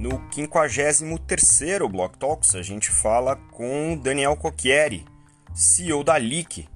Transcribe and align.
No 0.00 0.18
53º 0.30 1.86
Block 1.86 2.16
Talks, 2.16 2.54
a 2.54 2.62
gente 2.62 2.90
fala 2.90 3.36
com 3.36 4.00
Daniel 4.02 4.34
Cocchieri, 4.34 5.04
CEO 5.54 6.02
da 6.02 6.16
Leak, 6.16 6.66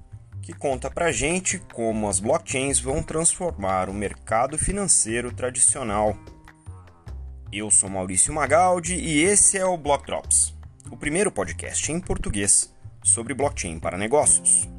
que 0.43 0.53
conta 0.53 0.91
pra 0.91 1.11
gente 1.11 1.57
como 1.73 2.07
as 2.07 2.19
blockchains 2.19 2.79
vão 2.79 3.01
transformar 3.01 3.89
o 3.89 3.95
mercado 3.95 4.59
financeiro 4.59 5.33
tradicional. 5.33 6.15
Eu 7.51 7.71
sou 7.71 7.89
Maurício 7.89 8.31
Magaldi 8.31 8.93
e 8.93 9.23
esse 9.23 9.57
é 9.57 9.65
o 9.65 9.75
Block 9.75 10.05
Drops, 10.05 10.53
o 10.91 10.95
primeiro 10.95 11.31
podcast 11.31 11.91
em 11.91 11.99
português 11.99 12.71
sobre 13.03 13.33
blockchain 13.33 13.79
para 13.79 13.97
negócios. 13.97 14.74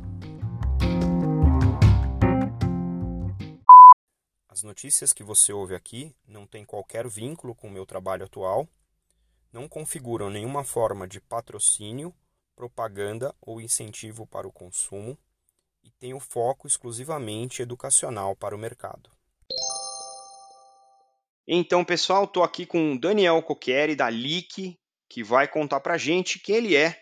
As 4.56 4.62
notícias 4.62 5.12
que 5.12 5.22
você 5.22 5.52
ouve 5.52 5.74
aqui 5.74 6.16
não 6.26 6.46
têm 6.46 6.64
qualquer 6.64 7.06
vínculo 7.06 7.54
com 7.54 7.68
o 7.68 7.70
meu 7.70 7.84
trabalho 7.84 8.24
atual, 8.24 8.66
não 9.52 9.68
configuram 9.68 10.30
nenhuma 10.30 10.64
forma 10.64 11.06
de 11.06 11.20
patrocínio, 11.20 12.10
propaganda 12.54 13.34
ou 13.38 13.60
incentivo 13.60 14.26
para 14.26 14.48
o 14.48 14.50
consumo 14.50 15.18
e 15.84 15.90
têm 15.90 16.14
o 16.14 16.20
foco 16.20 16.66
exclusivamente 16.66 17.60
educacional 17.60 18.34
para 18.34 18.56
o 18.56 18.58
mercado. 18.58 19.10
Então, 21.46 21.84
pessoal, 21.84 22.24
estou 22.24 22.42
aqui 22.42 22.64
com 22.64 22.94
o 22.94 22.98
Daniel 22.98 23.42
Cocchieri 23.42 23.94
da 23.94 24.08
Leak, 24.08 24.74
que 25.06 25.22
vai 25.22 25.46
contar 25.46 25.80
para 25.80 25.96
a 25.96 25.98
gente 25.98 26.38
quem 26.38 26.56
ele 26.56 26.74
é 26.74 26.98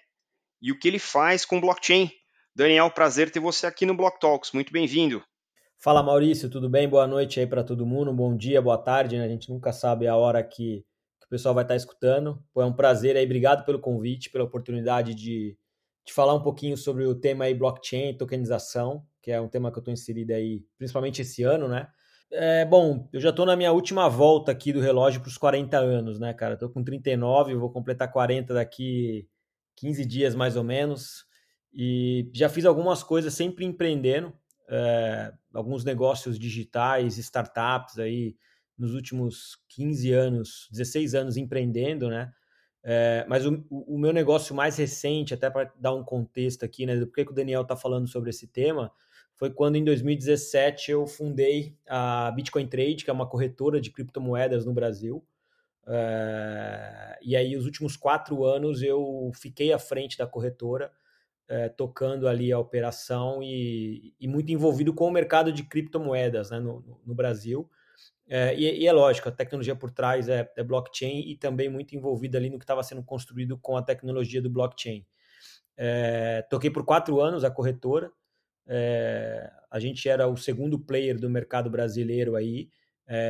e 0.61 0.73
o 0.73 0.79
que 0.81 0.89
ele 0.89 0.99
faz 0.99 1.45
com 1.45 1.61
blockchain. 1.61 2.11
Daniel, 2.53 2.91
prazer 2.91 3.31
ter 3.31 3.39
você 3.39 3.65
aqui 3.65 3.87
no 3.87 3.97
Block 3.97 4.19
Talks. 4.19 4.51
Muito 4.51 4.73
bem-vindo. 4.73 5.25
Fala 5.85 6.03
Maurício, 6.03 6.49
tudo 6.49 6.67
bem? 6.67 6.89
Boa 6.89 7.07
noite 7.07 7.39
aí 7.39 7.47
para 7.47 7.63
todo 7.63 7.85
mundo, 7.85 8.11
bom 8.11 8.35
dia, 8.35 8.63
boa 8.63 8.79
tarde, 8.79 9.19
né? 9.19 9.25
A 9.27 9.29
gente 9.29 9.51
nunca 9.51 9.71
sabe 9.71 10.07
a 10.07 10.17
hora 10.17 10.43
que, 10.43 10.83
que 11.21 11.27
o 11.27 11.29
pessoal 11.29 11.55
vai 11.55 11.63
estar 11.63 11.75
tá 11.75 11.77
escutando. 11.77 12.43
Pô, 12.55 12.63
é 12.63 12.65
um 12.65 12.73
prazer 12.73 13.19
aí, 13.19 13.25
obrigado 13.27 13.67
pelo 13.67 13.79
convite, 13.79 14.31
pela 14.31 14.45
oportunidade 14.45 15.15
de, 15.15 15.59
de 16.03 16.13
falar 16.15 16.33
um 16.33 16.43
pouquinho 16.43 16.75
sobre 16.75 17.05
o 17.05 17.15
tema 17.15 17.45
aí 17.45 17.53
blockchain, 17.53 18.17
tokenização, 18.17 19.05
que 19.21 19.31
é 19.31 19.39
um 19.39 19.47
tema 19.47 19.71
que 19.71 19.77
eu 19.77 19.83
estou 19.83 19.93
inserido 19.93 20.33
aí, 20.33 20.65
principalmente 20.79 21.21
esse 21.21 21.43
ano, 21.43 21.69
né? 21.69 21.87
É, 22.33 22.65
bom, 22.65 23.07
eu 23.13 23.21
já 23.21 23.29
estou 23.29 23.45
na 23.45 23.55
minha 23.55 23.71
última 23.71 24.09
volta 24.09 24.53
aqui 24.53 24.73
do 24.73 24.81
relógio 24.81 25.21
para 25.21 25.29
os 25.29 25.37
40 25.37 25.77
anos, 25.77 26.19
né, 26.19 26.33
cara? 26.33 26.55
Estou 26.55 26.71
com 26.71 26.83
39, 26.83 27.57
vou 27.57 27.71
completar 27.71 28.11
40 28.11 28.55
daqui 28.55 29.29
15 29.77 30.03
dias 30.07 30.35
mais 30.35 30.57
ou 30.57 30.65
menos. 30.65 31.27
E 31.75 32.31
já 32.33 32.49
fiz 32.49 32.65
algumas 32.65 33.03
coisas 33.03 33.35
sempre 33.35 33.67
empreendendo, 33.67 34.33
é, 34.69 35.33
alguns 35.53 35.85
negócios 35.85 36.39
digitais, 36.39 37.19
startups 37.19 37.99
aí 37.99 38.37
nos 38.77 38.95
últimos 38.95 39.59
15 39.69 40.13
anos, 40.13 40.69
16 40.71 41.15
anos 41.15 41.37
empreendendo, 41.37 42.09
né? 42.09 42.33
É, 42.83 43.25
mas 43.29 43.47
o, 43.47 43.65
o, 43.71 43.99
meu 43.99 44.13
negócio 44.13 44.55
mais 44.55 44.77
recente, 44.77 45.33
até 45.33 45.49
para 45.49 45.73
dar 45.77 45.95
um 45.95 46.05
contexto 46.05 46.65
aqui, 46.65 46.85
né? 46.85 46.97
Do 46.97 47.07
que 47.07 47.23
o 47.23 47.33
Daniel 47.33 47.63
está 47.63 47.77
falando 47.77 48.07
sobre 48.07 48.31
esse 48.31 48.47
tema, 48.47 48.93
foi 49.37 49.51
quando 49.51 49.77
em 49.77 49.85
2017 49.85 50.91
eu 50.91 51.07
fundei 51.07 51.77
a 51.89 52.31
Bitcoin 52.33 52.67
Trade, 52.67 53.05
que 53.05 53.11
é 53.11 53.13
uma 53.13 53.29
corretora 53.29 53.81
de 53.81 53.91
criptomoedas 53.91 54.67
no 54.67 54.73
Brasil. 54.75 55.25
É, 55.87 57.19
e 57.23 57.37
aí, 57.37 57.57
os 57.57 57.65
últimos 57.65 57.97
quatro 57.97 58.45
anos 58.45 58.83
eu 58.83 59.31
fiquei 59.35 59.73
à 59.73 59.79
frente 59.79 60.19
da 60.19 60.27
corretora 60.27 60.93
é, 61.49 61.69
tocando 61.69 62.27
ali 62.27 62.53
a 62.53 62.59
operação 62.59 63.43
e, 63.43 64.15
e, 64.19 64.27
muito 64.27 64.51
envolvido 64.51 64.95
com 64.95 65.07
o 65.07 65.11
mercado 65.11 65.53
de 65.53 65.63
criptomoedas 65.63 66.51
né, 66.51 66.59
no, 66.59 67.01
no 67.05 67.15
Brasil. 67.15 67.69
É, 68.27 68.55
e, 68.55 68.83
e, 68.83 68.87
é 68.87 68.93
lógico, 68.93 69.29
a 69.29 69.33
tecnologia 69.33 69.77
por 69.77 69.91
trás 69.91 70.29
é, 70.29 70.51
é 70.57 70.63
blockchain 70.63 71.21
e 71.31 71.37
também 71.37 71.69
muito 71.69 71.95
envolvido 71.95 72.37
ali 72.37 72.49
no 72.49 72.59
que 72.59 72.65
estava 72.65 72.83
sendo 72.83 73.03
construído 73.03 73.59
com 73.59 73.77
a 73.77 73.83
tecnologia 73.83 74.41
do 74.41 74.51
blockchain. 74.51 75.07
É, 75.77 76.43
toquei 76.49 76.71
por 76.71 76.85
quatro 76.85 77.21
anos 77.21 77.45
a 77.45 77.51
corretora. 77.51 78.11
A 79.71 79.79
gente 79.79 80.09
era 80.09 80.27
o 80.27 80.37
segundo 80.39 80.79
player 80.79 81.21
do 81.21 81.29
mercado 81.29 81.69
brasileiro 81.69 82.35
aí, 82.35 82.71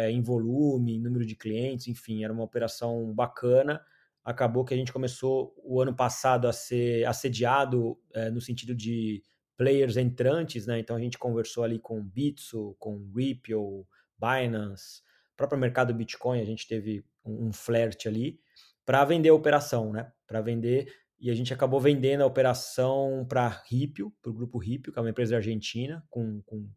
em 0.09 0.23
volume, 0.23 0.95
em 0.95 1.01
número 1.01 1.27
de 1.27 1.35
clientes, 1.35 1.89
enfim, 1.89 2.23
era 2.23 2.33
uma 2.33 2.45
operação 2.45 3.13
bacana 3.13 3.83
acabou 4.25 4.65
que 4.65 4.73
a 4.73 4.77
gente 4.77 4.93
começou 4.93 5.55
o 5.59 5.81
ano 5.81 5.95
passado 5.95 6.49
a 6.49 6.53
ser 6.53 7.07
assediado 7.07 7.99
é, 8.15 8.31
no 8.31 8.41
sentido 8.41 8.75
de 8.75 9.23
players 9.57 9.97
entrantes, 9.97 10.67
né? 10.67 10.79
Então 10.79 10.97
a 10.97 11.01
gente 11.01 11.19
conversou 11.19 11.63
ali 11.63 11.79
com 11.79 12.03
Bitso, 12.03 12.75
com 12.79 13.11
Ripple, 13.15 13.85
Binance, 14.19 15.03
próprio 15.37 15.59
mercado 15.59 15.93
Bitcoin, 15.93 16.41
a 16.41 16.45
gente 16.45 16.67
teve 16.67 17.05
um, 17.25 17.49
um 17.49 17.53
flerte 17.53 18.09
ali 18.09 18.39
para 18.85 19.05
vender 19.05 19.29
a 19.29 19.35
operação, 19.35 19.93
né? 19.93 20.11
Para 20.27 20.41
vender 20.41 20.89
e 21.21 21.31
a 21.31 21.35
gente 21.35 21.55
acabou 21.55 21.81
vendendo 21.81 22.23
a 22.23 22.27
operação 22.27 23.25
para 23.29 23.49
Ripple, 23.49 24.11
para 24.21 24.31
o 24.31 24.35
grupo 24.35 24.59
Ripple, 24.59 24.93
que 24.93 24.99
é 24.99 25.03
uma 25.03 25.11
empresa 25.11 25.37
argentina 25.37 26.05
com, 26.11 26.43
com, 26.43 26.69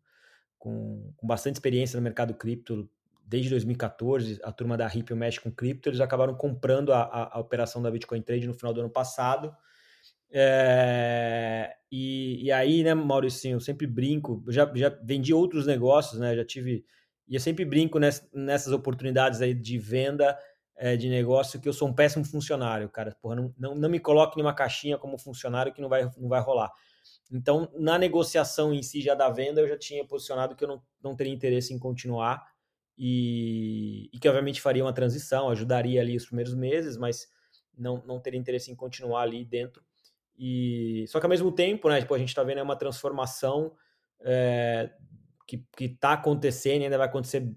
com, 0.58 1.14
com 1.18 1.28
bastante 1.28 1.56
experiência 1.56 1.98
no 1.98 2.04
mercado 2.04 2.34
cripto 2.34 2.90
desde 3.28 3.50
2014, 3.50 4.40
a 4.42 4.52
turma 4.54 4.78
da 4.78 4.88
Ripple 4.88 5.16
mexe 5.16 5.40
com 5.40 5.52
cripto, 5.52 5.90
eles 5.90 6.00
acabaram 6.00 6.34
comprando 6.34 6.94
a, 6.94 7.02
a, 7.02 7.38
a, 7.38 7.40
operação 7.40 7.82
da 7.82 7.92
Bitcoin 7.92 8.22
Trade 8.22 8.48
no 8.48 8.54
final 8.54 8.74
do 8.74 8.80
ano 8.80 8.90
passado. 8.90 9.54
É, 10.32 11.76
e, 11.92 12.46
e, 12.46 12.52
aí, 12.52 12.84
né, 12.84 12.94
Maurício, 12.94 13.52
eu 13.52 13.60
sempre 13.60 13.86
brinco, 13.86 14.44
já, 14.48 14.72
já 14.74 14.90
vendi 15.04 15.34
outros 15.34 15.68
negócios, 15.68 16.20
né, 16.20 16.36
já 16.38 16.46
tive, 16.46 16.86
e 17.28 17.36
eu 17.36 17.40
sempre 17.42 17.66
brinco 17.66 18.00
ness, 18.00 18.26
nessas 18.34 18.72
oportunidades 18.72 19.42
aí 19.42 19.54
de 19.54 19.78
venda 19.78 20.38
é, 20.78 20.96
de 20.96 21.10
negócio 21.10 21.60
que 21.60 21.68
eu 21.68 21.74
sou 21.74 21.90
um 21.90 21.94
péssimo 21.94 22.24
funcionário, 22.24 22.88
cara, 22.90 23.14
porra, 23.22 23.36
não, 23.36 23.54
não, 23.58 23.76
não 23.76 23.90
me 23.90 24.00
coloque 24.00 24.38
numa 24.38 24.54
caixinha 24.54 24.98
como 24.98 25.18
funcionário 25.18 25.74
que 25.74 25.82
não 25.82 25.90
vai, 25.90 26.10
não 26.18 26.30
vai 26.30 26.40
rolar. 26.40 26.72
Então, 27.30 27.70
na 27.78 27.98
negociação 27.98 28.74
em 28.74 28.82
si 28.82 29.02
já 29.02 29.14
da 29.14 29.30
venda, 29.30 29.60
eu 29.60 29.68
já 29.68 29.78
tinha 29.78 30.06
posicionado 30.06 30.56
que 30.56 30.64
eu 30.64 30.68
não, 30.68 30.82
não 31.04 31.16
teria 31.16 31.34
interesse 31.34 31.74
em 31.74 31.80
continuar, 31.80 32.42
e, 32.98 34.10
e, 34.12 34.20
que 34.20 34.28
obviamente 34.28 34.60
faria 34.60 34.84
uma 34.84 34.94
transição, 34.94 35.50
ajudaria 35.50 36.02
ali 36.02 36.16
os 36.16 36.26
primeiros 36.26 36.56
meses, 36.56 36.98
mas 36.98 37.28
não, 37.78 38.04
não 38.06 38.20
teria 38.20 38.40
interesse 38.40 38.72
em 38.72 38.76
continuar 38.76 39.22
ali 39.22 39.46
dentro. 39.46 39.84
E 40.38 41.06
só 41.08 41.20
que 41.20 41.26
ao 41.26 41.30
mesmo 41.30 41.52
tempo, 41.52 41.90
né, 41.90 42.00
tipo, 42.00 42.14
a 42.14 42.18
gente 42.18 42.30
está 42.30 42.44
vendo 42.44 42.62
uma 42.62 42.76
transformação 42.76 43.74
é, 44.22 44.90
que 45.46 45.66
está 45.80 46.14
acontecendo, 46.14 46.82
e 46.82 46.84
ainda 46.86 46.98
vai 46.98 47.08
acontecer 47.08 47.48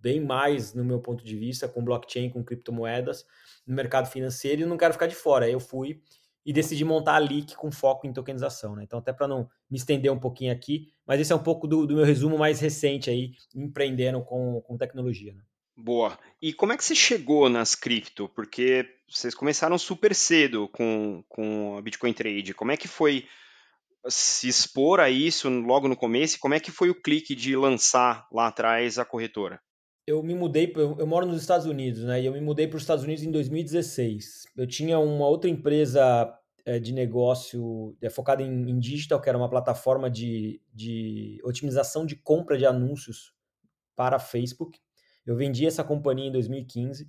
bem 0.00 0.20
mais, 0.20 0.74
no 0.74 0.84
meu 0.84 1.00
ponto 1.00 1.24
de 1.24 1.36
vista, 1.36 1.68
com 1.68 1.84
blockchain, 1.84 2.30
com 2.30 2.44
criptomoedas 2.44 3.24
no 3.66 3.74
mercado 3.74 4.08
financeiro, 4.08 4.62
e 4.62 4.66
não 4.66 4.76
quero 4.76 4.92
ficar 4.92 5.06
de 5.06 5.14
fora. 5.14 5.48
Eu 5.48 5.60
fui 5.60 6.02
e 6.48 6.52
decidi 6.52 6.82
montar 6.82 7.16
a 7.16 7.18
Leak 7.18 7.54
com 7.56 7.70
foco 7.70 8.06
em 8.06 8.12
tokenização. 8.12 8.74
Né? 8.74 8.82
Então, 8.82 8.98
até 8.98 9.12
para 9.12 9.28
não 9.28 9.50
me 9.70 9.76
estender 9.76 10.10
um 10.10 10.18
pouquinho 10.18 10.50
aqui, 10.50 10.88
mas 11.06 11.20
esse 11.20 11.30
é 11.30 11.36
um 11.36 11.42
pouco 11.42 11.68
do, 11.68 11.86
do 11.86 11.96
meu 11.96 12.06
resumo 12.06 12.38
mais 12.38 12.58
recente 12.58 13.10
aí, 13.10 13.32
empreendendo 13.54 14.22
com, 14.22 14.58
com 14.62 14.78
tecnologia. 14.78 15.34
Né? 15.34 15.42
Boa. 15.76 16.18
E 16.40 16.54
como 16.54 16.72
é 16.72 16.78
que 16.78 16.82
você 16.82 16.94
chegou 16.94 17.50
nas 17.50 17.74
cripto? 17.74 18.30
Porque 18.30 18.88
vocês 19.06 19.34
começaram 19.34 19.76
super 19.76 20.14
cedo 20.14 20.68
com, 20.68 21.22
com 21.28 21.76
a 21.76 21.82
Bitcoin 21.82 22.14
Trade. 22.14 22.54
Como 22.54 22.72
é 22.72 22.78
que 22.78 22.88
foi 22.88 23.26
se 24.08 24.48
expor 24.48 25.00
a 25.00 25.10
isso 25.10 25.50
logo 25.50 25.86
no 25.86 25.96
começo? 25.96 26.38
Como 26.40 26.54
é 26.54 26.60
que 26.60 26.70
foi 26.70 26.88
o 26.88 26.98
clique 26.98 27.34
de 27.34 27.54
lançar 27.56 28.26
lá 28.32 28.46
atrás 28.46 28.98
a 28.98 29.04
corretora? 29.04 29.60
eu 30.08 30.22
me 30.22 30.34
mudei, 30.34 30.72
eu, 30.74 30.96
eu, 30.98 31.06
moro 31.06 31.26
nos 31.26 31.40
Estados 31.42 31.66
Unidos, 31.66 32.02
né? 32.02 32.22
E 32.22 32.26
eu 32.26 32.32
me 32.32 32.40
mudei 32.40 32.66
para 32.66 32.78
os 32.78 32.82
Estados 32.82 33.04
Unidos 33.04 33.22
em 33.22 33.30
2016. 33.30 34.44
Eu 34.56 34.66
tinha 34.66 34.98
uma 34.98 35.28
outra 35.28 35.50
empresa 35.50 36.32
de 36.76 36.92
negócio 36.92 37.96
é, 38.02 38.10
focada 38.10 38.42
em, 38.42 38.70
em, 38.70 38.78
digital, 38.80 39.20
que 39.20 39.28
era 39.28 39.38
uma 39.38 39.48
plataforma 39.48 40.10
de, 40.10 40.60
de 40.74 41.40
otimização 41.44 42.04
de 42.04 42.16
compra 42.16 42.58
de 42.58 42.66
anúncios 42.66 43.32
para 43.94 44.18
Facebook. 44.18 44.80
Eu 45.24 45.36
vendi 45.36 45.64
essa 45.64 45.84
companhia 45.84 46.26
em 46.26 46.32
2015. 46.32 47.08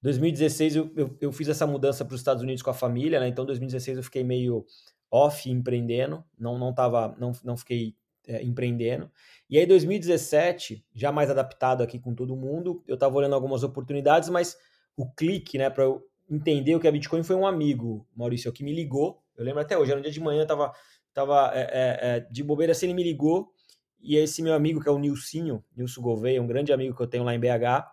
2016 0.00 0.76
eu, 0.76 0.92
eu, 0.96 1.18
eu 1.20 1.32
fiz 1.32 1.48
essa 1.48 1.66
mudança 1.66 2.04
para 2.04 2.14
os 2.14 2.20
Estados 2.20 2.42
Unidos 2.42 2.62
com 2.62 2.70
a 2.70 2.74
família, 2.74 3.20
né? 3.20 3.28
Então 3.28 3.44
2016 3.44 3.98
eu 3.98 4.02
fiquei 4.02 4.24
meio 4.24 4.64
off 5.10 5.50
empreendendo, 5.50 6.24
não 6.38 6.58
não 6.58 6.72
tava, 6.72 7.14
não, 7.18 7.32
não 7.44 7.56
fiquei 7.56 7.96
é, 8.28 8.42
empreendendo. 8.42 9.10
E 9.48 9.58
aí, 9.58 9.66
2017, 9.66 10.84
já 10.94 11.10
mais 11.10 11.30
adaptado 11.30 11.82
aqui 11.82 11.98
com 11.98 12.14
todo 12.14 12.36
mundo, 12.36 12.84
eu 12.86 12.94
estava 12.94 13.16
olhando 13.16 13.34
algumas 13.34 13.62
oportunidades, 13.62 14.28
mas 14.28 14.56
o 14.94 15.10
clique, 15.10 15.56
né, 15.56 15.70
para 15.70 15.84
eu 15.84 16.06
entender 16.28 16.74
o 16.74 16.80
que 16.80 16.86
é 16.86 16.92
Bitcoin 16.92 17.22
foi 17.22 17.36
um 17.36 17.46
amigo, 17.46 18.06
Maurício, 18.14 18.52
que 18.52 18.64
me 18.64 18.72
ligou. 18.72 19.22
Eu 19.36 19.44
lembro 19.44 19.60
até 19.60 19.78
hoje, 19.78 19.90
era 19.90 19.98
um 19.98 20.02
dia 20.02 20.12
de 20.12 20.20
manhã, 20.20 20.42
eu 20.42 20.46
tava, 20.46 20.72
tava 21.14 21.50
é, 21.54 21.60
é, 21.60 21.98
é, 22.00 22.20
de 22.20 22.42
bobeira 22.42 22.72
assim, 22.72 22.86
ele 22.86 22.94
me 22.94 23.02
ligou. 23.02 23.52
E 24.00 24.16
esse 24.16 24.42
meu 24.42 24.54
amigo, 24.54 24.80
que 24.80 24.88
é 24.88 24.92
o 24.92 24.98
Nilcinho, 24.98 25.64
Nilson 25.76 26.00
Gouveia, 26.02 26.42
um 26.42 26.46
grande 26.46 26.72
amigo 26.72 26.94
que 26.94 27.02
eu 27.02 27.06
tenho 27.06 27.24
lá 27.24 27.34
em 27.34 27.40
BH, 27.40 27.86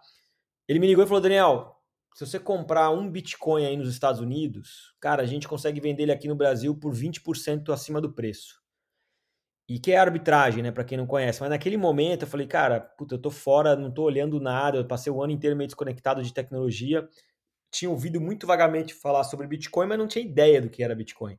ele 0.67 0.79
me 0.79 0.87
ligou 0.87 1.03
e 1.03 1.07
falou: 1.07 1.21
Daniel, 1.21 1.75
se 2.15 2.25
você 2.25 2.39
comprar 2.39 2.91
um 2.91 3.09
Bitcoin 3.09 3.65
aí 3.65 3.75
nos 3.75 3.89
Estados 3.89 4.21
Unidos, 4.21 4.95
cara, 5.01 5.21
a 5.21 5.25
gente 5.25 5.47
consegue 5.47 5.81
vender 5.81 6.03
ele 6.03 6.11
aqui 6.11 6.27
no 6.27 6.35
Brasil 6.35 6.73
por 6.73 6.93
20% 6.93 7.73
acima 7.73 7.99
do 7.99 8.13
preço. 8.13 8.63
E 9.67 9.79
que 9.79 9.91
é 9.91 9.97
arbitragem, 9.97 10.63
né, 10.63 10.71
para 10.71 10.83
quem 10.83 10.97
não 10.97 11.07
conhece. 11.07 11.41
Mas 11.41 11.49
naquele 11.49 11.75
momento 11.75 12.21
eu 12.21 12.27
falei, 12.27 12.47
cara, 12.47 12.79
puta, 12.79 13.15
eu 13.15 13.19
tô 13.19 13.31
fora, 13.31 13.75
não 13.75 13.91
tô 13.91 14.03
olhando 14.03 14.39
nada, 14.39 14.77
eu 14.77 14.87
passei 14.87 15.11
o 15.11 15.21
ano 15.21 15.33
inteiro 15.33 15.55
meio 15.55 15.67
desconectado 15.67 16.23
de 16.23 16.33
tecnologia. 16.33 17.05
Tinha 17.75 17.91
ouvido 17.91 18.21
muito 18.21 18.47
vagamente 18.47 18.93
falar 18.93 19.25
sobre 19.25 19.45
Bitcoin, 19.47 19.87
mas 19.87 19.97
não 19.97 20.07
tinha 20.07 20.23
ideia 20.23 20.61
do 20.61 20.69
que 20.69 20.81
era 20.81 20.95
Bitcoin. 20.95 21.37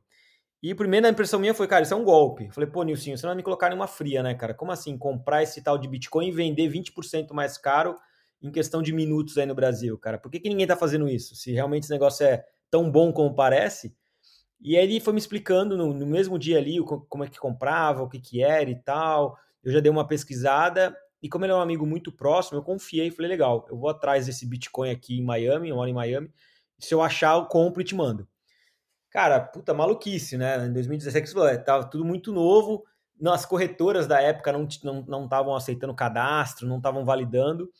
E 0.61 0.71
a 0.71 0.75
primeira 0.75 1.09
impressão 1.09 1.39
minha 1.39 1.53
foi, 1.53 1.67
cara, 1.67 1.81
isso 1.81 1.93
é 1.93 1.97
um 1.97 2.03
golpe. 2.03 2.49
Falei, 2.51 2.69
pô, 2.69 2.83
Nilcinho, 2.83 3.17
você 3.17 3.25
não 3.25 3.31
vai 3.31 3.37
me 3.37 3.43
colocar 3.43 3.71
em 3.71 3.75
uma 3.75 3.87
fria, 3.87 4.21
né, 4.21 4.35
cara? 4.35 4.53
Como 4.53 4.71
assim 4.71 4.97
comprar 4.97 5.41
esse 5.41 5.63
tal 5.63 5.77
de 5.77 5.87
Bitcoin 5.87 6.27
e 6.27 6.31
vender 6.31 6.69
20% 6.69 7.33
mais 7.33 7.57
caro 7.57 7.95
em 8.39 8.51
questão 8.51 8.83
de 8.83 8.93
minutos 8.93 9.37
aí 9.37 9.47
no 9.47 9.55
Brasil, 9.55 9.97
cara? 9.97 10.19
Por 10.19 10.31
que, 10.31 10.39
que 10.39 10.49
ninguém 10.49 10.67
tá 10.67 10.75
fazendo 10.75 11.09
isso? 11.09 11.35
Se 11.35 11.51
realmente 11.51 11.83
esse 11.83 11.91
negócio 11.91 12.25
é 12.25 12.45
tão 12.69 12.91
bom 12.91 13.11
como 13.11 13.33
parece, 13.33 13.95
e 14.61 14.77
aí 14.77 14.83
ele 14.83 14.99
foi 14.99 15.13
me 15.13 15.19
explicando 15.19 15.75
no, 15.75 15.91
no 15.93 16.05
mesmo 16.05 16.37
dia 16.37 16.57
ali 16.59 16.77
como 17.09 17.23
é 17.23 17.27
que 17.27 17.39
comprava, 17.39 18.03
o 18.03 18.09
que 18.09 18.19
que 18.19 18.43
era 18.43 18.69
e 18.69 18.75
tal. 18.75 19.37
Eu 19.63 19.71
já 19.71 19.79
dei 19.79 19.91
uma 19.91 20.07
pesquisada 20.07 20.95
e 21.21 21.27
como 21.29 21.45
ele 21.45 21.51
é 21.51 21.55
um 21.55 21.61
amigo 21.61 21.85
muito 21.85 22.11
próximo, 22.11 22.57
eu 22.57 22.63
confiei 22.63 23.07
e 23.07 23.11
falei, 23.11 23.29
legal, 23.29 23.65
eu 23.69 23.77
vou 23.77 23.89
atrás 23.89 24.25
desse 24.25 24.45
Bitcoin 24.45 24.91
aqui 24.91 25.19
em 25.19 25.23
Miami, 25.23 25.69
eu 25.69 25.75
moro 25.75 25.89
em 25.89 25.93
Miami. 25.93 26.31
Se 26.79 26.93
eu 26.93 27.01
achar, 27.01 27.35
eu 27.37 27.45
compro 27.45 27.81
e 27.81 27.85
te 27.85 27.95
mando. 27.95 28.27
Cara, 29.09 29.39
puta 29.39 29.73
maluquice, 29.73 30.37
né? 30.37 30.67
Em 30.67 30.73
2017, 30.73 31.33
tava 31.63 31.89
tudo 31.89 32.05
muito 32.05 32.31
novo. 32.31 32.83
As 33.25 33.45
corretoras 33.45 34.05
da 34.05 34.21
época 34.21 34.51
não 34.51 34.65
estavam 34.65 35.05
não, 35.07 35.27
não 35.27 35.55
aceitando 35.55 35.95
cadastro, 35.95 36.67
não 36.67 36.77
estavam 36.77 37.03
validando. 37.03 37.71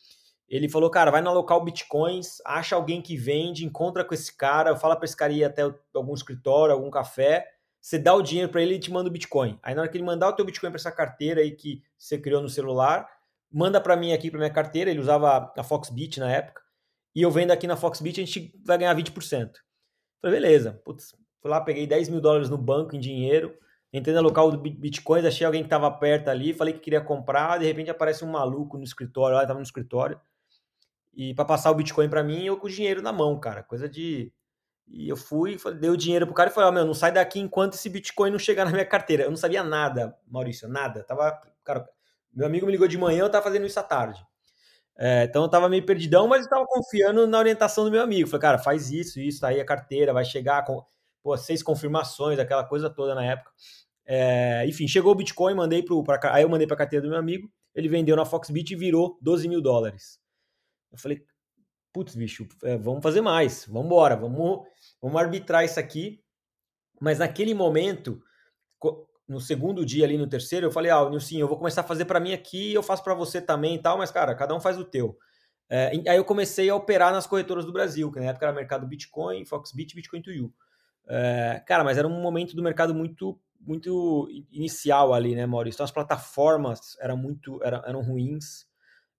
Ele 0.48 0.68
falou, 0.68 0.90
cara, 0.90 1.10
vai 1.10 1.20
na 1.20 1.30
local 1.30 1.62
Bitcoins, 1.62 2.38
acha 2.44 2.74
alguém 2.74 3.02
que 3.02 3.16
vende, 3.16 3.66
encontra 3.66 4.02
com 4.04 4.14
esse 4.14 4.34
cara, 4.34 4.74
fala 4.74 4.96
para 4.96 5.04
esse 5.04 5.16
cara 5.16 5.32
ir 5.32 5.44
até 5.44 5.62
algum 5.94 6.14
escritório, 6.14 6.74
algum 6.74 6.90
café, 6.90 7.46
você 7.80 7.98
dá 7.98 8.14
o 8.14 8.22
dinheiro 8.22 8.50
para 8.50 8.62
ele 8.62 8.74
e 8.74 8.78
te 8.78 8.90
manda 8.90 9.08
o 9.08 9.12
Bitcoin. 9.12 9.58
Aí 9.62 9.74
na 9.74 9.82
hora 9.82 9.90
que 9.90 9.96
ele 9.96 10.04
mandar 10.04 10.28
o 10.28 10.32
teu 10.32 10.44
Bitcoin 10.44 10.70
para 10.70 10.78
essa 10.78 10.90
carteira 10.90 11.42
aí 11.42 11.52
que 11.52 11.82
você 11.96 12.18
criou 12.18 12.42
no 12.42 12.48
celular, 12.48 13.06
manda 13.50 13.80
para 13.80 13.96
mim 13.96 14.12
aqui 14.12 14.30
para 14.30 14.38
minha 14.38 14.52
carteira, 14.52 14.90
ele 14.90 15.00
usava 15.00 15.52
a 15.56 15.62
Foxbit 15.62 16.20
na 16.20 16.30
época, 16.30 16.62
e 17.14 17.22
eu 17.22 17.30
vendo 17.30 17.50
aqui 17.50 17.66
na 17.66 17.76
Foxbit, 17.76 18.20
a 18.20 18.24
gente 18.24 18.52
vai 18.64 18.78
ganhar 18.78 18.94
20%. 18.94 19.50
Falei, 20.20 20.40
beleza. 20.40 20.80
Putz, 20.84 21.14
fui 21.40 21.50
lá, 21.50 21.60
peguei 21.60 21.86
10 21.86 22.08
mil 22.08 22.20
dólares 22.20 22.50
no 22.50 22.58
banco 22.58 22.94
em 22.94 23.00
dinheiro, 23.00 23.56
entrei 23.92 24.14
na 24.14 24.20
local 24.20 24.50
do 24.50 24.58
Bitcoins, 24.58 25.24
achei 25.24 25.46
alguém 25.46 25.62
que 25.62 25.66
estava 25.66 25.90
perto 25.90 26.28
ali, 26.28 26.52
falei 26.52 26.74
que 26.74 26.80
queria 26.80 27.00
comprar, 27.00 27.58
de 27.58 27.66
repente 27.66 27.90
aparece 27.90 28.24
um 28.24 28.30
maluco 28.30 28.76
no 28.76 28.84
escritório, 28.84 29.36
lá 29.36 29.42
estava 29.42 29.58
no 29.58 29.64
escritório, 29.64 30.20
e 31.18 31.34
para 31.34 31.44
passar 31.44 31.72
o 31.72 31.74
Bitcoin 31.74 32.08
para 32.08 32.22
mim, 32.22 32.44
eu 32.44 32.56
com 32.56 32.68
o 32.68 32.70
dinheiro 32.70 33.02
na 33.02 33.12
mão, 33.12 33.38
cara. 33.40 33.60
Coisa 33.64 33.88
de. 33.88 34.32
E 34.86 35.08
eu 35.08 35.16
fui, 35.16 35.58
dei 35.80 35.90
o 35.90 35.96
dinheiro 35.96 36.24
pro 36.24 36.34
cara 36.34 36.48
e 36.48 36.52
falei: 36.52 36.68
Ó, 36.68 36.70
oh, 36.70 36.74
meu, 36.74 36.86
não 36.86 36.94
sai 36.94 37.10
daqui 37.10 37.40
enquanto 37.40 37.74
esse 37.74 37.88
Bitcoin 37.88 38.30
não 38.30 38.38
chegar 38.38 38.64
na 38.64 38.70
minha 38.70 38.86
carteira. 38.86 39.24
Eu 39.24 39.30
não 39.30 39.36
sabia 39.36 39.64
nada, 39.64 40.16
Maurício, 40.28 40.68
nada. 40.68 41.02
Tava. 41.02 41.36
Cara, 41.64 41.88
meu 42.38 42.46
amigo 42.46 42.66
me 42.66 42.72
ligou 42.72 42.88
de 42.88 42.96
manhã, 42.96 43.24
eu 43.24 43.30
tava 43.30 43.44
fazendo 43.44 43.66
isso 43.66 43.78
à 43.80 43.82
tarde. 43.82 44.24
É, 44.96 45.24
então 45.24 45.42
eu 45.42 45.48
tava 45.48 45.68
meio 45.68 45.84
perdidão, 45.84 46.26
mas 46.26 46.44
eu 46.44 46.50
tava 46.50 46.66
confiando 46.66 47.26
na 47.26 47.38
orientação 47.38 47.84
do 47.84 47.90
meu 47.90 48.02
amigo. 48.02 48.28
Falei, 48.28 48.40
cara, 48.42 48.58
faz 48.58 48.90
isso, 48.90 49.20
isso, 49.20 49.40
tá 49.40 49.48
aí 49.48 49.60
a 49.60 49.64
carteira, 49.64 50.12
vai 50.12 50.24
chegar 50.24 50.64
com 50.64 50.84
pô, 51.22 51.36
seis 51.36 51.62
confirmações, 51.62 52.38
aquela 52.38 52.64
coisa 52.64 52.88
toda 52.88 53.14
na 53.14 53.24
época. 53.24 53.50
É, 54.06 54.64
enfim, 54.66 54.88
chegou 54.88 55.12
o 55.12 55.14
Bitcoin, 55.14 55.54
mandei 55.54 55.82
pro. 55.82 56.02
Pra, 56.02 56.18
aí 56.32 56.42
eu 56.42 56.48
mandei 56.48 56.66
pra 56.66 56.76
carteira 56.76 57.04
do 57.04 57.10
meu 57.10 57.18
amigo, 57.18 57.50
ele 57.74 57.88
vendeu 57.88 58.16
na 58.16 58.24
Foxbit 58.24 58.72
e 58.72 58.76
virou 58.76 59.18
12 59.20 59.48
mil 59.48 59.60
dólares. 59.60 60.20
Eu 60.90 60.98
falei, 60.98 61.22
putz, 61.92 62.14
bicho, 62.14 62.46
é, 62.62 62.76
vamos 62.76 63.02
fazer 63.02 63.20
mais, 63.20 63.66
vamos 63.66 63.86
embora, 63.86 64.16
vamos, 64.16 64.66
vamos 65.02 65.20
arbitrar 65.20 65.64
isso 65.64 65.78
aqui. 65.78 66.22
Mas 67.00 67.18
naquele 67.18 67.54
momento, 67.54 68.20
no 69.28 69.40
segundo 69.40 69.84
dia 69.84 70.04
ali, 70.04 70.16
no 70.16 70.26
terceiro, 70.26 70.66
eu 70.66 70.70
falei, 70.70 70.90
ah, 70.90 71.08
Nilson, 71.08 71.36
eu 71.36 71.46
vou 71.46 71.58
começar 71.58 71.82
a 71.82 71.84
fazer 71.84 72.06
para 72.06 72.18
mim 72.18 72.32
aqui, 72.32 72.72
eu 72.72 72.82
faço 72.82 73.04
para 73.04 73.14
você 73.14 73.40
também 73.40 73.74
e 73.74 73.78
tal, 73.78 73.98
mas, 73.98 74.10
cara, 74.10 74.34
cada 74.34 74.54
um 74.54 74.60
faz 74.60 74.78
o 74.78 74.84
teu. 74.84 75.18
É, 75.68 75.88
aí 76.08 76.16
eu 76.16 76.24
comecei 76.24 76.70
a 76.70 76.74
operar 76.74 77.12
nas 77.12 77.26
corretoras 77.26 77.66
do 77.66 77.72
Brasil, 77.72 78.10
que 78.10 78.18
na 78.18 78.26
época 78.26 78.46
era 78.46 78.54
mercado 78.54 78.86
Bitcoin, 78.86 79.44
Foxbit, 79.44 79.94
Bitcoin 79.94 80.22
to 80.22 80.30
You. 80.32 80.52
É, 81.06 81.62
cara, 81.66 81.84
mas 81.84 81.98
era 81.98 82.08
um 82.08 82.20
momento 82.22 82.56
do 82.56 82.62
mercado 82.62 82.94
muito 82.94 83.38
muito 83.60 84.28
inicial 84.52 85.12
ali, 85.12 85.34
né, 85.34 85.44
Maurício? 85.44 85.76
Então 85.78 85.84
as 85.84 85.90
plataformas 85.90 86.96
eram 87.00 87.16
muito 87.16 87.60
eram, 87.62 87.82
eram 87.84 88.02
ruins, 88.02 88.66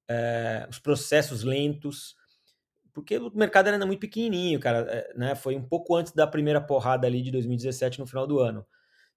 é, 0.08 0.66
os 0.70 0.80
processos 0.80 1.44
lentos, 1.44 2.16
porque 2.94 3.18
o 3.18 3.32
mercado 3.36 3.68
era 3.68 3.86
muito 3.86 4.00
pequenininho, 4.00 4.60
cara, 4.60 4.80
é, 4.90 5.14
né? 5.16 5.36
Foi 5.36 5.56
um 5.56 5.64
pouco 5.64 5.96
antes 5.96 6.14
da 6.14 6.26
primeira 6.26 6.62
porrada 6.62 7.06
ali 7.06 7.22
de 7.22 7.32
2017 7.32 8.00
no 8.00 8.08
final 8.08 8.26
do 8.26 8.40
ano. 8.40 8.66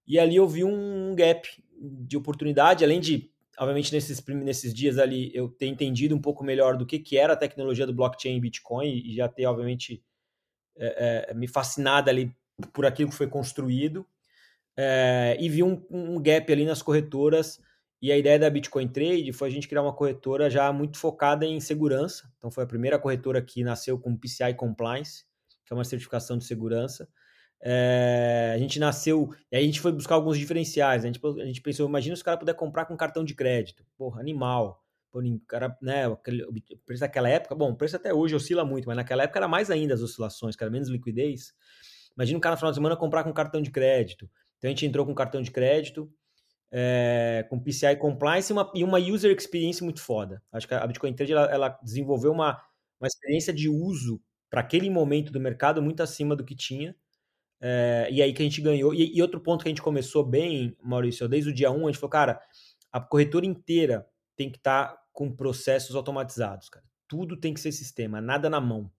E 0.05 0.19
ali 0.19 0.35
eu 0.35 0.47
vi 0.47 0.63
um 0.63 1.15
gap 1.15 1.47
de 1.79 2.17
oportunidade, 2.17 2.83
além 2.83 2.99
de, 2.99 3.31
obviamente, 3.57 3.91
nesses, 3.93 4.23
nesses 4.25 4.73
dias 4.73 4.97
ali 4.97 5.31
eu 5.33 5.49
ter 5.49 5.67
entendido 5.67 6.15
um 6.15 6.21
pouco 6.21 6.43
melhor 6.43 6.77
do 6.77 6.85
que, 6.85 6.99
que 6.99 7.17
era 7.17 7.33
a 7.33 7.37
tecnologia 7.37 7.85
do 7.85 7.93
blockchain 7.93 8.37
e 8.37 8.41
Bitcoin 8.41 8.87
e 8.87 9.15
já 9.15 9.27
ter, 9.27 9.45
obviamente, 9.45 10.03
é, 10.75 11.27
é, 11.29 11.33
me 11.33 11.47
fascinado 11.47 12.09
ali 12.09 12.35
por 12.73 12.85
aquilo 12.85 13.09
que 13.09 13.15
foi 13.15 13.27
construído. 13.27 14.05
É, 14.75 15.37
e 15.39 15.49
vi 15.49 15.63
um, 15.63 15.85
um 15.89 16.21
gap 16.21 16.51
ali 16.51 16.65
nas 16.65 16.81
corretoras 16.81 17.61
e 18.03 18.11
a 18.11 18.17
ideia 18.17 18.37
da 18.37 18.49
Bitcoin 18.49 18.89
Trade 18.89 19.31
foi 19.31 19.47
a 19.47 19.51
gente 19.51 19.65
criar 19.65 19.81
uma 19.81 19.93
corretora 19.93 20.49
já 20.49 20.73
muito 20.73 20.97
focada 20.97 21.45
em 21.45 21.61
segurança. 21.61 22.29
Então 22.37 22.51
foi 22.51 22.65
a 22.65 22.67
primeira 22.67 22.99
corretora 22.99 23.41
que 23.41 23.63
nasceu 23.63 23.97
com 23.97 24.13
PCI 24.17 24.55
Compliance, 24.55 25.23
que 25.65 25.71
é 25.71 25.73
uma 25.73 25.85
certificação 25.85 26.37
de 26.37 26.43
segurança. 26.43 27.07
É, 27.65 28.51
a 28.53 28.57
gente 28.57 28.77
nasceu, 28.77 29.33
e 29.49 29.55
a 29.55 29.61
gente 29.61 29.79
foi 29.79 29.93
buscar 29.93 30.15
alguns 30.15 30.37
diferenciais. 30.37 31.03
A 31.03 31.07
gente, 31.07 31.19
a 31.41 31.45
gente 31.45 31.61
pensou, 31.61 31.87
imagina 31.87 32.15
se 32.15 32.21
o 32.21 32.25
cara 32.25 32.37
puder 32.37 32.53
comprar 32.55 32.85
com 32.85 32.97
cartão 32.97 33.23
de 33.23 33.33
crédito. 33.33 33.85
Porra, 33.97 34.19
animal. 34.19 34.83
Pô, 35.11 35.21
cara, 35.47 35.77
né, 35.81 36.07
o 36.07 36.17
preço 36.85 37.01
daquela 37.01 37.29
época, 37.29 37.55
bom, 37.55 37.71
o 37.71 37.75
preço 37.75 37.95
até 37.95 38.13
hoje 38.13 38.35
oscila 38.35 38.65
muito, 38.65 38.87
mas 38.87 38.97
naquela 38.97 39.23
época 39.23 39.39
era 39.39 39.47
mais 39.47 39.69
ainda 39.69 39.93
as 39.93 40.01
oscilações, 40.01 40.55
era 40.59 40.71
menos 40.71 40.89
liquidez. 40.89 41.53
Imagina 42.17 42.37
um 42.37 42.41
cara 42.41 42.55
no 42.55 42.57
final 42.57 42.71
de 42.71 42.77
semana 42.77 42.97
comprar 42.97 43.23
com 43.23 43.31
cartão 43.31 43.61
de 43.61 43.71
crédito. 43.71 44.29
Então 44.57 44.67
a 44.67 44.71
gente 44.71 44.85
entrou 44.85 45.05
com 45.05 45.13
cartão 45.13 45.41
de 45.41 45.51
crédito, 45.51 46.11
é, 46.71 47.45
com 47.49 47.59
PCI 47.59 47.95
Compliance 47.97 48.51
e 48.51 48.53
uma, 48.53 48.71
e 48.73 48.83
uma 48.83 48.97
user 48.97 49.31
experience 49.35 49.83
muito 49.83 50.01
foda. 50.01 50.41
Acho 50.51 50.67
que 50.67 50.73
a 50.73 50.87
Bitcoin 50.87 51.13
Trade 51.13 51.31
ela, 51.31 51.45
ela 51.45 51.79
desenvolveu 51.83 52.31
uma, 52.31 52.59
uma 52.99 53.07
experiência 53.07 53.53
de 53.53 53.69
uso 53.69 54.19
para 54.49 54.61
aquele 54.61 54.89
momento 54.89 55.31
do 55.31 55.39
mercado 55.39 55.81
muito 55.81 56.01
acima 56.01 56.35
do 56.35 56.43
que 56.43 56.55
tinha. 56.55 56.95
É, 57.65 58.09
e 58.11 58.21
aí 58.21 58.33
que 58.33 58.41
a 58.41 58.45
gente 58.45 58.59
ganhou. 58.59 58.93
E, 58.93 59.15
e, 59.15 59.21
outro 59.21 59.39
ponto 59.39 59.63
que 59.63 59.69
a 59.69 59.71
gente 59.71 59.81
começou 59.81 60.21
bem, 60.21 60.75
Maurício, 60.83 61.29
desde 61.29 61.49
o 61.49 61.53
dia 61.53 61.71
1, 61.71 61.87
a 61.87 61.91
gente 61.91 61.99
falou, 61.99 62.09
cara, 62.09 62.41
a 62.91 62.99
corretora 62.99 63.45
inteira 63.45 64.05
tem 64.35 64.49
que 64.49 64.57
estar 64.57 64.89
tá 64.89 65.01
com 65.13 65.31
processos 65.33 65.95
automatizados, 65.95 66.67
cara. 66.67 66.85
Tudo 67.07 67.37
tem 67.37 67.53
que 67.53 67.61
ser 67.61 67.71
sistema, 67.71 68.19
nada 68.19 68.49
na 68.49 68.59
mão. 68.59 68.91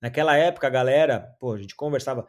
Naquela 0.00 0.34
época, 0.36 0.66
a 0.66 0.70
galera, 0.70 1.36
pô, 1.38 1.52
a 1.52 1.58
gente 1.58 1.74
conversava, 1.76 2.26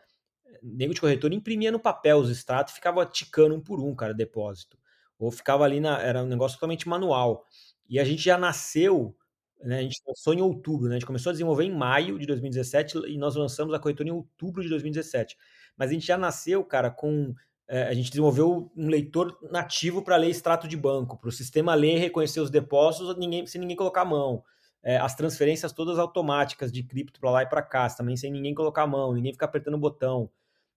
nego 0.62 0.94
de 0.94 1.00
corretora 1.00 1.34
imprimia 1.34 1.72
no 1.72 1.80
papel 1.80 2.18
os 2.18 2.30
extratos 2.30 2.74
e 2.74 2.76
ficava 2.76 3.06
ticando 3.06 3.56
um 3.56 3.62
por 3.62 3.80
um, 3.80 3.96
cara, 3.96 4.14
depósito 4.14 4.78
ou 5.20 5.32
ficava 5.32 5.64
ali 5.64 5.80
na. 5.80 6.00
Era 6.02 6.24
um 6.24 6.28
negócio 6.28 6.58
totalmente 6.58 6.88
manual. 6.88 7.46
E 7.90 8.00
a 8.00 8.04
gente 8.04 8.22
já 8.22 8.38
nasceu, 8.38 9.16
né, 9.64 9.80
a 9.80 9.82
gente 9.82 10.02
lançou 10.06 10.34
em 10.34 10.42
outubro, 10.42 10.88
né, 10.88 10.96
a 10.96 11.00
gente 11.00 11.08
começou 11.08 11.30
a 11.30 11.34
desenvolver 11.34 11.64
em 11.64 11.74
maio 11.74 12.20
de 12.20 12.26
2017 12.26 12.98
e 13.08 13.18
nós 13.18 13.36
lançamos 13.36 13.74
a 13.74 13.80
corretora 13.80 14.10
em 14.10 14.12
outubro 14.12 14.62
de 14.62 14.70
2017. 14.70 15.38
Mas 15.78 15.92
a 15.92 15.94
gente 15.94 16.06
já 16.06 16.18
nasceu, 16.18 16.64
cara, 16.64 16.90
com. 16.90 17.34
É, 17.70 17.84
a 17.84 17.94
gente 17.94 18.10
desenvolveu 18.10 18.72
um 18.76 18.88
leitor 18.88 19.38
nativo 19.52 20.02
para 20.02 20.16
ler 20.16 20.30
extrato 20.30 20.68
de 20.70 20.78
banco, 20.78 21.18
para 21.18 21.28
o 21.28 21.32
sistema 21.32 21.76
ler 21.76 21.98
e 21.98 22.00
reconhecer 22.00 22.40
os 22.40 22.50
depósitos 22.50 23.18
ninguém, 23.18 23.46
sem 23.46 23.60
ninguém 23.60 23.76
colocar 23.76 24.02
a 24.02 24.06
mão. 24.06 24.44
É, 24.82 24.98
as 24.98 25.16
transferências 25.16 25.74
todas 25.74 26.00
automáticas 26.00 26.72
de 26.72 26.82
cripto 26.82 27.20
para 27.20 27.30
lá 27.30 27.44
e 27.44 27.46
para 27.46 27.62
cá, 27.62 27.90
também 27.90 28.16
sem 28.16 28.32
ninguém 28.32 28.56
colocar 28.56 28.84
a 28.84 28.88
mão, 28.88 29.14
ninguém 29.14 29.34
ficar 29.34 29.48
apertando 29.48 29.74
o 29.74 29.80
botão. 29.80 30.30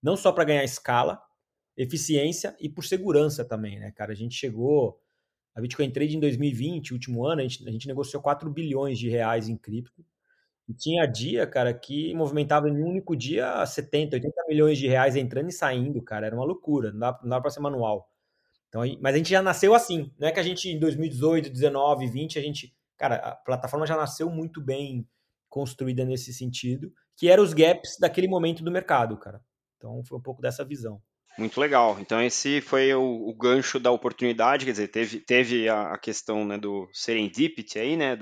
Não 0.03 0.17
só 0.17 0.33
para 0.33 0.43
ganhar 0.43 0.65
escala, 0.65 1.23
eficiência 1.77 2.57
e 2.61 2.69
por 2.69 2.85
segurança 2.85 3.45
também, 3.45 3.79
né, 3.79 3.93
cara? 3.93 4.13
A 4.13 4.17
gente 4.17 4.35
chegou. 4.35 5.01
A 5.55 5.61
Bitcoin 5.61 5.91
Trade 5.91 6.17
em 6.17 6.21
2020, 6.21 6.93
último 6.93 7.27
ano, 7.27 7.41
a 7.41 7.43
gente, 7.43 7.69
a 7.69 7.73
gente 7.73 7.89
negociou 7.89 8.23
4 8.23 8.49
bilhões 8.51 8.99
de 8.99 9.09
reais 9.09 9.49
em 9.49 9.57
cripto. 9.57 10.05
E 10.71 10.75
tinha 10.75 11.05
dia, 11.05 11.49
cara, 11.49 11.75
que 11.75 12.15
movimentava 12.15 12.69
em 12.69 12.73
um 12.73 12.87
único 12.87 13.17
dia 13.17 13.67
70, 13.67 14.15
80 14.15 14.45
milhões 14.49 14.79
de 14.79 14.87
reais 14.87 15.17
entrando 15.17 15.49
e 15.49 15.53
saindo, 15.53 16.01
cara. 16.01 16.27
Era 16.27 16.37
uma 16.37 16.45
loucura, 16.45 16.93
não 16.93 17.01
dá, 17.01 17.19
não 17.23 17.29
dá 17.29 17.41
para 17.41 17.51
ser 17.51 17.59
manual. 17.59 18.09
Então, 18.69 18.83
mas 19.01 19.15
a 19.17 19.19
gente 19.19 19.31
já 19.31 19.43
nasceu 19.43 19.75
assim. 19.75 20.13
Não 20.17 20.29
é 20.29 20.31
que 20.31 20.39
a 20.39 20.45
gente 20.45 20.69
em 20.69 20.79
2018, 20.79 21.51
19, 21.51 22.07
20, 22.07 22.39
a 22.39 22.43
gente. 22.43 22.73
Cara, 22.97 23.17
a 23.17 23.35
plataforma 23.35 23.85
já 23.85 23.97
nasceu 23.97 24.31
muito 24.31 24.61
bem 24.61 25.05
construída 25.49 26.05
nesse 26.05 26.33
sentido, 26.33 26.93
que 27.17 27.29
eram 27.29 27.43
os 27.43 27.53
gaps 27.53 27.97
daquele 27.99 28.29
momento 28.29 28.63
do 28.63 28.71
mercado, 28.71 29.17
cara. 29.17 29.41
Então 29.77 30.05
foi 30.05 30.19
um 30.19 30.23
pouco 30.23 30.41
dessa 30.41 30.65
visão. 30.65 31.03
Muito 31.37 31.61
legal. 31.61 31.99
Então 31.99 32.23
esse 32.23 32.61
foi 32.61 32.95
o, 32.95 33.29
o, 33.29 33.35
gancho 33.35 33.81
da 33.81 33.91
oportunidade, 33.91 34.65
quer 34.65 34.71
dizer, 34.71 34.89
teve, 34.89 35.19
teve 35.19 35.69
a, 35.69 35.95
a 35.95 35.99
questão 35.99 36.45
né, 36.45 36.57
do 36.57 36.89
serendipity 36.93 37.77
aí, 37.77 37.97
né, 37.97 38.15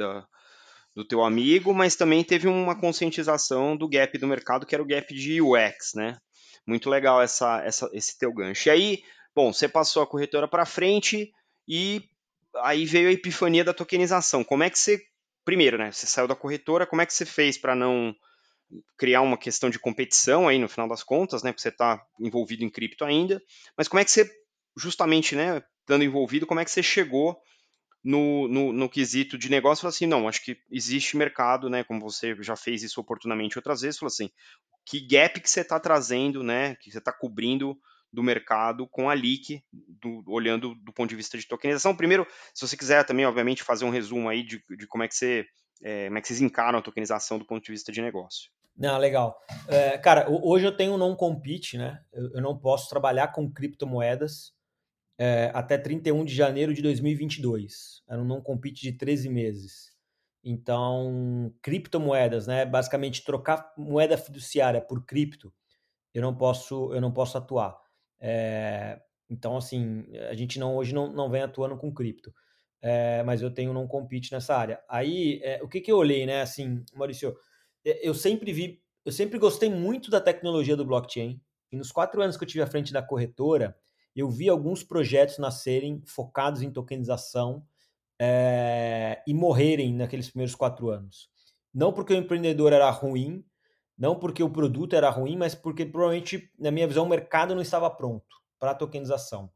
do 0.99 1.05
teu 1.05 1.23
amigo, 1.23 1.73
mas 1.73 1.95
também 1.95 2.25
teve 2.25 2.49
uma 2.49 2.75
conscientização 2.75 3.77
do 3.77 3.89
gap 3.89 4.19
do 4.19 4.27
mercado, 4.27 4.67
que 4.67 4.75
era 4.75 4.83
o 4.83 4.87
gap 4.87 5.15
de 5.15 5.41
UX, 5.41 5.95
né? 5.95 6.19
Muito 6.67 6.91
legal 6.91 7.23
essa, 7.23 7.63
essa, 7.63 7.89
esse 7.93 8.19
teu 8.19 8.35
gancho. 8.35 8.69
E 8.69 8.71
aí, 8.73 9.03
bom, 9.33 9.53
você 9.53 9.69
passou 9.69 10.03
a 10.03 10.07
corretora 10.09 10.49
para 10.49 10.67
frente, 10.67 11.31
e 11.69 12.03
aí 12.57 12.85
veio 12.85 13.09
a 13.09 13.13
epifania 13.13 13.63
da 13.63 13.73
tokenização. 13.73 14.43
Como 14.43 14.65
é 14.65 14.71
que 14.71 14.77
você, 14.77 15.01
primeiro, 15.45 15.79
né, 15.79 15.93
você 15.93 16.05
saiu 16.05 16.27
da 16.27 16.35
corretora, 16.35 16.85
como 16.85 17.01
é 17.01 17.07
que 17.07 17.15
você 17.15 17.25
fez 17.25 17.57
para 17.57 17.77
não 17.77 18.13
criar 18.99 19.21
uma 19.21 19.39
questão 19.39 19.71
de 19.71 19.79
competição 19.79 20.49
aí 20.49 20.59
no 20.59 20.69
final 20.69 20.89
das 20.89 21.05
contas, 21.05 21.45
né, 21.45 21.53
porque 21.53 21.63
você 21.63 21.69
está 21.69 22.05
envolvido 22.19 22.65
em 22.65 22.69
cripto 22.69 23.05
ainda, 23.05 23.41
mas 23.77 23.87
como 23.87 24.01
é 24.01 24.05
que 24.05 24.11
você, 24.11 24.29
justamente, 24.77 25.37
né, 25.37 25.63
estando 25.83 26.03
envolvido, 26.03 26.45
como 26.45 26.59
é 26.59 26.65
que 26.65 26.73
você 26.73 26.83
chegou 26.83 27.39
no, 28.09 28.49
no, 28.49 28.73
no 28.73 28.89
quesito 28.89 29.37
de 29.37 29.51
negócio, 29.51 29.83
falou 29.83 29.91
assim, 29.91 30.07
não, 30.07 30.27
acho 30.27 30.43
que 30.43 30.57
existe 30.71 31.15
mercado, 31.15 31.69
né, 31.69 31.85
como 31.85 32.01
você 32.01 32.35
já 32.41 32.57
fez 32.57 32.83
isso 32.83 32.99
oportunamente 32.99 33.59
outras 33.59 33.83
vezes, 33.83 33.99
falou 33.99 34.09
assim, 34.09 34.31
que 34.87 34.99
gap 34.99 35.39
que 35.39 35.51
você 35.51 35.61
está 35.61 35.79
trazendo, 35.79 36.43
né, 36.43 36.75
que 36.77 36.91
você 36.91 36.97
está 36.97 37.13
cobrindo 37.13 37.77
do 38.11 38.23
mercado 38.23 38.87
com 38.87 39.11
a 39.11 39.15
LIC, 39.15 39.63
do, 39.71 40.25
olhando 40.27 40.75
do 40.77 40.91
ponto 40.91 41.11
de 41.11 41.17
vista 41.17 41.37
de 41.37 41.47
tokenização. 41.47 41.95
Primeiro, 41.95 42.27
se 42.55 42.67
você 42.67 42.79
quiser 42.79 43.05
também, 43.05 43.27
obviamente, 43.27 43.63
fazer 43.63 43.85
um 43.85 43.91
resumo 43.91 44.31
aí 44.31 44.43
de, 44.43 44.65
de 44.79 44.87
como 44.87 45.05
é 45.05 45.09
que 45.09 45.15
você 45.15 45.45
é, 45.83 46.07
como 46.07 46.17
é 46.17 46.21
que 46.23 46.29
vocês 46.29 46.41
encaram 46.41 46.79
a 46.79 46.83
tokenização 46.83 47.39
do 47.39 47.45
ponto 47.45 47.63
de 47.63 47.73
vista 47.73 47.93
de 47.93 48.01
negócio. 48.01 48.51
Não, 48.75 48.97
legal. 48.97 49.39
É, 49.69 49.99
cara, 49.99 50.27
hoje 50.31 50.65
eu 50.65 50.75
tenho 50.75 50.95
um 50.95 50.97
non-compete, 50.97 51.77
né? 51.77 52.01
Eu, 52.11 52.37
eu, 52.37 52.41
não 52.41 52.57
posso 52.57 52.89
trabalhar 52.89 53.29
com 53.29 53.53
criptomoedas 53.53 54.55
é, 55.19 55.51
até 55.53 55.77
31 55.77 56.25
de 56.25 56.35
janeiro 56.35 56.73
de 56.73 56.81
2022. 56.81 58.03
Era 58.09 58.23
um 58.23 58.25
non-compete 58.25 58.81
de 58.81 58.93
13 58.93 59.29
meses. 59.29 59.93
Então, 60.45 61.53
criptomoedas, 61.61 62.47
né? 62.47 62.65
Basicamente, 62.65 63.25
trocar 63.25 63.73
moeda 63.77 64.17
fiduciária 64.17 64.81
por 64.81 65.05
cripto, 65.05 65.53
eu 66.15 66.23
não 66.23 66.35
posso, 66.35 66.95
eu 66.95 67.01
não 67.01 67.13
posso 67.13 67.37
atuar. 67.37 67.77
É, 68.21 69.01
então, 69.29 69.57
assim, 69.57 70.07
a 70.31 70.35
gente 70.35 70.59
não 70.59 70.77
hoje 70.77 70.95
não, 70.95 71.13
não 71.13 71.29
vem 71.29 71.43
atuando 71.43 71.77
com 71.77 71.93
cripto, 71.93 72.33
é, 72.81 73.23
mas 73.25 73.43
eu 73.43 73.51
tenho 73.53 73.73
não 73.75 73.87
compete 73.89 74.33
nessa 74.33 74.57
área. 74.57 74.81
Aí, 74.89 75.41
é, 75.43 75.63
o 75.63 75.69
que, 75.69 75.81
que 75.81 75.91
eu 75.91 75.99
olhei, 75.99 76.25
né? 76.25 76.41
Assim, 76.43 76.85
Maurício, 76.95 77.37
eu 77.85 78.15
sempre 78.15 78.53
vi, 78.53 78.81
eu 79.05 79.13
sempre 79.13 79.39
gostei 79.39 79.69
muito 79.69 80.11
da 80.11 80.21
tecnologia 80.21 80.77
do 80.77 80.87
blockchain. 80.87 81.41
E 81.71 81.77
nos 81.77 81.93
quatro 81.93 82.23
anos 82.23 82.37
que 82.37 82.45
eu 82.45 82.49
tive 82.49 82.63
à 82.63 82.67
frente 82.67 82.93
da 82.93 83.03
corretora, 83.03 83.77
eu 84.21 84.31
vi 84.31 84.49
alguns 84.49 84.83
projetos 84.83 85.39
nascerem 85.39 86.03
focados 86.07 86.63
em 86.63 86.71
tokenização 86.71 87.65
e 89.27 89.33
morrerem 89.33 89.95
naqueles 89.95 90.29
primeiros 90.29 90.55
quatro 90.55 90.91
anos. 90.91 91.29
Não 91.73 91.93
porque 91.93 92.13
o 92.13 92.17
empreendedor 92.17 92.73
era 92.73 92.91
ruim, 92.91 93.45
não 93.97 94.19
porque 94.19 94.43
o 94.43 94.51
produto 94.51 94.95
era 94.95 95.11
ruim, 95.11 95.37
mas 95.37 95.55
porque 95.55 95.85
provavelmente, 95.85 96.51
na 96.59 96.71
minha 96.71 96.87
visão, 96.87 97.05
o 97.05 97.09
mercado 97.09 97.55
não 97.55 97.63
estava 97.63 97.89
pronto 97.91 98.37
para 98.59 98.73
a 98.73 98.75
tokenização. 98.75 99.51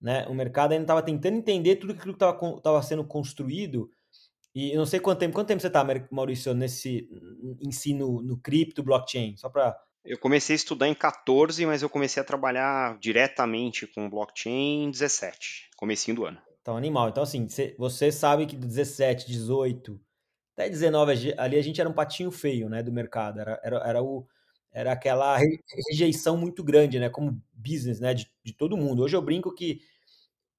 Né? 0.00 0.26
O 0.28 0.34
mercado 0.34 0.72
ainda 0.72 0.84
estava 0.84 1.02
tentando 1.02 1.36
entender 1.36 1.76
tudo 1.76 1.92
aquilo 1.92 2.16
que 2.16 2.24
estava 2.24 2.82
sendo 2.82 3.04
construído. 3.04 3.90
E 4.54 4.72
eu 4.72 4.78
não 4.78 4.86
sei 4.86 5.00
quanto 5.00 5.18
tempo, 5.18 5.34
quanto 5.34 5.48
tempo 5.48 5.60
você 5.60 5.66
está, 5.66 5.84
Maurício, 6.10 6.54
nesse 6.54 7.08
ensino 7.60 8.22
no 8.22 8.38
cripto, 8.38 8.82
blockchain? 8.82 9.36
Só 9.36 9.48
para. 9.48 9.76
Eu 10.04 10.18
comecei 10.18 10.54
a 10.54 10.56
estudar 10.56 10.88
em 10.88 10.94
14, 10.94 11.66
mas 11.66 11.82
eu 11.82 11.90
comecei 11.90 12.20
a 12.20 12.24
trabalhar 12.24 12.98
diretamente 12.98 13.86
com 13.86 14.08
blockchain 14.08 14.84
em 14.84 14.90
17, 14.90 15.70
comecinho 15.76 16.16
do 16.16 16.24
ano. 16.24 16.38
Então, 16.62 16.76
animal. 16.76 17.08
Então, 17.08 17.22
assim, 17.22 17.46
você 17.78 18.12
sabe 18.12 18.46
que 18.46 18.56
17, 18.56 19.26
18, 19.26 20.00
até 20.58 20.68
19 20.68 21.34
ali 21.38 21.56
a 21.56 21.62
gente 21.62 21.80
era 21.80 21.88
um 21.88 21.94
patinho 21.94 22.30
feio, 22.30 22.68
né, 22.68 22.82
do 22.82 22.92
mercado. 22.92 23.40
Era, 23.40 23.60
era, 23.62 23.76
era, 23.78 24.02
o, 24.02 24.26
era 24.72 24.92
aquela 24.92 25.38
rejeição 25.88 26.36
muito 26.36 26.64
grande, 26.64 26.98
né, 26.98 27.08
como 27.08 27.40
business, 27.52 28.00
né, 28.00 28.12
de, 28.12 28.30
de 28.42 28.52
todo 28.52 28.76
mundo. 28.76 29.02
Hoje 29.02 29.16
eu 29.16 29.22
brinco 29.22 29.54
que 29.54 29.80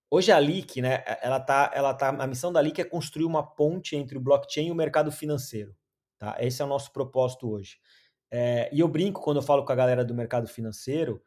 hoje 0.10 0.32
a 0.32 0.40
Leak, 0.40 0.82
né, 0.82 1.04
ela 1.22 1.40
tá, 1.40 1.70
ela 1.74 1.94
tá, 1.94 2.10
a 2.10 2.28
missão 2.28 2.52
da 2.52 2.60
Leak 2.60 2.80
é 2.80 2.86
construir 2.86 3.26
uma 3.26 3.44
ponte 3.44 3.96
entre 3.96 4.18
o 4.18 4.22
blockchain 4.22 4.68
e 4.68 4.72
o 4.72 4.76
mercado 4.76 5.12
financeiro, 5.12 5.76
tá? 6.18 6.38
Esse 6.40 6.62
é 6.62 6.66
o 6.66 6.68
nosso 6.68 6.92
propósito 6.94 7.50
hoje. 7.50 7.78
É, 8.32 8.70
e 8.74 8.80
eu 8.80 8.88
brinco 8.88 9.22
quando 9.22 9.38
eu 9.38 9.44
falo 9.44 9.66
com 9.66 9.72
a 9.72 9.76
galera 9.76 10.06
do 10.06 10.14
mercado 10.14 10.48
financeiro 10.48 11.22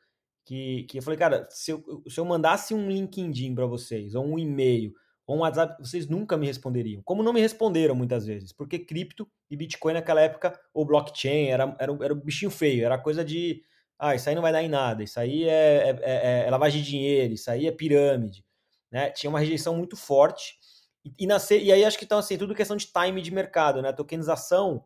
que, 0.45 0.85
que 0.85 0.99
eu 0.99 1.03
falei, 1.03 1.19
cara, 1.19 1.49
se 1.51 1.71
eu, 1.71 2.03
se 2.09 2.19
eu 2.19 2.25
mandasse 2.25 2.75
um 2.75 2.89
LinkedIn 2.89 3.55
para 3.55 3.67
vocês 3.67 4.15
ou 4.15 4.25
um 4.25 4.39
e-mail 4.39 4.93
ou 5.27 5.37
um 5.37 5.41
WhatsApp, 5.41 5.81
vocês 5.81 6.09
nunca 6.09 6.37
me 6.37 6.47
responderiam. 6.47 7.03
Como 7.05 7.23
não 7.23 7.33
me 7.33 7.41
responderam 7.41 7.95
muitas 7.95 8.27
vezes, 8.27 8.53
porque 8.53 8.79
cripto 8.79 9.29
e 9.51 9.57
Bitcoin 9.57 9.95
naquela 9.95 10.21
época, 10.21 10.59
ou 10.75 10.85
blockchain, 10.85 11.47
era, 11.47 11.77
era, 11.79 11.99
era 12.03 12.15
um 12.15 12.21
bichinho 12.21 12.51
feio, 12.51 12.85
era 12.85 12.99
coisa 12.99 13.25
de, 13.25 13.63
ah, 13.99 14.15
isso 14.15 14.29
aí 14.29 14.35
não 14.35 14.43
vai 14.43 14.53
dar 14.53 14.63
em 14.63 14.69
nada, 14.69 15.03
isso 15.03 15.21
aí 15.21 15.45
é, 15.45 15.91
é, 15.91 16.01
é, 16.03 16.47
é 16.47 16.51
lavagem 16.51 16.83
de 16.83 16.91
dinheiro, 16.91 17.35
isso 17.35 17.51
aí 17.51 17.67
é 17.67 17.73
pirâmide, 17.73 18.45
né? 18.91 19.11
Tinha 19.11 19.31
uma 19.31 19.39
rejeição 19.39 19.77
muito 19.77 19.97
forte, 19.97 20.57
e, 21.05 21.13
e, 21.21 21.27
nascer, 21.27 21.63
e 21.63 21.73
aí 21.73 21.85
acho 21.85 21.99
que 21.99 22.05
então, 22.05 22.19
assim, 22.19 22.37
tudo 22.37 22.55
questão 22.55 22.77
de 22.77 22.87
time 22.87 23.23
de 23.23 23.33
mercado, 23.33 23.81
né? 23.81 23.91
A 23.91 23.93
tokenização, 23.93 24.85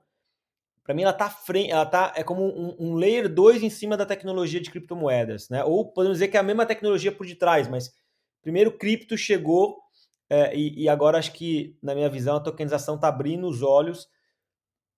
para 0.87 0.95
mim, 0.95 1.03
ela 1.03 1.13
tá 1.13 1.29
frente, 1.29 1.73
ela 1.73 1.85
tá, 1.85 2.13
é 2.15 2.23
como 2.23 2.45
um, 2.45 2.77
um 2.79 2.95
layer 2.95 3.29
2 3.29 3.65
em 3.65 3.69
cima 3.69 3.97
da 3.97 4.07
tecnologia 4.07 4.61
de 4.61 4.71
criptomoedas, 4.71 5.49
né? 5.49 5.65
Ou 5.65 5.93
podemos 5.93 6.19
dizer 6.19 6.29
que 6.29 6.37
é 6.37 6.41
a 6.41 6.45
mesma 6.45 6.65
tecnologia 6.65 7.11
por 7.11 7.27
detrás, 7.27 7.67
mas 7.67 7.93
primeiro 8.41 8.71
cripto 8.71 9.19
chegou 9.19 9.81
é, 10.31 10.57
e, 10.57 10.85
e, 10.85 10.89
agora 10.89 11.19
acho 11.19 11.33
que, 11.33 11.77
na 11.83 11.93
minha 11.93 12.09
visão, 12.09 12.37
a 12.37 12.41
tokenização 12.41 12.95
está 12.95 13.09
abrindo 13.09 13.49
os 13.49 13.63
olhos 13.63 14.09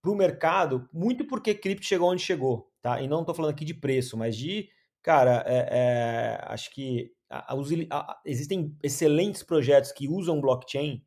para 0.02 0.10
o 0.10 0.14
mercado, 0.14 0.86
muito 0.92 1.26
porque 1.26 1.54
cripto 1.54 1.86
chegou 1.86 2.10
onde 2.10 2.22
chegou, 2.22 2.70
tá? 2.82 3.00
E 3.00 3.08
não 3.08 3.20
estou 3.20 3.34
falando 3.34 3.52
aqui 3.52 3.64
de 3.64 3.74
preço, 3.74 4.14
mas 4.14 4.36
de, 4.36 4.68
cara, 5.02 5.42
é, 5.46 5.68
é, 5.70 6.40
acho 6.52 6.70
que 6.74 7.10
a, 7.30 7.54
a, 7.54 8.20
existem 8.26 8.76
excelentes 8.82 9.42
projetos 9.42 9.90
que 9.90 10.06
usam 10.06 10.40
blockchain 10.40 11.02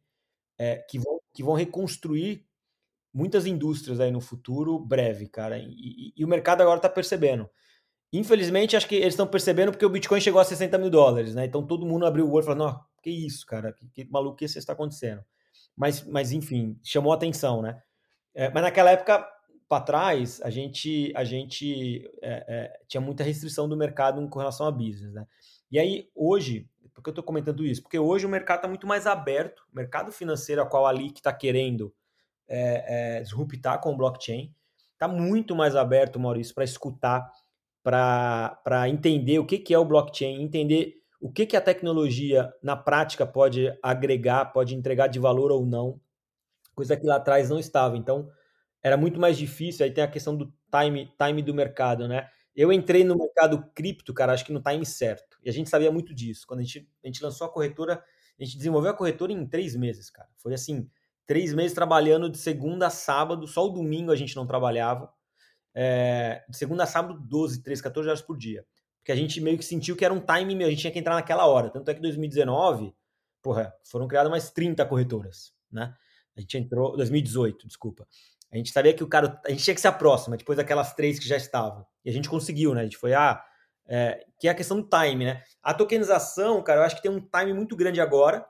é, 0.57 0.77
que, 0.89 0.97
vão, 0.97 1.19
que 1.33 1.43
vão 1.43 1.53
reconstruir 1.53 2.47
muitas 3.13 3.45
indústrias 3.45 3.99
aí 3.99 4.11
no 4.11 4.21
futuro 4.21 4.79
breve, 4.79 5.27
cara. 5.27 5.57
E, 5.57 5.65
e, 5.65 6.13
e 6.17 6.25
o 6.25 6.27
mercado 6.27 6.61
agora 6.61 6.77
está 6.77 6.89
percebendo. 6.89 7.49
Infelizmente, 8.13 8.75
acho 8.75 8.87
que 8.87 8.95
eles 8.95 9.13
estão 9.13 9.27
percebendo 9.27 9.71
porque 9.71 9.85
o 9.85 9.89
Bitcoin 9.89 10.19
chegou 10.19 10.41
a 10.41 10.45
60 10.45 10.77
mil 10.77 10.89
dólares, 10.89 11.33
né? 11.33 11.45
Então 11.45 11.65
todo 11.65 11.85
mundo 11.85 12.05
abriu 12.05 12.27
o 12.27 12.31
olho 12.31 12.43
e 12.43 12.45
falou: 12.45 12.75
que 13.01 13.09
isso, 13.09 13.45
cara? 13.45 13.73
Que, 13.73 13.87
que 13.87 14.05
maluquice 14.11 14.57
está 14.57 14.73
acontecendo? 14.73 15.23
Mas, 15.75 16.05
mas, 16.05 16.31
enfim, 16.31 16.77
chamou 16.83 17.13
atenção, 17.13 17.61
né? 17.61 17.81
É, 18.33 18.49
mas 18.49 18.63
naquela 18.63 18.91
época, 18.91 19.25
para 19.67 19.83
trás, 19.83 20.41
a 20.41 20.49
gente, 20.49 21.13
a 21.15 21.23
gente 21.23 22.09
é, 22.21 22.45
é, 22.47 22.79
tinha 22.87 23.01
muita 23.01 23.23
restrição 23.23 23.67
do 23.67 23.77
mercado 23.77 24.27
com 24.29 24.39
relação 24.39 24.67
a 24.67 24.71
business, 24.71 25.13
né? 25.13 25.25
E 25.71 25.79
aí, 25.79 26.09
hoje, 26.13 26.69
por 26.93 27.01
que 27.01 27.09
eu 27.09 27.11
estou 27.11 27.23
comentando 27.23 27.65
isso? 27.65 27.81
Porque 27.81 27.97
hoje 27.97 28.25
o 28.25 28.29
mercado 28.29 28.57
está 28.57 28.67
muito 28.67 28.85
mais 28.85 29.07
aberto, 29.07 29.61
o 29.71 29.75
mercado 29.75 30.11
financeiro 30.11 30.61
a 30.61 30.65
qual 30.65 30.85
a 30.85 30.91
LIC 30.91 31.19
está 31.19 31.31
querendo 31.31 31.93
é, 32.51 33.17
é, 33.17 33.21
disruptar 33.21 33.79
com 33.79 33.93
o 33.93 33.97
blockchain, 33.97 34.53
está 34.93 35.07
muito 35.07 35.55
mais 35.55 35.75
aberto, 35.75 36.19
Maurício, 36.19 36.53
para 36.53 36.63
escutar, 36.63 37.31
para 37.81 38.87
entender 38.89 39.39
o 39.39 39.45
que, 39.45 39.57
que 39.57 39.73
é 39.73 39.79
o 39.79 39.85
blockchain, 39.85 40.43
entender 40.43 40.95
o 41.19 41.31
que, 41.31 41.45
que 41.45 41.55
a 41.55 41.61
tecnologia 41.61 42.51
na 42.61 42.75
prática 42.75 43.25
pode 43.25 43.71
agregar, 43.81 44.45
pode 44.45 44.75
entregar 44.75 45.07
de 45.07 45.19
valor 45.19 45.51
ou 45.51 45.65
não, 45.65 45.99
coisa 46.75 46.97
que 46.97 47.05
lá 47.05 47.15
atrás 47.15 47.49
não 47.49 47.59
estava. 47.59 47.95
Então, 47.97 48.29
era 48.83 48.97
muito 48.97 49.19
mais 49.19 49.37
difícil. 49.37 49.85
Aí 49.85 49.91
tem 49.91 50.03
a 50.03 50.07
questão 50.07 50.35
do 50.35 50.51
time, 50.71 51.11
time 51.17 51.41
do 51.41 51.53
mercado, 51.53 52.07
né? 52.07 52.27
Eu 52.55 52.71
entrei 52.73 53.03
no 53.03 53.15
mercado 53.15 53.63
cripto, 53.73 54.13
cara, 54.13 54.33
acho 54.33 54.43
que 54.43 54.51
no 54.51 54.61
time 54.61 54.85
certo. 54.85 55.37
E 55.43 55.49
a 55.49 55.53
gente 55.53 55.69
sabia 55.69 55.91
muito 55.91 56.13
disso. 56.13 56.45
Quando 56.45 56.59
a 56.59 56.63
gente, 56.63 56.89
a 57.03 57.07
gente 57.07 57.23
lançou 57.23 57.47
a 57.47 57.49
corretora, 57.49 58.03
a 58.39 58.43
gente 58.43 58.57
desenvolveu 58.57 58.91
a 58.91 58.95
corretora 58.95 59.31
em 59.31 59.45
três 59.47 59.75
meses, 59.75 60.09
cara. 60.09 60.27
Foi 60.37 60.53
assim, 60.53 60.89
três 61.25 61.53
meses 61.53 61.73
trabalhando 61.73 62.29
de 62.29 62.37
segunda 62.37 62.87
a 62.87 62.89
sábado, 62.89 63.47
só 63.47 63.65
o 63.65 63.69
domingo 63.69 64.11
a 64.11 64.15
gente 64.15 64.35
não 64.35 64.45
trabalhava. 64.45 65.11
É, 65.73 66.43
de 66.49 66.57
segunda 66.57 66.83
a 66.83 66.87
sábado, 66.87 67.19
12, 67.19 67.63
13, 67.63 67.83
14 67.83 68.09
horas 68.09 68.21
por 68.21 68.37
dia. 68.37 68.65
Porque 68.99 69.11
a 69.11 69.15
gente 69.15 69.41
meio 69.41 69.57
que 69.57 69.65
sentiu 69.65 69.95
que 69.95 70.05
era 70.05 70.13
um 70.13 70.19
time 70.19 70.55
meu, 70.55 70.67
a 70.67 70.69
gente 70.69 70.81
tinha 70.81 70.91
que 70.91 70.99
entrar 70.99 71.15
naquela 71.15 71.45
hora. 71.45 71.69
Tanto 71.69 71.89
é 71.89 71.93
que 71.93 71.99
em 71.99 72.03
2019, 72.03 72.93
porra, 73.41 73.73
foram 73.83 74.07
criadas 74.07 74.29
mais 74.29 74.51
30 74.51 74.85
corretoras, 74.85 75.53
né? 75.71 75.95
A 76.35 76.41
gente 76.41 76.57
entrou, 76.57 76.95
2018, 76.95 77.67
desculpa. 77.67 78.07
A 78.51 78.57
gente 78.57 78.71
sabia 78.71 78.93
que 78.93 79.03
o 79.03 79.07
cara, 79.07 79.41
a 79.45 79.49
gente 79.49 79.63
tinha 79.63 79.73
que 79.73 79.81
ser 79.81 79.87
a 79.87 79.93
próxima, 79.93 80.37
depois 80.37 80.57
daquelas 80.57 80.93
três 80.93 81.17
que 81.17 81.27
já 81.27 81.37
estavam. 81.37 81.85
E 82.03 82.09
a 82.09 82.13
gente 82.13 82.29
conseguiu, 82.29 82.73
né? 82.75 82.81
A 82.81 82.83
gente 82.83 82.97
foi, 82.97 83.13
ah, 83.13 83.43
é, 83.87 84.25
que 84.39 84.47
é 84.47 84.51
a 84.51 84.55
questão 84.55 84.81
do 84.81 84.87
time, 84.87 85.25
né? 85.25 85.43
A 85.63 85.73
tokenização, 85.73 86.61
cara, 86.61 86.81
eu 86.81 86.83
acho 86.83 86.95
que 86.95 87.01
tem 87.01 87.11
um 87.11 87.21
time 87.21 87.53
muito 87.53 87.75
grande 87.75 88.01
agora. 88.01 88.45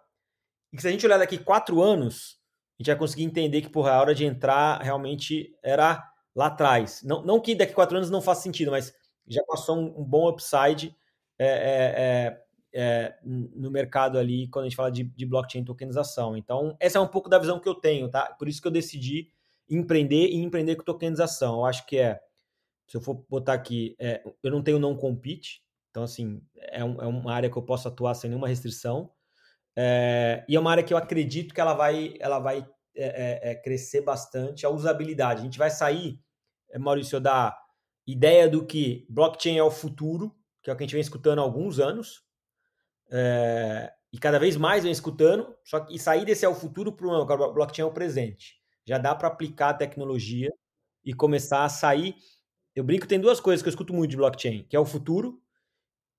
E 0.73 0.75
que 0.75 0.81
se 0.81 0.87
a 0.87 0.91
gente 0.91 1.05
olhar 1.05 1.17
daqui 1.17 1.37
quatro 1.37 1.81
anos, 1.81 2.40
gente 2.81 2.87
vai 2.87 2.97
conseguir 2.97 3.23
entender 3.23 3.61
que, 3.61 3.69
porra, 3.69 3.91
a 3.91 4.01
hora 4.01 4.15
de 4.15 4.25
entrar 4.25 4.81
realmente 4.81 5.55
era 5.63 6.03
lá 6.35 6.47
atrás. 6.47 7.01
Não, 7.03 7.23
não 7.23 7.39
que 7.39 7.55
daqui 7.55 7.73
quatro 7.73 7.97
anos 7.97 8.09
não 8.09 8.21
faça 8.21 8.41
sentido, 8.41 8.71
mas 8.71 8.93
já 9.27 9.43
passou 9.45 9.77
um, 9.77 10.01
um 10.01 10.03
bom 10.03 10.27
upside 10.27 10.95
é, 11.37 11.47
é, 11.47 11.93
é, 11.97 12.43
é, 12.73 13.17
no 13.23 13.69
mercado 13.71 14.17
ali 14.17 14.47
quando 14.47 14.65
a 14.65 14.69
gente 14.69 14.75
fala 14.75 14.91
de, 14.91 15.03
de, 15.03 15.25
blockchain 15.25 15.63
tokenização. 15.63 16.35
Então, 16.35 16.75
essa 16.79 16.97
é 16.97 17.01
um 17.01 17.07
pouco 17.07 17.29
da 17.29 17.39
visão 17.39 17.59
que 17.59 17.67
eu 17.67 17.75
tenho, 17.75 18.09
tá? 18.09 18.25
Por 18.37 18.47
isso 18.47 18.61
que 18.61 18.67
eu 18.67 18.71
decidi 18.71 19.29
empreender 19.69 20.27
e 20.27 20.35
empreender 20.35 20.75
com 20.75 20.83
tokenização. 20.83 21.59
Eu 21.59 21.65
acho 21.65 21.85
que 21.85 21.97
é, 21.97 22.19
se 22.87 22.97
eu 22.97 23.01
for 23.01 23.25
botar 23.29 23.53
aqui, 23.53 23.95
é, 23.99 24.23
eu 24.43 24.51
não 24.51 24.61
tenho 24.61 24.79
não 24.79 24.95
compete, 24.95 25.63
então 25.89 26.03
assim, 26.03 26.41
é, 26.57 26.83
um, 26.83 27.01
é, 27.01 27.07
uma 27.07 27.33
área 27.33 27.49
que 27.49 27.57
eu 27.57 27.63
posso 27.63 27.87
atuar 27.87 28.13
sem 28.13 28.29
nenhuma 28.29 28.47
restrição. 28.47 29.11
É, 29.75 30.43
e 30.47 30.55
é 30.55 30.59
uma 30.59 30.71
área 30.71 30.83
que 30.83 30.93
eu 30.93 30.97
acredito 30.97 31.53
que 31.53 31.61
ela 31.61 31.73
vai, 31.73 32.15
ela 32.19 32.39
vai 32.39 32.67
é, 32.95 33.51
é, 33.51 33.55
crescer 33.55 34.01
bastante 34.01 34.65
a 34.65 34.69
usabilidade. 34.69 35.41
A 35.41 35.43
gente 35.43 35.57
vai 35.57 35.69
sair, 35.69 36.19
Maurício, 36.79 37.19
da 37.19 37.57
ideia 38.05 38.49
do 38.49 38.65
que 38.65 39.05
blockchain 39.09 39.57
é 39.57 39.63
o 39.63 39.71
futuro, 39.71 40.35
que 40.61 40.69
é 40.69 40.73
o 40.73 40.75
que 40.75 40.83
a 40.83 40.85
gente 40.85 40.93
vem 40.93 41.01
escutando 41.01 41.39
há 41.39 41.41
alguns 41.41 41.79
anos, 41.79 42.23
e 44.13 44.17
cada 44.19 44.39
vez 44.39 44.57
mais 44.57 44.83
vem 44.83 44.91
escutando, 44.91 45.55
só 45.63 45.79
que 45.79 45.97
sair 45.97 46.25
desse 46.25 46.45
é 46.45 46.49
o 46.49 46.55
futuro 46.55 46.91
para 46.91 47.07
o 47.07 47.53
blockchain 47.53 47.83
é 47.83 47.87
o 47.87 47.93
presente. 47.93 48.61
Já 48.85 48.97
dá 48.97 49.15
para 49.15 49.27
aplicar 49.27 49.69
a 49.69 49.73
tecnologia 49.73 50.51
e 51.03 51.13
começar 51.13 51.63
a 51.63 51.69
sair. 51.69 52.15
Eu 52.75 52.83
brinco, 52.83 53.07
tem 53.07 53.19
duas 53.19 53.39
coisas 53.39 53.61
que 53.61 53.69
eu 53.69 53.71
escuto 53.71 53.93
muito 53.93 54.11
de 54.11 54.17
blockchain, 54.17 54.63
que 54.63 54.75
é 54.75 54.79
o 54.79 54.85
futuro 54.85 55.41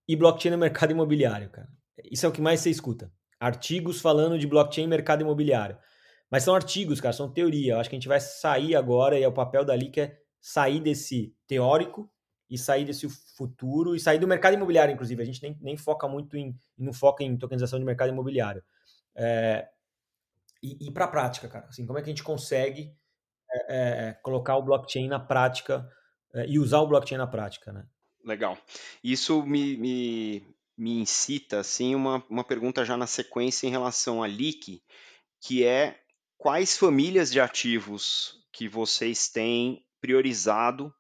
e 0.09 0.16
blockchain 0.16 0.52
no 0.52 0.59
mercado 0.59 0.92
imobiliário, 0.92 1.50
cara. 1.50 1.68
Isso 2.11 2.25
é 2.25 2.28
o 2.28 2.32
que 2.32 2.40
mais 2.40 2.61
você 2.61 2.71
escuta. 2.71 3.12
Artigos 3.42 4.00
falando 4.00 4.38
de 4.38 4.46
blockchain 4.46 4.84
no 4.84 4.90
mercado 4.90 5.22
imobiliário. 5.22 5.76
Mas 6.30 6.44
são 6.44 6.54
artigos, 6.54 7.00
cara, 7.00 7.12
são 7.12 7.28
teoria. 7.28 7.75
Eu 7.75 7.80
acho 7.80 7.90
que 7.90 7.96
a 7.96 7.99
gente 7.99 8.08
vai 8.08 8.20
sair 8.20 8.76
agora, 8.76 9.18
e 9.18 9.22
é 9.22 9.28
o 9.28 9.32
papel 9.32 9.64
dali 9.64 9.90
que 9.90 10.00
é 10.00 10.18
sair 10.40 10.80
desse 10.80 11.34
teórico 11.46 12.11
e 12.49 12.56
sair 12.56 12.84
desse 12.84 13.08
futuro 13.37 13.96
e 13.96 14.00
sair 14.00 14.18
do 14.18 14.28
mercado 14.28 14.54
imobiliário, 14.54 14.92
inclusive. 14.92 15.20
A 15.22 15.26
gente 15.26 15.42
nem, 15.42 15.58
nem 15.61 15.76
foca 15.76 16.06
muito 16.06 16.37
em, 16.37 16.56
não 16.78 16.92
foca 16.92 17.25
em 17.25 17.37
tokenização 17.37 17.78
de 17.78 17.84
mercado 17.84 18.11
imobiliário. 18.11 18.62
É, 19.14 19.68
e, 20.62 20.88
e 20.88 20.90
para 20.92 21.06
a 21.06 21.08
prática, 21.08 21.49
cara. 21.49 21.66
Assim, 21.66 21.84
como 21.84 21.99
é 21.99 22.02
que 22.02 22.08
a 22.08 22.12
gente 22.12 22.22
consegue 22.22 22.94
é, 23.68 24.08
é, 24.08 24.12
colocar 24.22 24.56
o 24.56 24.62
blockchain 24.62 25.08
na 25.08 25.18
prática 25.18 25.88
é, 26.32 26.46
e 26.46 26.58
usar 26.58 26.78
o 26.78 26.87
blockchain 26.87 27.18
na 27.18 27.26
prática, 27.26 27.72
né? 27.72 27.87
Legal. 28.25 28.56
Isso 29.02 29.44
me, 29.44 29.76
me, 29.76 30.51
me 30.76 30.99
incita, 30.99 31.61
assim, 31.61 31.95
uma, 31.95 32.25
uma 32.29 32.45
pergunta 32.45 32.85
já 32.85 32.97
na 32.97 33.07
sequência 33.07 33.67
em 33.67 33.71
relação 33.71 34.23
a 34.23 34.26
leak, 34.26 34.83
que 35.41 35.64
é 35.64 36.00
quais 36.38 36.76
famílias 36.76 37.31
de 37.31 37.41
ativos 37.41 38.43
que 38.52 38.69
vocês 38.69 39.29
têm 39.29 39.85
priorizado 40.00 40.93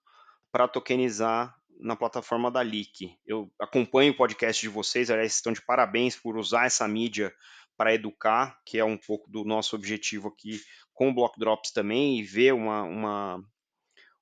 para 0.50 0.68
tokenizar 0.68 1.54
na 1.80 1.96
plataforma 1.96 2.50
da 2.50 2.60
Leak. 2.60 3.16
Eu 3.26 3.50
acompanho 3.58 4.12
o 4.12 4.16
podcast 4.16 4.60
de 4.62 4.68
vocês, 4.68 5.10
aliás, 5.10 5.34
estão 5.34 5.52
de 5.52 5.60
parabéns 5.60 6.14
por 6.16 6.36
usar 6.36 6.66
essa 6.66 6.86
mídia 6.86 7.34
para 7.76 7.94
educar, 7.94 8.60
que 8.64 8.78
é 8.78 8.84
um 8.84 8.96
pouco 8.96 9.28
do 9.30 9.44
nosso 9.44 9.74
objetivo 9.74 10.28
aqui 10.28 10.60
com 10.94 11.08
o 11.08 11.14
Block 11.14 11.38
Drops 11.38 11.72
também, 11.72 12.18
e 12.18 12.22
ver 12.22 12.54
uma, 12.54 12.82
uma, 12.82 13.44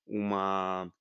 uma 0.06 0.92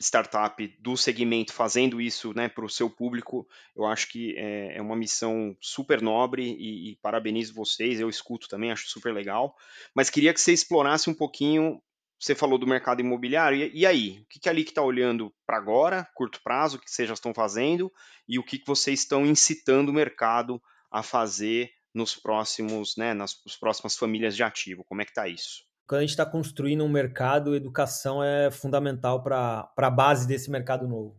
startup 0.00 0.66
do 0.78 0.96
segmento 0.96 1.52
fazendo 1.52 2.00
isso 2.00 2.32
né, 2.34 2.48
para 2.48 2.64
o 2.64 2.70
seu 2.70 2.88
público, 2.88 3.46
eu 3.74 3.84
acho 3.84 4.08
que 4.08 4.36
é, 4.36 4.76
é 4.76 4.82
uma 4.82 4.96
missão 4.96 5.56
super 5.60 6.00
nobre 6.00 6.42
e, 6.42 6.92
e, 6.92 6.96
parabenizo 6.96 7.54
vocês, 7.54 8.00
eu 8.00 8.08
escuto 8.08 8.48
também, 8.48 8.70
acho 8.70 8.88
super 8.88 9.12
legal, 9.12 9.54
mas 9.94 10.10
queria 10.10 10.32
que 10.32 10.40
você 10.40 10.52
explorasse 10.52 11.10
um 11.10 11.14
pouquinho 11.14 11.80
você 12.20 12.34
falou 12.34 12.58
do 12.58 12.66
mercado 12.66 13.00
imobiliário, 13.00 13.58
e, 13.58 13.70
e 13.80 13.86
aí? 13.86 14.18
O 14.22 14.26
que, 14.26 14.40
que 14.40 14.48
a 14.48 14.52
LIC 14.52 14.70
está 14.70 14.82
olhando 14.82 15.32
para 15.46 15.56
agora, 15.56 16.08
curto 16.14 16.40
prazo, 16.42 16.76
o 16.76 16.80
que 16.80 16.90
vocês 16.90 17.06
já 17.06 17.14
estão 17.14 17.32
fazendo, 17.32 17.92
e 18.26 18.38
o 18.38 18.42
que, 18.42 18.58
que 18.58 18.66
vocês 18.66 19.00
estão 19.00 19.24
incitando 19.24 19.90
o 19.90 19.94
mercado 19.94 20.60
a 20.90 21.02
fazer 21.02 21.70
nos 21.94 22.16
próximos, 22.16 22.96
né, 22.96 23.14
nas, 23.14 23.40
nas 23.46 23.56
próximas 23.56 23.96
famílias 23.96 24.34
de 24.34 24.42
ativo? 24.42 24.84
Como 24.84 25.00
é 25.00 25.04
que 25.04 25.12
está 25.12 25.28
isso? 25.28 25.67
Quando 25.88 26.00
a 26.00 26.02
gente 26.02 26.10
está 26.10 26.26
construindo 26.26 26.84
um 26.84 26.88
mercado, 26.88 27.56
educação 27.56 28.22
é 28.22 28.50
fundamental 28.50 29.22
para 29.22 29.72
a 29.74 29.90
base 29.90 30.28
desse 30.28 30.50
mercado 30.50 30.86
novo. 30.86 31.18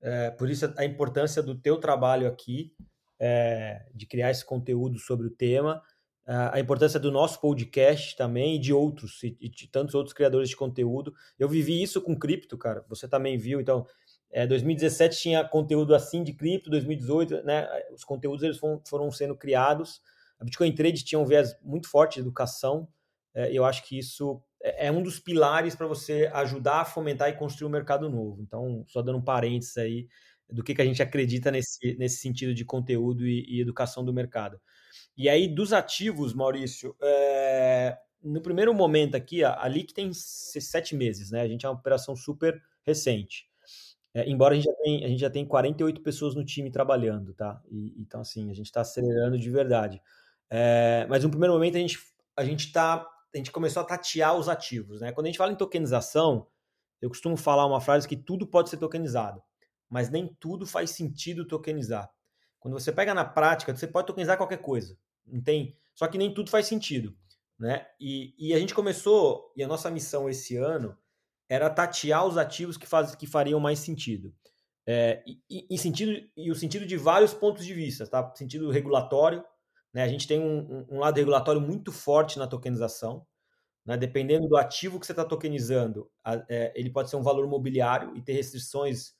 É, 0.00 0.30
por 0.30 0.48
isso 0.48 0.72
a 0.76 0.84
importância 0.84 1.42
do 1.42 1.56
teu 1.56 1.78
trabalho 1.78 2.28
aqui, 2.28 2.72
é, 3.18 3.84
de 3.92 4.06
criar 4.06 4.30
esse 4.30 4.44
conteúdo 4.44 4.96
sobre 5.00 5.26
o 5.26 5.30
tema, 5.30 5.82
a 6.24 6.58
importância 6.58 6.98
do 6.98 7.10
nosso 7.12 7.40
podcast 7.40 8.16
também 8.16 8.56
e 8.56 8.58
de 8.58 8.72
outros, 8.72 9.22
e 9.22 9.48
de 9.48 9.68
tantos 9.68 9.94
outros 9.94 10.12
criadores 10.12 10.48
de 10.48 10.56
conteúdo. 10.56 11.14
Eu 11.38 11.48
vivi 11.48 11.80
isso 11.80 12.00
com 12.00 12.18
cripto, 12.18 12.58
cara. 12.58 12.84
Você 12.88 13.08
também 13.08 13.36
viu, 13.36 13.60
então. 13.60 13.86
É, 14.28 14.44
2017 14.44 15.16
tinha 15.16 15.44
conteúdo 15.44 15.94
assim 15.94 16.24
de 16.24 16.32
cripto, 16.32 16.68
2018, 16.68 17.44
né? 17.44 17.68
Os 17.92 18.02
conteúdos 18.02 18.42
eles 18.42 18.58
foram, 18.58 18.82
foram 18.84 19.10
sendo 19.10 19.36
criados. 19.36 20.02
A 20.38 20.44
Bitcoin 20.44 20.74
Trade 20.74 21.04
tinha 21.04 21.18
um 21.18 21.24
viés 21.24 21.56
muito 21.62 21.88
forte 21.88 22.14
de 22.14 22.20
educação. 22.20 22.88
É, 23.36 23.52
eu 23.52 23.66
acho 23.66 23.86
que 23.86 23.98
isso 23.98 24.42
é, 24.62 24.86
é 24.86 24.92
um 24.92 25.02
dos 25.02 25.20
pilares 25.20 25.76
para 25.76 25.86
você 25.86 26.30
ajudar 26.32 26.80
a 26.80 26.84
fomentar 26.84 27.28
e 27.28 27.34
construir 27.34 27.68
um 27.68 27.72
mercado 27.72 28.08
novo. 28.08 28.42
Então, 28.42 28.82
só 28.88 29.02
dando 29.02 29.18
um 29.18 29.24
parênteses 29.24 29.76
aí 29.76 30.08
do 30.50 30.64
que, 30.64 30.74
que 30.74 30.82
a 30.82 30.86
gente 30.86 31.02
acredita 31.02 31.50
nesse, 31.50 31.96
nesse 31.98 32.16
sentido 32.16 32.54
de 32.54 32.64
conteúdo 32.64 33.26
e, 33.26 33.44
e 33.46 33.60
educação 33.60 34.04
do 34.04 34.12
mercado. 34.12 34.58
E 35.16 35.28
aí, 35.28 35.46
dos 35.46 35.72
ativos, 35.72 36.32
Maurício, 36.32 36.96
é... 37.02 37.98
no 38.22 38.40
primeiro 38.40 38.72
momento 38.72 39.16
aqui, 39.16 39.44
a 39.44 39.68
LIC 39.68 39.92
tem 39.92 40.10
sete 40.12 40.96
meses, 40.96 41.30
né? 41.30 41.42
A 41.42 41.48
gente 41.48 41.66
é 41.66 41.68
uma 41.68 41.78
operação 41.78 42.16
super 42.16 42.58
recente. 42.86 43.46
É, 44.16 44.26
embora 44.30 44.54
a 44.54 44.56
gente, 44.56 44.64
já 44.64 44.72
tenha, 44.82 45.06
a 45.06 45.08
gente 45.10 45.20
já 45.20 45.28
tenha 45.28 45.44
48 45.44 46.00
pessoas 46.00 46.34
no 46.34 46.42
time 46.42 46.70
trabalhando, 46.70 47.34
tá? 47.34 47.60
E, 47.70 47.94
então, 48.00 48.22
assim, 48.22 48.50
a 48.50 48.54
gente 48.54 48.64
está 48.64 48.80
acelerando 48.80 49.38
de 49.38 49.50
verdade. 49.50 50.00
É, 50.48 51.06
mas 51.10 51.22
no 51.22 51.28
primeiro 51.28 51.52
momento 51.52 51.76
a 51.76 51.80
gente, 51.80 51.98
a 52.34 52.42
gente 52.42 52.72
tá. 52.72 53.06
A 53.34 53.38
gente 53.38 53.52
começou 53.52 53.82
a 53.82 53.86
tatear 53.86 54.34
os 54.36 54.48
ativos, 54.48 55.00
né? 55.00 55.12
Quando 55.12 55.26
a 55.26 55.28
gente 55.28 55.38
fala 55.38 55.52
em 55.52 55.56
tokenização, 55.56 56.46
eu 57.00 57.08
costumo 57.08 57.36
falar 57.36 57.66
uma 57.66 57.80
frase 57.80 58.08
que 58.08 58.16
tudo 58.16 58.46
pode 58.46 58.70
ser 58.70 58.78
tokenizado, 58.78 59.42
mas 59.88 60.10
nem 60.10 60.34
tudo 60.40 60.66
faz 60.66 60.90
sentido 60.90 61.46
tokenizar. 61.46 62.10
Quando 62.58 62.74
você 62.74 62.90
pega 62.90 63.14
na 63.14 63.24
prática, 63.24 63.74
você 63.74 63.86
pode 63.86 64.06
tokenizar 64.06 64.36
qualquer 64.36 64.58
coisa. 64.58 64.96
Tem. 65.44 65.76
Só 65.94 66.06
que 66.08 66.18
nem 66.18 66.32
tudo 66.32 66.50
faz 66.50 66.66
sentido. 66.66 67.16
Né? 67.58 67.86
E, 68.00 68.34
e 68.38 68.54
a 68.54 68.58
gente 68.58 68.74
começou, 68.74 69.52
e 69.56 69.62
a 69.62 69.68
nossa 69.68 69.90
missão 69.90 70.28
esse 70.28 70.56
ano 70.56 70.96
era 71.48 71.70
tatear 71.70 72.26
os 72.26 72.36
ativos 72.36 72.76
que, 72.76 72.86
faz, 72.86 73.14
que 73.14 73.26
fariam 73.26 73.60
mais 73.60 73.78
sentido. 73.78 74.34
É, 74.86 75.22
e, 75.26 75.66
e, 75.70 75.78
sentido, 75.78 76.28
e 76.36 76.50
o 76.50 76.54
sentido 76.54 76.86
de 76.86 76.96
vários 76.96 77.34
pontos 77.34 77.64
de 77.64 77.74
vista, 77.74 78.06
tá? 78.06 78.32
Sentido 78.34 78.70
regulatório, 78.70 79.44
né? 79.96 80.02
A 80.02 80.08
gente 80.08 80.28
tem 80.28 80.38
um, 80.38 80.84
um 80.90 80.98
lado 80.98 81.16
regulatório 81.16 81.58
muito 81.58 81.90
forte 81.90 82.38
na 82.38 82.46
tokenização. 82.46 83.26
Né? 83.82 83.96
Dependendo 83.96 84.46
do 84.46 84.54
ativo 84.54 85.00
que 85.00 85.06
você 85.06 85.12
está 85.12 85.24
tokenizando, 85.24 86.10
a, 86.22 86.34
é, 86.50 86.70
ele 86.76 86.90
pode 86.90 87.08
ser 87.08 87.16
um 87.16 87.22
valor 87.22 87.48
mobiliário 87.48 88.14
e 88.14 88.20
ter 88.20 88.34
restrições 88.34 89.14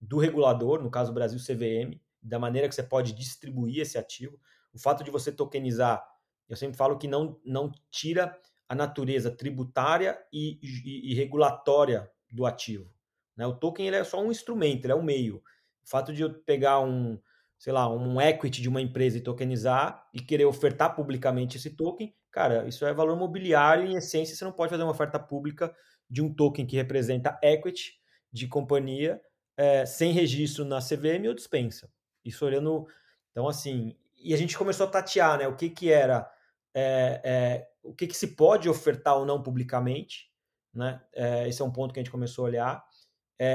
do 0.00 0.16
regulador, 0.16 0.82
no 0.82 0.90
caso 0.90 1.12
Brasil 1.12 1.38
CVM, 1.38 2.00
da 2.22 2.38
maneira 2.38 2.66
que 2.66 2.74
você 2.74 2.82
pode 2.82 3.12
distribuir 3.12 3.82
esse 3.82 3.98
ativo. 3.98 4.40
O 4.72 4.78
fato 4.78 5.04
de 5.04 5.10
você 5.10 5.30
tokenizar, 5.30 6.02
eu 6.48 6.56
sempre 6.56 6.78
falo 6.78 6.96
que 6.96 7.06
não, 7.06 7.38
não 7.44 7.70
tira 7.90 8.34
a 8.66 8.74
natureza 8.74 9.30
tributária 9.30 10.18
e, 10.32 10.58
e, 10.62 11.12
e 11.12 11.14
regulatória 11.14 12.10
do 12.30 12.46
ativo. 12.46 12.90
Né? 13.36 13.46
O 13.46 13.54
token 13.54 13.86
ele 13.86 13.96
é 13.96 14.04
só 14.04 14.18
um 14.18 14.30
instrumento, 14.30 14.86
ele 14.86 14.94
é 14.94 14.96
um 14.96 15.02
meio. 15.02 15.42
O 15.84 15.90
fato 15.90 16.10
de 16.10 16.22
eu 16.22 16.32
pegar 16.32 16.80
um, 16.80 17.20
sei 17.62 17.72
lá, 17.72 17.88
um 17.88 18.20
equity 18.20 18.60
de 18.60 18.68
uma 18.68 18.80
empresa 18.80 19.18
e 19.18 19.20
tokenizar 19.20 20.04
e 20.12 20.20
querer 20.20 20.46
ofertar 20.46 20.96
publicamente 20.96 21.56
esse 21.56 21.70
token, 21.70 22.12
cara, 22.28 22.66
isso 22.66 22.84
é 22.84 22.92
valor 22.92 23.16
mobiliário 23.16 23.86
em 23.86 23.94
essência, 23.94 24.34
você 24.34 24.44
não 24.44 24.50
pode 24.50 24.70
fazer 24.70 24.82
uma 24.82 24.90
oferta 24.90 25.16
pública 25.16 25.72
de 26.10 26.20
um 26.20 26.34
token 26.34 26.66
que 26.66 26.74
representa 26.74 27.38
equity 27.40 27.92
de 28.32 28.48
companhia 28.48 29.20
é, 29.56 29.86
sem 29.86 30.10
registro 30.10 30.64
na 30.64 30.80
CVM 30.80 31.28
ou 31.28 31.34
dispensa. 31.34 31.88
Isso 32.24 32.44
olhando. 32.44 32.84
Então, 33.30 33.46
assim, 33.46 33.96
e 34.16 34.34
a 34.34 34.36
gente 34.36 34.58
começou 34.58 34.88
a 34.88 34.90
tatear, 34.90 35.38
né? 35.38 35.46
O 35.46 35.54
que 35.54 35.70
que 35.70 35.88
era, 35.88 36.28
é, 36.74 37.20
é, 37.22 37.68
o 37.80 37.94
que 37.94 38.08
que 38.08 38.16
se 38.16 38.34
pode 38.34 38.68
ofertar 38.68 39.16
ou 39.16 39.24
não 39.24 39.40
publicamente, 39.40 40.32
né? 40.74 41.00
Esse 41.46 41.62
é 41.62 41.64
um 41.64 41.70
ponto 41.70 41.94
que 41.94 42.00
a 42.00 42.02
gente 42.02 42.10
começou 42.10 42.44
a 42.44 42.48
olhar. 42.48 42.84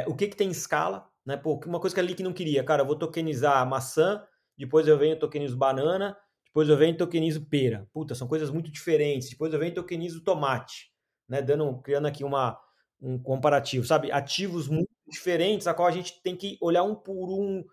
O 0.07 0.15
que 0.15 0.27
que 0.27 0.37
tem 0.37 0.49
escala, 0.49 1.09
né? 1.27 1.35
Pô, 1.35 1.59
uma 1.65 1.79
coisa 1.79 1.93
que 1.93 1.99
a 1.99 2.03
Leak 2.03 2.23
não 2.23 2.31
queria, 2.31 2.63
cara, 2.63 2.83
eu 2.83 2.85
vou 2.87 2.95
tokenizar 2.95 3.67
maçã, 3.67 4.23
depois 4.57 4.87
eu 4.87 4.97
venho 4.97 5.19
tokenizo 5.19 5.57
banana, 5.57 6.17
depois 6.45 6.69
eu 6.69 6.77
venho 6.77 6.93
e 6.93 6.97
tokenizo 6.97 7.45
pera. 7.45 7.85
Puta, 7.91 8.15
são 8.15 8.29
coisas 8.29 8.49
muito 8.49 8.71
diferentes. 8.71 9.29
Depois 9.29 9.51
eu 9.53 9.59
venho 9.59 9.71
e 9.71 9.75
tokenizo 9.75 10.23
tomate, 10.23 10.89
né? 11.27 11.41
Dando, 11.41 11.79
criando 11.81 12.07
aqui 12.07 12.23
uma, 12.23 12.57
um 13.01 13.19
comparativo, 13.19 13.85
sabe? 13.85 14.09
Ativos 14.09 14.69
muito 14.69 14.89
diferentes, 15.05 15.67
a 15.67 15.73
qual 15.73 15.89
a 15.89 15.91
gente 15.91 16.21
tem 16.23 16.33
que 16.33 16.57
olhar 16.61 16.83
um 16.83 16.95
por 16.95 17.29
um, 17.29 17.63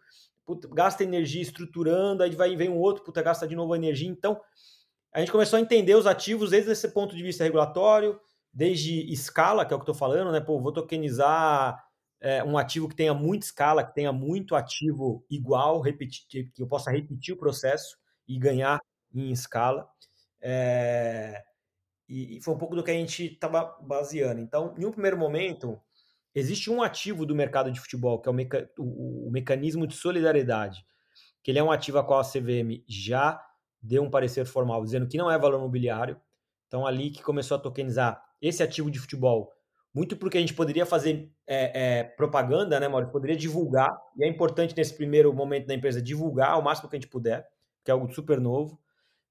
puta, 0.45 0.69
gasta 0.69 1.05
energia 1.05 1.41
estruturando, 1.41 2.25
aí 2.25 2.35
vai 2.35 2.57
vem 2.57 2.69
um 2.69 2.79
outro, 2.79 3.05
puta, 3.05 3.23
gasta 3.23 3.47
de 3.47 3.55
novo 3.55 3.75
energia. 3.77 4.09
Então, 4.09 4.41
a 5.13 5.21
gente 5.21 5.31
começou 5.31 5.59
a 5.59 5.63
entender 5.63 5.95
os 5.95 6.09
ativos 6.09 6.51
desde 6.51 6.73
esse 6.73 6.89
ponto 6.89 7.15
de 7.15 7.23
vista 7.23 7.45
regulatório, 7.45 8.19
desde 8.53 9.13
escala, 9.13 9.65
que 9.65 9.73
é 9.73 9.77
o 9.77 9.79
que 9.79 9.89
eu 9.89 9.93
estou 9.93 9.95
falando, 9.95 10.33
né? 10.33 10.41
Pô, 10.41 10.61
vou 10.61 10.73
tokenizar 10.73 11.84
é, 12.25 12.43
um 12.43 12.57
ativo 12.57 12.89
que 12.89 12.97
tenha 12.97 13.13
muita 13.13 13.45
escala, 13.45 13.85
que 13.85 13.95
tenha 13.95 14.11
muito 14.11 14.57
ativo 14.57 15.23
igual, 15.29 15.83
repetir, 15.83 16.51
que 16.51 16.63
eu 16.63 16.67
possa 16.67 16.91
repetir 16.91 17.35
o 17.35 17.37
processo 17.37 17.99
e 18.27 18.39
ganhar 18.39 18.81
em 19.15 19.31
escala. 19.31 19.87
É, 20.41 21.45
e, 22.09 22.39
e, 22.39 22.43
foi 22.43 22.55
um 22.55 22.59
pouco 22.59 22.75
do 22.75 22.83
que 22.83 22.91
a 22.91 22.95
gente 22.95 23.27
estava 23.27 23.77
baseando. 23.83 24.41
Então, 24.41 24.75
em 24.79 24.87
um 24.87 24.91
primeiro 24.91 25.19
momento, 25.19 25.79
existe 26.35 26.71
um 26.71 26.83
ativo 26.83 27.27
do 27.27 27.35
mercado 27.35 27.71
de 27.71 27.79
futebol, 27.79 28.19
que 28.19 28.27
é 28.27 28.33
o, 28.33 28.35
meca 28.35 28.71
o, 28.79 29.29
o 29.29 29.31
mecanismo 29.31 29.87
de 29.87 29.95
solidariedade, 29.95 30.83
que 31.43 31.51
ele 31.51 31.59
é 31.59 31.63
um 31.63 31.71
ativo 31.71 31.99
a 31.99 32.05
qual 32.05 32.21
a 32.21 32.25
CVM 32.25 32.83
já 32.89 33.39
deu 33.83 34.03
um 34.03 34.11
parecer 34.11 34.47
formal 34.47 34.83
dizendo 34.83 35.07
que 35.07 35.19
não 35.19 35.31
é 35.31 35.39
valor 35.39 35.61
mobiliário. 35.61 36.19
Então, 36.69 36.87
ali 36.87 37.11
que 37.11 37.23
começou 37.23 37.59
a 37.59 37.61
tokenizar 37.61 38.25
esse 38.41 38.63
ativo 38.63 38.91
de 38.91 38.99
futebol, 38.99 39.53
muito 39.95 40.17
porque 40.17 40.37
a 40.37 40.41
gente 40.41 40.55
poderia 40.55 40.85
fazer 40.85 41.31
é, 41.47 41.99
é, 41.99 42.05
propaganda, 42.05 42.81
né, 42.81 42.89
Maurício? 42.89 43.13
Poderia 43.13 43.37
divulgar, 43.37 43.97
e 44.17 44.25
é 44.25 44.29
importante 44.29 44.77
nesse 44.77 44.93
primeiro 44.93 45.33
momento 45.33 45.67
da 45.67 45.75
empresa 45.75 46.03
divulgar 46.03 46.59
o 46.59 46.63
máximo 46.63 46.89
que 46.91 46.97
a 46.97 46.99
gente 46.99 47.09
puder, 47.09 47.47
que 47.85 47.93
é 47.93 47.95
algo 47.95 48.13
super 48.13 48.41
novo. 48.41 48.81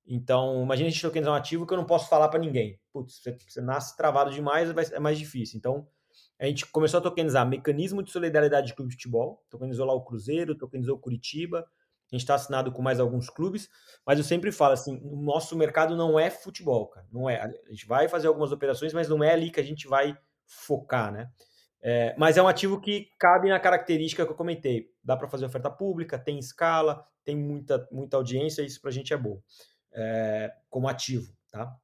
Então, 0.08 0.64
imagine 0.64 0.88
a 0.88 0.92
gente 0.92 1.02
tokenizar 1.02 1.34
um 1.34 1.38
ativo 1.38 1.68
que 1.68 1.74
eu 1.74 1.78
não 1.78 1.86
posso 1.86 2.08
falar 2.08 2.30
para 2.30 2.40
ninguém. 2.40 2.80
Putz, 2.94 3.22
você, 3.22 3.38
você, 3.46 3.62
nasce 3.62 3.96
travado 3.98 4.32
demais, 4.32 4.70
é 4.92 5.00
mais 5.00 5.20
difícil. 5.20 5.58
Então, 5.58 5.86
a 6.40 6.46
gente 6.46 6.66
começou 6.68 7.00
a 7.00 7.04
tokenizar 7.04 7.48
mecanismo 7.48 8.02
de 8.02 8.12
solidariedade 8.12 8.68
de 8.68 8.74
clube 8.74 8.90
de 8.90 8.96
futebol, 8.96 9.44
tokenizou 9.50 9.86
lá 9.86 9.94
o 9.94 10.04
Cruzeiro, 10.04 10.56
tokenizou 10.56 10.96
o 10.96 11.00
Curitiba, 11.00 11.60
a 11.60 12.16
gente 12.16 12.22
está 12.22 12.36
assinado 12.36 12.72
com 12.72 12.82
mais 12.82 13.00
alguns 13.00 13.30
clubes, 13.30 13.70
mas 14.06 14.18
eu 14.18 14.24
sempre 14.24 14.52
falo 14.52 14.74
assim, 14.74 15.00
o 15.04 15.16
nosso 15.16 15.58
mercado 15.58 15.96
não 15.96 16.20
é 16.20 16.30
futebol, 16.30 16.88
cara, 16.88 17.08
não 17.12 17.30
é. 17.30 17.42
A 17.42 17.72
gente 17.72 17.88
vai 17.88 18.08
fazer 18.08 18.28
algumas 18.28 18.52
operações, 18.52 18.94
mas 18.94 19.10
não 19.10 19.24
é 19.24 19.32
ali 19.34 19.50
que 19.50 19.60
a 19.60 19.64
gente 19.64 19.88
vai 19.88 20.16
focar, 20.46 21.12
né? 21.12 21.32
É, 21.82 22.16
mas 22.18 22.38
é 22.38 22.42
um 22.42 22.48
ativo 22.48 22.80
que 22.80 23.10
cabe 23.20 23.50
na 23.50 23.60
característica 23.60 24.26
que 24.26 24.32
eu 24.32 24.36
comentei. 24.36 24.90
Dá 25.04 25.18
para 25.18 25.28
fazer 25.28 25.46
oferta 25.46 25.70
pública, 25.70 26.18
tem 26.18 26.40
escala, 26.40 27.06
tem 27.26 27.36
muita, 27.36 27.88
muita 27.92 28.16
audiência, 28.16 28.62
isso 28.62 28.80
para 28.80 28.90
a 28.90 28.94
gente 28.94 29.14
é 29.14 29.18
bom. 29.18 29.42
É, 29.92 30.54
como 30.70 30.88
ativo, 30.88 31.36
tá? 31.52 31.76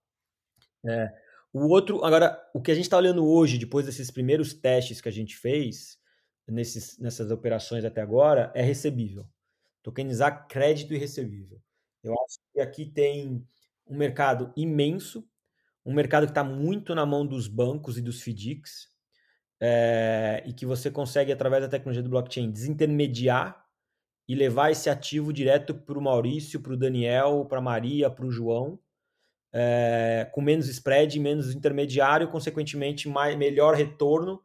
É, 0.86 1.12
o 1.52 1.68
outro, 1.68 2.04
agora, 2.06 2.40
o 2.54 2.62
que 2.62 2.72
a 2.72 2.76
gente 2.76 2.86
está 2.86 2.98
olhando 2.98 3.28
hoje, 3.28 3.58
depois 3.58 3.86
desses 3.86 4.10
primeiros 4.10 4.54
testes 4.54 5.02
que 5.02 5.10
a 5.10 5.12
gente 5.12 5.36
fez, 5.36 6.00
nesses, 6.48 6.98
nessas 7.00 7.32
operações 7.32 7.84
até 7.84 8.02
agora, 8.02 8.52
é 8.56 8.62
recebível. 8.62 9.28
Tokenizar 9.82 10.48
crédito 10.48 10.94
e 10.94 10.98
recebível. 10.98 11.62
Eu 12.04 12.14
acho 12.14 12.40
que 12.54 12.62
aqui 12.62 12.86
tem 12.86 13.46
um 13.88 13.98
mercado 13.98 14.54
imenso, 14.56 15.28
um 15.86 15.94
mercado 15.94 16.26
que 16.26 16.32
está 16.32 16.44
muito 16.44 16.94
na 16.94 17.06
mão 17.06 17.26
dos 17.26 17.48
bancos 17.48 17.98
e 17.98 18.02
dos 18.02 18.22
FDICs, 18.22 18.90
é, 19.62 20.44
e 20.46 20.54
que 20.54 20.66
você 20.66 20.90
consegue, 20.90 21.32
através 21.32 21.64
da 21.64 21.70
tecnologia 21.70 22.04
do 22.04 22.10
blockchain, 22.10 22.52
desintermediar 22.52 23.66
e 24.28 24.36
levar 24.36 24.72
esse 24.72 24.90
ativo 24.90 25.34
direto 25.34 25.74
para 25.74 25.98
o 25.98 26.02
Maurício, 26.02 26.62
para 26.62 26.74
o 26.74 26.78
Daniel, 26.78 27.46
para 27.46 27.58
a 27.60 27.62
Maria, 27.62 28.10
para 28.10 28.26
o 28.26 28.32
João, 28.32 28.80
é, 29.52 30.30
com 30.32 30.42
menos 30.42 30.68
spread, 30.70 31.20
menos 31.20 31.54
intermediário, 31.54 32.30
consequentemente 32.30 33.10
mais, 33.10 33.36
melhor 33.36 33.74
retorno 33.74 34.42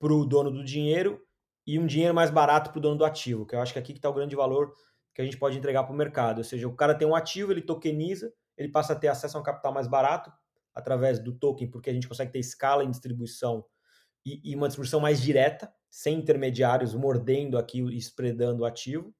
para 0.00 0.12
o 0.12 0.24
dono 0.24 0.50
do 0.50 0.64
dinheiro 0.64 1.20
e 1.66 1.78
um 1.78 1.86
dinheiro 1.86 2.14
mais 2.14 2.30
barato 2.30 2.70
para 2.70 2.78
o 2.78 2.82
dono 2.82 2.96
do 2.96 3.04
ativo, 3.04 3.46
que 3.46 3.54
eu 3.54 3.60
acho 3.60 3.72
que 3.72 3.78
aqui 3.78 3.92
está 3.92 4.08
o 4.08 4.14
grande 4.14 4.34
valor 4.34 4.72
que 5.14 5.20
a 5.20 5.24
gente 5.24 5.36
pode 5.36 5.58
entregar 5.58 5.84
para 5.84 5.92
o 5.92 5.96
mercado. 5.96 6.38
Ou 6.38 6.44
seja, 6.44 6.66
o 6.66 6.74
cara 6.74 6.94
tem 6.94 7.06
um 7.06 7.14
ativo, 7.14 7.52
ele 7.52 7.60
tokeniza, 7.60 8.32
ele 8.56 8.68
passa 8.70 8.94
a 8.94 8.96
ter 8.96 9.08
acesso 9.08 9.36
a 9.36 9.40
um 9.40 9.44
capital 9.44 9.72
mais 9.72 9.86
barato 9.86 10.32
através 10.74 11.18
do 11.18 11.32
token, 11.32 11.70
porque 11.70 11.90
a 11.90 11.92
gente 11.92 12.08
consegue 12.08 12.32
ter 12.32 12.38
escala 12.38 12.84
em 12.84 12.90
distribuição 12.90 13.64
e, 14.24 14.40
e 14.44 14.56
uma 14.56 14.68
distribuição 14.68 15.00
mais 15.00 15.20
direta, 15.20 15.72
sem 15.90 16.18
intermediários 16.18 16.94
mordendo 16.94 17.58
aqui 17.58 17.80
e 17.80 17.96
spreadando 17.98 18.62
o 18.62 18.64
ativo. 18.64 19.14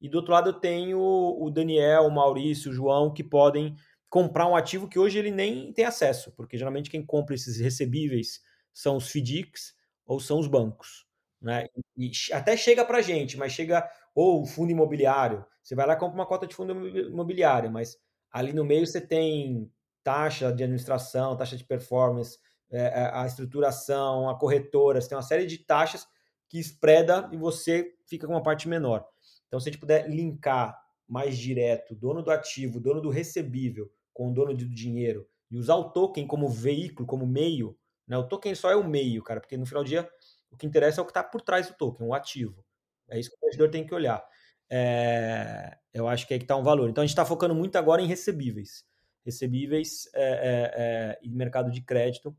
E 0.00 0.08
do 0.08 0.18
outro 0.18 0.32
lado 0.32 0.50
eu 0.50 0.54
tenho 0.54 0.98
o 1.00 1.50
Daniel, 1.50 2.06
o 2.06 2.10
Maurício, 2.10 2.70
o 2.70 2.74
João, 2.74 3.12
que 3.12 3.24
podem 3.24 3.76
comprar 4.08 4.46
um 4.46 4.56
ativo 4.56 4.88
que 4.88 4.98
hoje 4.98 5.18
ele 5.18 5.30
nem 5.30 5.72
tem 5.72 5.84
acesso, 5.84 6.32
porque 6.32 6.58
geralmente 6.58 6.90
quem 6.90 7.04
compra 7.04 7.34
esses 7.34 7.58
recebíveis 7.58 8.40
são 8.72 8.96
os 8.96 9.08
FDICs 9.08 9.74
ou 10.04 10.20
são 10.20 10.38
os 10.38 10.46
bancos. 10.46 11.06
Né? 11.40 11.66
E 11.96 12.10
até 12.32 12.56
chega 12.56 12.84
para 12.84 13.00
gente, 13.00 13.36
mas 13.36 13.52
chega 13.52 13.88
ou 14.14 14.42
o 14.42 14.46
fundo 14.46 14.70
imobiliário. 14.70 15.44
Você 15.62 15.74
vai 15.74 15.86
lá 15.86 15.94
e 15.94 15.98
compra 15.98 16.14
uma 16.14 16.26
cota 16.26 16.46
de 16.46 16.54
fundo 16.54 16.88
imobiliário, 16.88 17.70
mas 17.70 17.96
ali 18.30 18.52
no 18.52 18.64
meio 18.64 18.86
você 18.86 19.00
tem 19.00 19.70
taxa 20.02 20.52
de 20.52 20.62
administração, 20.62 21.36
taxa 21.36 21.56
de 21.56 21.64
performance, 21.64 22.38
é, 22.70 23.02
é, 23.02 23.10
a 23.12 23.26
estruturação, 23.26 24.28
a 24.28 24.38
corretora, 24.38 25.00
você 25.00 25.08
tem 25.08 25.16
uma 25.16 25.22
série 25.22 25.46
de 25.46 25.58
taxas 25.58 26.06
que 26.48 26.58
espreda 26.58 27.28
e 27.32 27.36
você 27.36 27.94
fica 28.06 28.26
com 28.26 28.32
uma 28.32 28.42
parte 28.42 28.68
menor. 28.68 29.06
Então, 29.46 29.60
se 29.60 29.68
a 29.68 29.72
gente 29.72 29.80
puder 29.80 30.08
linkar 30.08 30.80
mais 31.06 31.36
direto 31.36 31.94
dono 31.94 32.22
do 32.22 32.30
ativo, 32.30 32.80
dono 32.80 33.00
do 33.00 33.10
recebível 33.10 33.92
com 34.12 34.30
o 34.30 34.32
dono 34.32 34.54
do 34.54 34.68
dinheiro 34.68 35.28
e 35.50 35.58
usar 35.58 35.74
o 35.76 35.90
token 35.90 36.26
como 36.26 36.48
veículo, 36.48 37.06
como 37.06 37.26
meio, 37.26 37.78
né? 38.06 38.16
O 38.16 38.26
token 38.26 38.54
só 38.54 38.70
é 38.70 38.76
o 38.76 38.86
meio, 38.86 39.22
cara, 39.22 39.40
porque 39.40 39.56
no 39.56 39.66
final 39.66 39.82
do 39.82 39.88
dia 39.88 40.08
o 40.50 40.56
que 40.56 40.66
interessa 40.66 41.00
é 41.00 41.02
o 41.02 41.04
que 41.04 41.10
está 41.10 41.22
por 41.22 41.42
trás 41.42 41.66
do 41.66 41.74
token, 41.74 42.06
o 42.06 42.14
ativo. 42.14 42.64
É 43.08 43.18
isso 43.18 43.30
que 43.30 43.36
o 43.36 43.38
investidor 43.44 43.70
tem 43.70 43.86
que 43.86 43.94
olhar. 43.94 44.24
É, 44.70 45.76
eu 45.92 46.08
acho 46.08 46.26
que 46.26 46.32
é 46.32 46.38
que 46.38 46.44
está 46.44 46.56
um 46.56 46.62
valor. 46.62 46.88
Então 46.88 47.02
a 47.02 47.06
gente 47.06 47.12
está 47.12 47.26
focando 47.26 47.54
muito 47.54 47.76
agora 47.76 48.00
em 48.00 48.06
recebíveis 48.06 48.84
recebíveis 49.24 50.08
é, 50.14 50.22
é, 50.22 50.72
é, 50.76 51.18
e 51.22 51.30
mercado 51.30 51.70
de 51.70 51.80
crédito. 51.80 52.36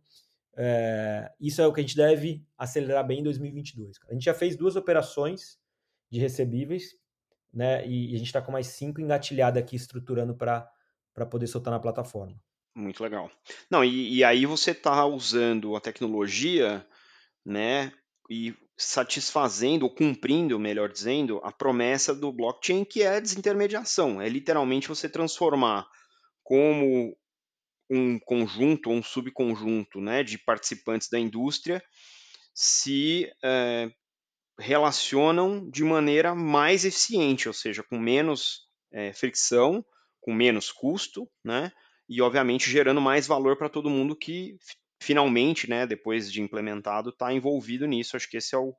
É, 0.56 1.32
isso 1.40 1.62
é 1.62 1.68
o 1.68 1.74
que 1.74 1.80
a 1.80 1.84
gente 1.84 1.96
deve 1.96 2.46
acelerar 2.58 3.06
bem 3.06 3.20
em 3.20 3.24
2022. 3.24 3.98
A 4.10 4.14
gente 4.14 4.26
já 4.26 4.34
fez 4.34 4.56
duas 4.56 4.76
operações 4.76 5.58
de 6.12 6.20
recebíveis, 6.20 6.96
né? 7.52 7.86
E 7.88 8.14
a 8.14 8.18
gente 8.18 8.28
está 8.28 8.42
com 8.42 8.52
mais 8.52 8.68
cinco 8.68 9.02
engatilhadas 9.02 9.62
aqui 9.62 9.76
estruturando 9.76 10.36
para 10.36 10.70
poder 11.30 11.48
soltar 11.48 11.72
na 11.72 11.80
plataforma. 11.80 12.36
Muito 12.76 13.04
legal. 13.04 13.32
Não, 13.70 13.84
e, 13.84 14.16
e 14.16 14.24
aí 14.24 14.46
você 14.46 14.72
está 14.72 15.06
usando 15.06 15.76
a 15.76 15.82
tecnologia, 15.82 16.86
né? 17.46 17.92
E 18.30 18.56
satisfazendo 18.76 19.84
ou 19.84 19.94
cumprindo, 19.94 20.60
melhor 20.60 20.90
dizendo, 20.90 21.40
a 21.44 21.52
promessa 21.52 22.14
do 22.14 22.32
blockchain 22.32 22.84
que 22.84 23.04
é 23.04 23.18
a 23.18 23.20
desintermediação. 23.20 24.22
É 24.22 24.28
literalmente 24.28 24.88
você 24.88 25.08
transformar 25.08 25.88
como 26.44 27.16
um 27.90 28.20
conjunto 28.20 28.90
ou 28.90 28.96
um 28.96 29.04
subconjunto 29.04 30.02
né, 30.02 30.24
de 30.24 30.38
participantes 30.38 31.10
da 31.10 31.20
indústria 31.20 31.84
se 32.54 33.32
é, 33.44 33.92
relacionam 34.60 35.70
de 35.70 35.84
maneira 35.84 36.36
mais 36.36 36.86
eficiente, 36.86 37.48
ou 37.48 37.54
seja, 37.54 37.84
com 37.84 37.98
menos 37.98 38.68
é, 38.92 39.12
fricção, 39.12 39.84
com 40.22 40.34
menos 40.34 40.72
custo, 40.72 41.30
né, 41.44 41.72
e 42.08 42.22
obviamente 42.22 42.70
gerando 42.70 43.02
mais 43.02 43.26
valor 43.26 43.58
para 43.58 43.70
todo 43.70 43.90
mundo 43.90 44.16
que 44.16 44.58
finalmente, 45.04 45.70
né, 45.70 45.86
depois 45.86 46.32
de 46.32 46.42
implementado, 46.42 47.10
está 47.10 47.34
envolvido 47.34 47.86
nisso. 47.86 48.16
Acho 48.16 48.30
que 48.30 48.38
esse 48.38 48.56
é 48.56 48.58
o, 48.58 48.74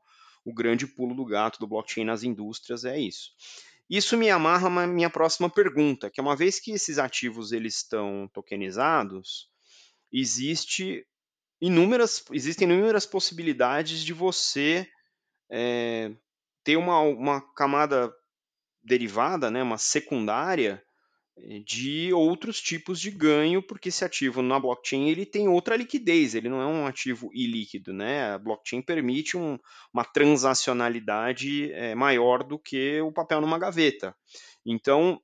o 0.45 0.55
grande 0.55 0.87
pulo 0.87 1.15
do 1.15 1.25
gato 1.25 1.59
do 1.59 1.67
blockchain 1.67 2.05
nas 2.05 2.23
indústrias, 2.23 2.85
é 2.85 2.99
isso. 2.99 3.31
Isso 3.89 4.17
me 4.17 4.31
amarra 4.31 4.69
a 4.69 4.87
minha 4.87 5.11
próxima 5.11 5.51
pergunta, 5.51 6.11
que 6.11 6.21
é 6.21 6.23
uma 6.23 6.37
vez 6.37 6.59
que 6.59 6.73
esses 6.73 6.99
ativos 6.99 7.53
eles 7.53 7.77
estão 7.77 8.29
tokenizados, 8.33 9.49
existe 10.13 11.07
inúmeras, 11.61 12.25
existem 12.33 12.69
inúmeras 12.69 13.05
possibilidades 13.05 14.03
de 14.03 14.13
você 14.13 14.89
é, 15.51 16.11
ter 16.63 16.77
uma, 16.77 17.01
uma 17.01 17.41
camada 17.55 18.13
derivada, 18.83 19.51
né, 19.51 19.63
uma 19.63 19.79
secundária, 19.79 20.83
de 21.37 22.13
outros 22.13 22.61
tipos 22.61 23.01
de 23.01 23.11
ganho, 23.11 23.61
porque 23.61 23.89
esse 23.89 24.05
ativo 24.05 24.41
na 24.41 24.59
blockchain 24.59 25.09
ele 25.09 25.27
tem 25.27 25.49
outra 25.49 25.77
liquidez, 25.77 26.35
ele 26.35 26.49
não 26.49 26.61
é 26.61 26.67
um 26.67 26.87
ativo 26.87 27.29
ilíquido, 27.35 27.93
né? 27.93 28.33
A 28.33 28.39
blockchain 28.39 28.81
permite 28.81 29.37
um, 29.37 29.59
uma 29.93 30.05
transacionalidade 30.05 31.73
é, 31.73 31.95
maior 31.95 32.45
do 32.45 32.59
que 32.59 33.01
o 33.01 33.13
papel 33.13 33.41
numa 33.41 33.59
gaveta. 33.59 34.15
Então, 34.65 35.21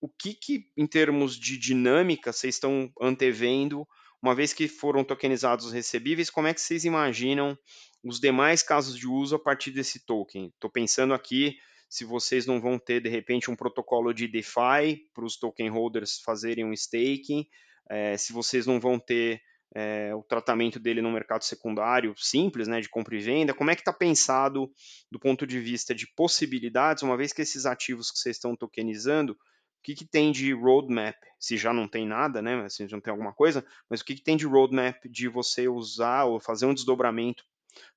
o 0.00 0.08
que, 0.08 0.34
que 0.34 0.66
em 0.76 0.86
termos 0.86 1.36
de 1.36 1.58
dinâmica 1.58 2.32
vocês 2.32 2.54
estão 2.54 2.90
antevendo, 3.00 3.86
uma 4.22 4.34
vez 4.34 4.52
que 4.52 4.68
foram 4.68 5.02
tokenizados 5.02 5.66
os 5.66 5.72
recebíveis, 5.72 6.30
como 6.30 6.46
é 6.46 6.54
que 6.54 6.60
vocês 6.60 6.84
imaginam 6.84 7.58
os 8.04 8.20
demais 8.20 8.62
casos 8.62 8.96
de 8.96 9.08
uso 9.08 9.34
a 9.34 9.38
partir 9.38 9.72
desse 9.72 10.04
token? 10.06 10.46
Estou 10.46 10.70
pensando 10.70 11.12
aqui 11.12 11.56
se 11.92 12.06
vocês 12.06 12.46
não 12.46 12.58
vão 12.58 12.78
ter, 12.78 13.02
de 13.02 13.10
repente, 13.10 13.50
um 13.50 13.54
protocolo 13.54 14.14
de 14.14 14.26
DeFi 14.26 15.10
para 15.12 15.26
os 15.26 15.36
token 15.36 15.68
holders 15.68 16.22
fazerem 16.24 16.64
um 16.64 16.72
staking, 16.72 17.46
é, 17.86 18.16
se 18.16 18.32
vocês 18.32 18.66
não 18.66 18.80
vão 18.80 18.98
ter 18.98 19.42
é, 19.74 20.14
o 20.14 20.22
tratamento 20.22 20.80
dele 20.80 21.02
no 21.02 21.12
mercado 21.12 21.44
secundário 21.44 22.14
simples, 22.16 22.66
né, 22.66 22.80
de 22.80 22.88
compra 22.88 23.14
e 23.14 23.18
venda, 23.18 23.52
como 23.52 23.70
é 23.70 23.74
que 23.74 23.82
está 23.82 23.92
pensado 23.92 24.72
do 25.10 25.20
ponto 25.20 25.46
de 25.46 25.60
vista 25.60 25.94
de 25.94 26.06
possibilidades, 26.06 27.02
uma 27.02 27.14
vez 27.14 27.30
que 27.30 27.42
esses 27.42 27.66
ativos 27.66 28.10
que 28.10 28.18
vocês 28.18 28.36
estão 28.36 28.56
tokenizando, 28.56 29.34
o 29.34 29.36
que, 29.82 29.94
que 29.94 30.06
tem 30.06 30.32
de 30.32 30.50
roadmap, 30.54 31.16
se 31.38 31.58
já 31.58 31.74
não 31.74 31.86
tem 31.86 32.06
nada, 32.06 32.40
né, 32.40 32.66
se 32.70 32.90
não 32.90 33.02
tem 33.02 33.10
alguma 33.10 33.34
coisa, 33.34 33.62
mas 33.90 34.00
o 34.00 34.04
que, 34.06 34.14
que 34.14 34.24
tem 34.24 34.38
de 34.38 34.46
roadmap 34.46 34.96
de 35.10 35.28
você 35.28 35.68
usar 35.68 36.24
ou 36.24 36.40
fazer 36.40 36.64
um 36.64 36.72
desdobramento 36.72 37.44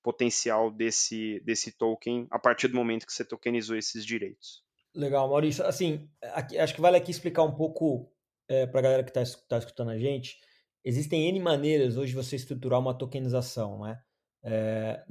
potencial 0.02 0.72
desse, 0.72 1.42
desse 1.46 1.72
token 1.72 2.28
a 2.32 2.40
partir 2.40 2.68
do 2.68 2.76
momento 2.76 3.06
que 3.06 3.14
você 3.14 3.26
tokenizou 3.26 3.76
esses 3.76 4.06
direitos. 4.06 4.64
Legal, 4.94 5.28
Maurício. 5.30 5.66
Assim, 5.66 6.10
aqui, 6.34 6.58
acho 6.58 6.74
que 6.74 6.82
vale 6.82 6.98
aqui 6.98 7.12
explicar 7.12 7.44
um 7.44 7.56
pouco 7.56 8.12
é, 8.48 8.66
para 8.66 8.80
a 8.80 8.84
galera 8.84 9.04
que 9.04 9.18
está 9.18 9.40
tá 9.48 9.58
escutando 9.58 9.92
a 9.92 9.98
gente. 9.98 10.38
Existem 10.84 11.28
N 11.28 11.40
maneiras 11.40 11.98
hoje 11.98 12.12
de 12.12 12.16
você 12.16 12.36
estruturar 12.36 12.80
uma 12.80 12.98
tokenização, 12.98 13.82
né? 13.82 14.00
É, 14.48 15.04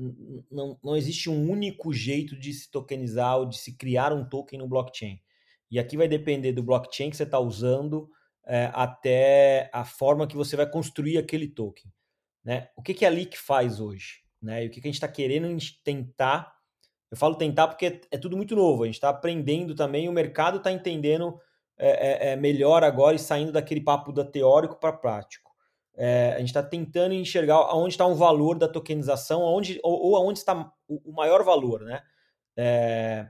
não, 0.49 0.79
não 0.83 0.97
existe 0.97 1.29
um 1.29 1.51
único 1.51 1.93
jeito 1.93 2.39
de 2.39 2.53
se 2.53 2.71
tokenizar 2.71 3.39
ou 3.39 3.47
de 3.47 3.59
se 3.59 3.77
criar 3.77 4.13
um 4.13 4.25
token 4.29 4.61
no 4.61 4.69
blockchain. 4.69 5.21
E 5.69 5.79
aqui 5.79 5.97
vai 5.97 6.07
depender 6.07 6.53
do 6.53 6.63
blockchain 6.63 7.11
que 7.11 7.17
você 7.17 7.25
está 7.25 7.41
usando 7.41 8.09
é, 8.47 8.71
até 8.73 9.69
a 9.73 9.85
forma 9.85 10.27
que 10.29 10.37
você 10.37 10.55
vai 10.57 10.71
construir 10.71 11.19
aquele 11.19 11.49
token. 11.49 11.93
Né? 12.45 12.69
O 12.77 12.83
que, 12.83 12.95
que 12.95 13.05
a 13.05 13.11
Leak 13.11 13.37
faz 13.37 13.81
hoje? 13.81 14.24
Né? 14.45 14.65
E 14.65 14.67
o 14.67 14.71
que, 14.71 14.79
a 14.79 14.83
gente 14.83 14.95
está 14.95 15.09
querendo 15.09 15.57
tentar? 15.83 16.55
Eu 17.11 17.17
falo 17.17 17.35
tentar 17.35 17.67
porque 17.69 18.03
é, 18.11 18.19
tudo 18.19 18.37
muito 18.37 18.55
novo, 18.55 18.83
a 18.83 18.87
gente 18.87 18.97
está 18.97 19.09
aprendendo 19.09 19.75
também, 19.75 20.09
o 20.09 20.13
mercado 20.13 20.59
está 20.59 20.71
entendendo 20.71 21.41
é, 21.79 21.89
é, 21.89 22.33
é, 22.33 22.37
melhor 22.37 22.85
agora 22.85 23.17
e 23.17 23.19
saindo 23.19 23.53
daquele 23.53 23.81
papo 23.81 24.13
da 24.13 24.25
teórico 24.25 24.79
para 24.79 24.93
prático. 24.93 25.51
É, 25.97 26.35
a 26.35 26.39
gente 26.41 26.49
está 26.49 26.63
tentando 26.63 27.15
enxergar 27.15 27.55
aonde 27.55 27.95
está 27.95 28.05
o 28.07 28.15
valor 28.15 28.59
da 28.59 28.69
tokenização, 28.69 29.43
aonde, 29.43 29.81
ou, 29.83 30.09
ou 30.09 30.17
aonde 30.17 30.41
está 30.41 30.71
o, 30.87 31.11
o 31.11 31.13
maior 31.13 31.43
valor, 31.43 31.81
né? 31.83 32.03
É, 32.57 33.29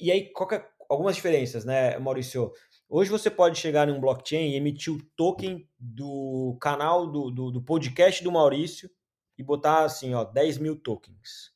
e 0.00 0.10
aí, 0.10 0.32
é, 0.52 0.64
algumas 0.88 1.16
diferenças, 1.16 1.64
né, 1.64 1.98
Maurício? 1.98 2.52
Hoje 2.88 3.10
você 3.10 3.30
pode 3.30 3.58
chegar 3.58 3.88
em 3.88 3.92
um 3.92 4.00
blockchain 4.00 4.50
e 4.50 4.56
emitir 4.56 4.94
o 4.94 5.02
token 5.16 5.68
do 5.78 6.56
canal 6.60 7.06
do, 7.06 7.30
do, 7.30 7.50
do 7.50 7.62
podcast 7.62 8.22
do 8.22 8.30
Maurício 8.30 8.88
e 9.36 9.42
botar 9.42 9.84
assim, 9.84 10.14
ó, 10.14 10.24
10 10.24 10.58
mil 10.58 10.76
tokens. 10.76 11.52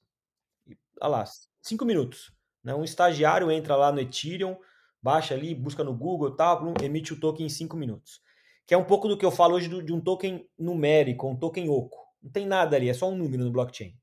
E, 0.66 0.76
olha 1.00 1.10
lá, 1.10 1.24
5 1.62 1.84
minutos. 1.84 2.32
Né? 2.62 2.74
Um 2.74 2.84
estagiário 2.84 3.50
entra 3.50 3.76
lá 3.76 3.92
no 3.92 4.00
Ethereum, 4.00 4.56
baixa 5.02 5.34
ali, 5.34 5.54
busca 5.54 5.84
no 5.84 5.94
Google 5.94 6.30
e 6.30 6.36
tal, 6.36 6.74
emite 6.82 7.12
o 7.12 7.20
token 7.20 7.46
em 7.46 7.48
5 7.48 7.76
minutos. 7.76 8.20
Que 8.66 8.74
é 8.74 8.78
um 8.78 8.84
pouco 8.84 9.06
do 9.06 9.16
que 9.16 9.24
eu 9.24 9.30
falo 9.30 9.54
hoje 9.54 9.68
de 9.68 9.92
um 9.92 10.00
token 10.00 10.48
numérico, 10.58 11.28
um 11.28 11.36
token 11.36 11.68
oco. 11.68 11.98
Não 12.20 12.30
tem 12.30 12.44
nada 12.44 12.74
ali, 12.74 12.88
é 12.88 12.94
só 12.94 13.08
um 13.08 13.16
número 13.16 13.44
no 13.44 13.52
blockchain. 13.52 13.96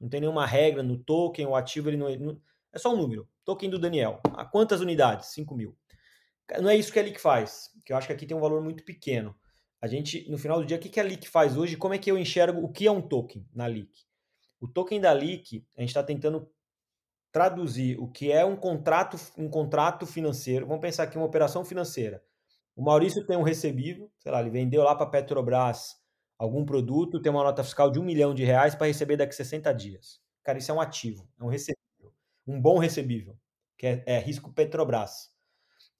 Não 0.00 0.08
tem 0.08 0.20
nenhuma 0.20 0.46
regra 0.46 0.82
no 0.82 0.98
token, 0.98 1.46
o 1.46 1.54
ativo 1.54 1.88
ele 1.88 1.96
não, 1.96 2.08
é, 2.08 2.18
é 2.72 2.78
só 2.78 2.92
um 2.92 2.96
número. 2.96 3.28
Token 3.44 3.70
do 3.70 3.78
Daniel. 3.78 4.20
A 4.34 4.44
quantas 4.44 4.80
unidades? 4.80 5.28
5 5.28 5.54
mil. 5.54 5.76
Não 6.60 6.68
é 6.68 6.74
isso 6.74 6.92
que 6.92 6.98
a 6.98 7.02
Leak 7.02 7.20
faz, 7.20 7.70
que 7.84 7.92
eu 7.92 7.96
acho 7.96 8.08
que 8.08 8.12
aqui 8.12 8.26
tem 8.26 8.36
um 8.36 8.40
valor 8.40 8.60
muito 8.60 8.84
pequeno. 8.84 9.36
A 9.80 9.86
gente, 9.86 10.28
no 10.30 10.36
final 10.36 10.60
do 10.60 10.66
dia, 10.66 10.76
o 10.76 10.80
que 10.80 11.00
a 11.00 11.02
Leak 11.02 11.28
faz 11.28 11.56
hoje? 11.56 11.76
Como 11.76 11.94
é 11.94 11.98
que 11.98 12.10
eu 12.10 12.18
enxergo 12.18 12.62
o 12.62 12.70
que 12.70 12.86
é 12.86 12.90
um 12.90 13.00
token 13.00 13.46
na 13.54 13.66
Leak? 13.66 14.04
O 14.60 14.68
token 14.68 15.00
da 15.00 15.10
Leak, 15.12 15.64
a 15.76 15.80
gente 15.80 15.88
está 15.88 16.02
tentando 16.02 16.46
traduzir 17.32 17.98
o 17.98 18.08
que 18.08 18.30
é 18.30 18.44
um 18.44 18.56
contrato, 18.56 19.16
um 19.38 19.48
contrato 19.48 20.06
financeiro. 20.06 20.66
Vamos 20.66 20.82
pensar 20.82 21.04
aqui 21.04 21.16
uma 21.16 21.26
operação 21.26 21.64
financeira. 21.64 22.22
O 22.76 22.82
Maurício 22.82 23.24
tem 23.26 23.36
um 23.36 23.42
recebível, 23.42 24.10
sei 24.18 24.32
lá, 24.32 24.40
ele 24.40 24.50
vendeu 24.50 24.82
lá 24.82 24.94
para 24.94 25.06
a 25.06 25.10
Petrobras 25.10 25.96
algum 26.38 26.64
produto, 26.64 27.20
tem 27.20 27.30
uma 27.30 27.44
nota 27.44 27.62
fiscal 27.62 27.90
de 27.90 27.98
um 27.98 28.04
milhão 28.04 28.34
de 28.34 28.44
reais 28.44 28.74
para 28.74 28.86
receber 28.86 29.16
daqui 29.16 29.32
a 29.32 29.36
60 29.36 29.72
dias. 29.72 30.20
Cara, 30.42 30.58
isso 30.58 30.70
é 30.70 30.74
um 30.74 30.80
ativo, 30.80 31.28
é 31.38 31.44
um 31.44 31.48
recebível. 31.48 32.14
Um 32.46 32.60
bom 32.60 32.78
recebível, 32.78 33.36
que 33.76 33.86
é, 33.86 34.04
é 34.06 34.18
risco 34.18 34.52
Petrobras. 34.52 35.30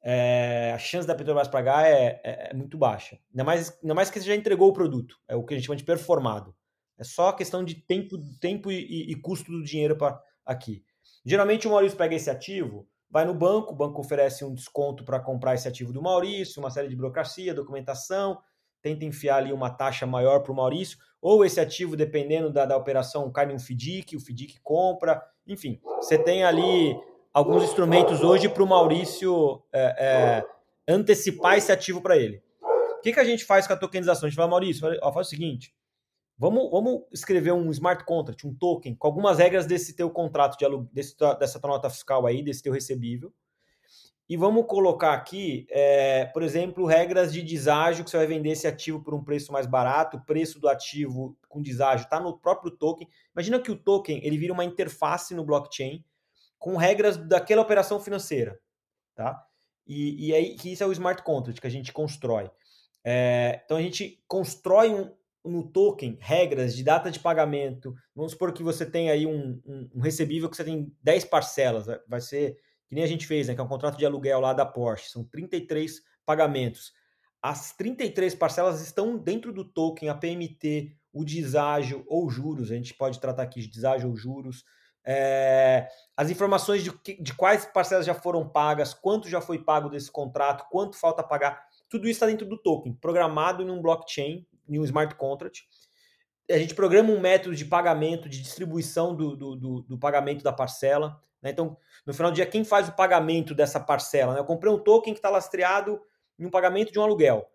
É, 0.03 0.73
a 0.75 0.79
chance 0.79 1.07
da 1.07 1.15
Petrobras 1.15 1.49
pagar 1.49 1.87
é, 1.87 2.21
é, 2.25 2.51
é, 2.51 2.55
muito 2.55 2.79
baixa. 2.79 3.19
Ainda 3.31 3.45
mais, 3.45 3.79
ainda 3.83 3.95
mais 3.95 4.11
que 4.11 4.19
você 4.19 4.27
já 4.27 4.35
entregou 4.35 4.69
o 4.69 4.73
produto. 4.73 5.17
É 5.29 5.37
o 5.37 5.45
que 5.45 5.55
a 5.55 5.57
gente 5.57 5.67
chama 5.67 5.77
de 5.77 5.85
performado. 5.85 6.55
É 6.99 7.05
só 7.05 7.33
questão 7.33 7.65
de 7.65 7.75
tempo, 7.75 8.19
tempo 8.41 8.71
e, 8.71 9.11
e 9.11 9.15
custo 9.17 9.51
do 9.51 9.63
dinheiro 9.63 9.97
para 9.97 10.21
aqui. 10.45 10.85
Geralmente 11.25 11.67
o 11.67 11.71
Maurício 11.71 11.97
pega 11.97 12.15
esse 12.15 12.31
ativo, 12.31 12.89
vai 13.11 13.25
no 13.25 13.35
banco, 13.35 13.73
o 13.73 13.77
banco 13.77 14.01
oferece 14.01 14.45
um 14.45 14.55
desconto 14.55 15.05
para 15.05 15.21
comprar 15.21 15.55
esse 15.55 15.69
ativo 15.69 15.93
do 15.93 16.03
Maurício, 16.03 16.61
uma 16.61 16.71
série 16.71 16.89
de 16.89 16.97
burocracia, 16.97 17.55
documentação, 17.55 18.41
tenta 18.83 19.05
enfiar 19.05 19.37
ali 19.37 19.53
uma 19.53 19.71
taxa 19.71 20.07
maior 20.07 20.41
para 20.41 20.53
o 20.53 20.57
Maurício, 20.57 20.99
ou 21.21 21.45
esse 21.45 21.61
ativo, 21.61 21.97
dependendo 21.97 22.51
da, 22.51 22.65
da 22.65 22.77
operação, 22.77 23.31
cai 23.31 23.47
num 23.47 23.59
FDIC, 23.59 24.17
o 24.17 24.21
FDIC 24.21 24.61
compra, 24.63 25.23
enfim, 25.47 25.81
você 26.01 26.17
tem 26.17 26.45
ali 26.45 26.97
alguns 27.33 27.65
instrumentos 27.65 28.23
hoje 28.23 28.49
para 28.49 28.63
o 28.63 28.67
Maurício 28.67 29.63
é, 29.73 30.45
é, 30.87 30.93
antecipar 30.93 31.57
esse 31.57 31.71
ativo 31.73 32.01
para 32.01 32.17
ele. 32.17 32.43
O 32.99 33.01
que, 33.03 33.13
que 33.13 33.21
a 33.21 33.25
gente 33.25 33.45
faz 33.45 33.67
com 33.67 33.73
a 33.73 33.77
tokenização? 33.77 34.27
A 34.27 34.31
gente 34.31 34.37
fala, 34.37 34.51
Maurício, 34.51 34.87
ó, 35.03 35.13
faz 35.13 35.27
o 35.27 35.31
seguinte, 35.31 35.75
Vamos, 36.41 36.71
vamos 36.71 37.03
escrever 37.13 37.53
um 37.53 37.71
smart 37.71 38.03
contract, 38.07 38.47
um 38.47 38.55
token, 38.55 38.95
com 38.95 39.07
algumas 39.07 39.37
regras 39.37 39.67
desse 39.67 39.95
teu 39.95 40.09
contrato 40.09 40.57
de 40.57 40.65
aluguel, 40.65 40.89
dessa 40.91 41.61
tua 41.61 41.69
nota 41.69 41.91
fiscal 41.91 42.27
aí, 42.27 42.43
desse 42.43 42.63
teu 42.63 42.73
recebível. 42.73 43.31
E 44.27 44.39
vamos 44.39 44.65
colocar 44.67 45.13
aqui, 45.13 45.67
é, 45.69 46.25
por 46.25 46.43
exemplo, 46.43 46.87
regras 46.87 47.31
de 47.31 47.43
deságio, 47.43 48.03
que 48.03 48.11
você 48.11 48.17
vai 48.17 48.27
vender 48.27 48.53
esse 48.53 48.67
ativo 48.67 49.03
por 49.03 49.13
um 49.13 49.23
preço 49.23 49.53
mais 49.53 49.67
barato, 49.67 50.17
o 50.17 50.25
preço 50.25 50.59
do 50.59 50.67
ativo 50.67 51.37
com 51.47 51.61
deságio 51.61 52.05
está 52.05 52.19
no 52.19 52.39
próprio 52.39 52.71
token. 52.71 53.07
Imagina 53.35 53.61
que 53.61 53.71
o 53.71 53.77
token 53.77 54.25
ele 54.25 54.39
vira 54.39 54.55
uma 54.55 54.65
interface 54.65 55.35
no 55.35 55.45
blockchain 55.45 56.03
com 56.61 56.77
regras 56.77 57.17
daquela 57.17 57.63
operação 57.63 57.99
financeira. 57.99 58.61
Tá? 59.17 59.45
E, 59.87 60.29
e 60.29 60.35
aí, 60.35 60.55
que 60.55 60.73
isso 60.73 60.85
é 60.85 60.87
o 60.87 60.93
smart 60.93 61.25
contract 61.25 61.61
que 61.61 61.67
a 61.67 61.71
gente 61.71 61.93
constrói. 61.93 62.49
É, 63.03 63.63
então 63.65 63.79
a 63.79 63.83
gente 63.83 64.23
constrói 64.29 64.91
um, 64.91 65.11
no 65.43 65.67
token 65.67 66.19
regras 66.21 66.77
de 66.77 66.85
data 66.85 67.11
de 67.11 67.19
pagamento. 67.19 67.95
Vamos 68.15 68.33
supor 68.33 68.53
que 68.53 68.63
você 68.63 68.85
tem 68.85 69.11
aí 69.11 69.27
um, 69.27 69.61
um, 69.67 69.91
um, 69.95 70.01
recebível 70.01 70.49
que 70.49 70.57
você 70.57 70.65
tem 70.65 70.95
10 71.03 71.25
parcelas, 71.25 71.87
vai 72.07 72.21
ser 72.21 72.57
que 72.87 72.95
nem 72.95 73.05
a 73.05 73.07
gente 73.07 73.27
fez, 73.27 73.47
né, 73.47 73.55
que 73.55 73.61
é 73.61 73.65
um 73.65 73.69
contrato 73.69 73.97
de 73.97 74.05
aluguel 74.05 74.41
lá 74.41 74.53
da 74.53 74.67
Porsche, 74.67 75.11
são 75.11 75.25
33 75.25 76.03
pagamentos. 76.27 76.93
As 77.41 77.73
33 77.73 78.35
parcelas 78.35 78.83
estão 78.83 79.17
dentro 79.17 79.53
do 79.53 79.65
token, 79.65 80.09
a 80.09 80.15
PMT, 80.15 80.93
o 81.13 81.25
deságio 81.25 82.05
ou 82.07 82.29
juros, 82.29 82.71
a 82.71 82.75
gente 82.75 82.93
pode 82.93 83.19
tratar 83.19 83.45
aqui 83.45 83.61
de 83.61 83.69
deságio 83.69 84.11
ou 84.11 84.17
juros, 84.17 84.65
é, 85.05 85.89
as 86.17 86.31
informações 86.31 86.85
de, 86.85 86.93
de 87.21 87.35
quais 87.35 87.65
parcelas 87.67 88.07
já 88.07 88.15
foram 88.15 88.49
pagas, 88.49 88.95
quanto 88.95 89.29
já 89.29 89.41
foi 89.41 89.59
pago 89.59 89.89
desse 89.89 90.11
contrato, 90.11 90.69
quanto 90.71 90.97
falta 90.97 91.23
pagar, 91.23 91.65
tudo 91.89 92.05
isso 92.05 92.17
está 92.17 92.27
dentro 92.27 92.47
do 92.47 92.59
token, 92.59 92.93
programado 92.95 93.63
em 93.63 93.71
um 93.71 93.81
blockchain 93.81 94.47
em 94.69 94.79
um 94.79 94.85
smart 94.85 95.15
contract. 95.17 95.65
A 96.49 96.59
gente 96.59 96.75
programa 96.75 97.13
um 97.13 97.21
método 97.21 97.55
de 97.55 97.65
pagamento, 97.65 98.29
de 98.29 98.41
distribuição 98.41 99.15
do, 99.15 99.37
do, 99.37 99.57
do, 99.57 99.83
do 99.83 99.99
pagamento 99.99 100.43
da 100.43 100.53
parcela. 100.53 101.21
Né? 101.43 101.51
Então, 101.51 101.77
no 102.07 102.15
final 102.15 102.31
do 102.31 102.35
dia, 102.35 102.47
quem 102.47 102.65
faz 102.65 102.89
o 102.89 102.93
pagamento 102.93 103.55
dessa 103.55 103.79
parcela? 103.79 104.35
Né? 104.35 104.41
Eu 104.41 104.45
comprei 104.45 104.73
um 104.73 104.79
token 104.79 105.13
que 105.13 105.19
está 105.19 105.31
lastreado 105.31 106.01
em 106.39 106.47
um 106.47 106.51
pagamento 106.51 106.93
de 106.93 106.99
um 106.99 107.03
aluguel. 107.03 107.49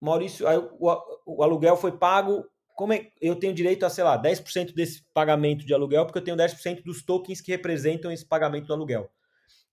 Maurício, 0.00 0.46
o, 0.78 0.92
o, 1.24 1.42
aluguel 1.42 1.76
foi 1.76 1.92
pago. 1.92 2.44
Como 2.74 2.92
é, 2.92 3.12
eu 3.20 3.36
tenho 3.36 3.54
direito 3.54 3.86
a, 3.86 3.90
sei 3.90 4.04
lá, 4.04 4.20
10% 4.20 4.74
desse 4.74 5.04
pagamento 5.14 5.64
de 5.64 5.72
aluguel, 5.72 6.04
porque 6.04 6.18
eu 6.18 6.24
tenho 6.24 6.36
10% 6.36 6.82
dos 6.82 7.04
tokens 7.04 7.40
que 7.40 7.52
representam 7.52 8.10
esse 8.10 8.26
pagamento 8.26 8.66
do 8.66 8.72
aluguel. 8.72 9.10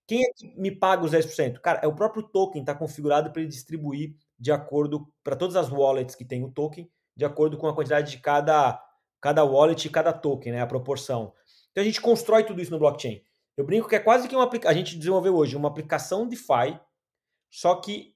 Quem 0.07 0.23
é 0.23 0.33
que 0.35 0.53
me 0.59 0.71
paga 0.71 1.03
os 1.03 1.11
10%? 1.11 1.59
Cara, 1.59 1.79
é 1.81 1.87
o 1.87 1.95
próprio 1.95 2.23
token, 2.23 2.61
está 2.61 2.75
configurado 2.75 3.31
para 3.31 3.41
ele 3.41 3.49
distribuir 3.49 4.13
de 4.37 4.51
acordo 4.51 5.07
para 5.23 5.35
todas 5.35 5.55
as 5.55 5.71
wallets 5.71 6.15
que 6.15 6.25
tem 6.25 6.43
o 6.43 6.51
token, 6.51 6.89
de 7.15 7.25
acordo 7.25 7.57
com 7.57 7.67
a 7.67 7.73
quantidade 7.73 8.11
de 8.11 8.17
cada, 8.17 8.81
cada 9.21 9.43
wallet 9.43 9.85
e 9.85 9.89
cada 9.89 10.11
token, 10.11 10.53
né, 10.53 10.61
a 10.61 10.67
proporção. 10.67 11.33
Então 11.71 11.81
a 11.81 11.85
gente 11.85 12.01
constrói 12.01 12.43
tudo 12.43 12.61
isso 12.61 12.71
no 12.71 12.79
blockchain. 12.79 13.21
Eu 13.55 13.65
brinco 13.65 13.87
que 13.87 13.95
é 13.95 13.99
quase 13.99 14.27
que 14.27 14.35
uma 14.35 14.49
a 14.65 14.73
gente 14.73 14.97
desenvolveu 14.97 15.35
hoje 15.35 15.55
uma 15.55 15.69
aplicação 15.69 16.27
DeFi, 16.27 16.79
só 17.49 17.75
que 17.75 18.15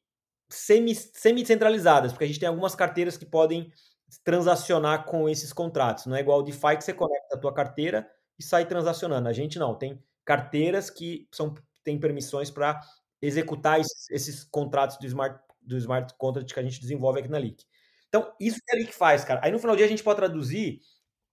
semi 0.50 0.96
semi 0.96 1.46
centralizadas, 1.46 2.12
porque 2.12 2.26
a 2.26 2.28
gente 2.28 2.40
tem 2.40 2.50
algumas 2.50 2.76
carteiras 2.76 3.18
que 3.18 3.26
podem 3.26 3.72
transacionar 4.24 5.06
com 5.06 5.28
esses 5.30 5.52
contratos. 5.54 6.06
Não 6.06 6.16
é 6.16 6.20
igual 6.20 6.40
o 6.40 6.44
DeFi 6.44 6.78
que 6.78 6.84
você 6.84 6.94
conecta 6.94 7.36
a 7.36 7.40
tua 7.40 7.54
carteira 7.54 8.10
e 8.38 8.44
sai 8.44 8.66
transacionando. 8.66 9.28
A 9.28 9.34
gente 9.34 9.60
não, 9.60 9.76
tem 9.76 10.02
carteiras 10.24 10.90
que 10.90 11.28
são 11.32 11.54
têm 11.84 12.00
permissões 12.00 12.50
para 12.50 12.80
executar 13.22 13.80
esses, 13.80 14.10
esses 14.10 14.44
contratos 14.44 14.98
do 14.98 15.06
smart 15.06 15.40
do 15.62 15.78
smart 15.78 16.14
contract 16.18 16.54
que 16.54 16.60
a 16.60 16.64
gente 16.64 16.80
desenvolve 16.80 17.20
aqui 17.20 17.30
na 17.30 17.40
Leak. 17.40 17.64
Então, 18.08 18.32
isso 18.40 18.60
que 18.64 18.76
a 18.76 18.78
Leak 18.78 18.94
faz, 18.94 19.26
cara. 19.26 19.42
Aí 19.44 19.52
no 19.52 19.60
final 19.60 19.76
do 19.76 19.78
dia 19.78 19.86
a 19.86 19.90
gente 19.90 20.04
pode 20.04 20.18
traduzir 20.18 20.80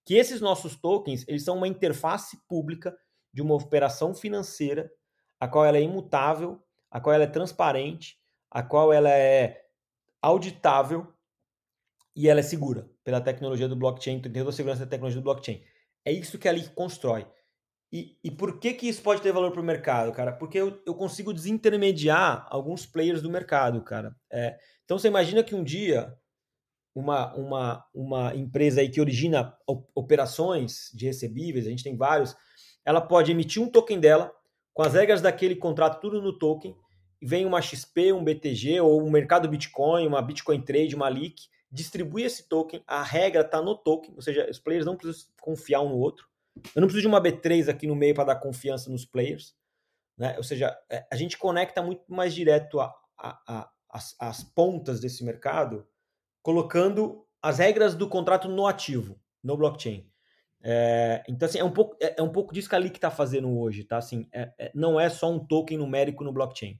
que 0.04 0.14
esses 0.14 0.40
nossos 0.40 0.74
tokens, 0.74 1.24
eles 1.28 1.44
são 1.44 1.56
uma 1.56 1.68
interface 1.68 2.38
pública 2.48 2.96
de 3.32 3.42
uma 3.42 3.54
operação 3.54 4.14
financeira, 4.14 4.90
a 5.38 5.46
qual 5.46 5.64
ela 5.64 5.76
é 5.76 5.82
imutável, 5.82 6.62
a 6.90 7.00
qual 7.00 7.14
ela 7.14 7.24
é 7.24 7.28
transparente, 7.28 8.18
a 8.50 8.62
qual 8.62 8.92
ela 8.92 9.10
é 9.10 9.62
auditável 10.20 11.11
e 12.14 12.28
ela 12.28 12.40
é 12.40 12.42
segura 12.42 12.88
pela 13.04 13.20
tecnologia 13.20 13.68
do 13.68 13.76
blockchain, 13.76 14.16
entendeu 14.16 14.48
a 14.48 14.52
segurança 14.52 14.84
da 14.84 14.90
tecnologia 14.90 15.20
do 15.20 15.24
blockchain. 15.24 15.62
É 16.04 16.12
isso 16.12 16.38
que 16.38 16.48
a 16.48 16.52
Leak 16.52 16.70
constrói. 16.70 17.26
E, 17.92 18.16
e 18.24 18.30
por 18.30 18.58
que, 18.58 18.72
que 18.72 18.88
isso 18.88 19.02
pode 19.02 19.20
ter 19.20 19.32
valor 19.32 19.52
para 19.52 19.60
o 19.60 19.64
mercado, 19.64 20.12
cara? 20.12 20.32
Porque 20.32 20.58
eu, 20.58 20.82
eu 20.86 20.94
consigo 20.94 21.32
desintermediar 21.32 22.46
alguns 22.48 22.86
players 22.86 23.20
do 23.20 23.30
mercado, 23.30 23.82
cara. 23.82 24.16
É, 24.30 24.56
então 24.84 24.98
você 24.98 25.08
imagina 25.08 25.44
que 25.44 25.54
um 25.54 25.62
dia 25.62 26.14
uma, 26.94 27.34
uma, 27.34 27.84
uma 27.94 28.34
empresa 28.34 28.80
aí 28.80 28.88
que 28.88 29.00
origina 29.00 29.54
operações 29.94 30.90
de 30.94 31.06
recebíveis, 31.06 31.66
a 31.66 31.70
gente 31.70 31.84
tem 31.84 31.96
vários, 31.96 32.36
ela 32.84 33.00
pode 33.00 33.30
emitir 33.30 33.62
um 33.62 33.68
token 33.68 33.98
dela 33.98 34.32
com 34.74 34.82
as 34.82 34.94
regras 34.94 35.20
daquele 35.20 35.56
contrato 35.56 36.00
tudo 36.00 36.20
no 36.20 36.38
token, 36.38 36.74
e 37.20 37.26
vem 37.26 37.46
uma 37.46 37.62
XP, 37.62 38.12
um 38.12 38.24
BTG 38.24 38.80
ou 38.80 39.02
um 39.02 39.10
mercado 39.10 39.48
Bitcoin, 39.48 40.06
uma 40.06 40.20
Bitcoin 40.20 40.60
Trade, 40.60 40.96
uma 40.96 41.08
Leak, 41.08 41.42
distribui 41.72 42.22
esse 42.22 42.48
token, 42.48 42.82
a 42.86 43.02
regra 43.02 43.40
está 43.40 43.62
no 43.62 43.74
token, 43.74 44.14
ou 44.14 44.20
seja, 44.22 44.48
os 44.50 44.58
players 44.58 44.84
não 44.84 44.96
precisam 44.96 45.32
confiar 45.40 45.80
um 45.80 45.88
no 45.88 45.96
outro. 45.96 46.28
Eu 46.74 46.80
não 46.80 46.86
preciso 46.86 47.02
de 47.02 47.08
uma 47.08 47.22
B3 47.22 47.68
aqui 47.68 47.86
no 47.86 47.96
meio 47.96 48.14
para 48.14 48.24
dar 48.24 48.36
confiança 48.36 48.90
nos 48.90 49.06
players. 49.06 49.56
né? 50.18 50.36
Ou 50.36 50.44
seja, 50.44 50.78
é, 50.90 51.06
a 51.10 51.16
gente 51.16 51.38
conecta 51.38 51.82
muito 51.82 52.04
mais 52.12 52.34
direto 52.34 52.78
a, 52.78 52.94
a, 53.16 53.38
a, 53.48 53.70
as, 53.88 54.14
as 54.20 54.44
pontas 54.44 55.00
desse 55.00 55.24
mercado, 55.24 55.88
colocando 56.42 57.26
as 57.40 57.58
regras 57.58 57.94
do 57.94 58.06
contrato 58.06 58.48
no 58.48 58.66
ativo, 58.66 59.18
no 59.42 59.56
blockchain. 59.56 60.06
É, 60.62 61.24
então, 61.28 61.48
assim, 61.48 61.58
é 61.58 61.64
um 61.64 61.72
pouco, 61.72 61.96
é, 62.00 62.14
é, 62.18 62.22
um 62.22 62.30
pouco 62.30 62.52
disso 62.52 62.68
que 62.68 62.74
a 62.74 62.78
Leak 62.78 62.96
está 62.96 63.10
fazendo 63.10 63.50
hoje, 63.58 63.82
tá? 63.82 63.96
Assim, 63.96 64.28
é, 64.32 64.52
é, 64.58 64.72
não 64.74 65.00
é 65.00 65.08
só 65.08 65.30
um 65.30 65.44
token 65.44 65.78
numérico 65.78 66.22
no 66.22 66.32
blockchain. 66.32 66.78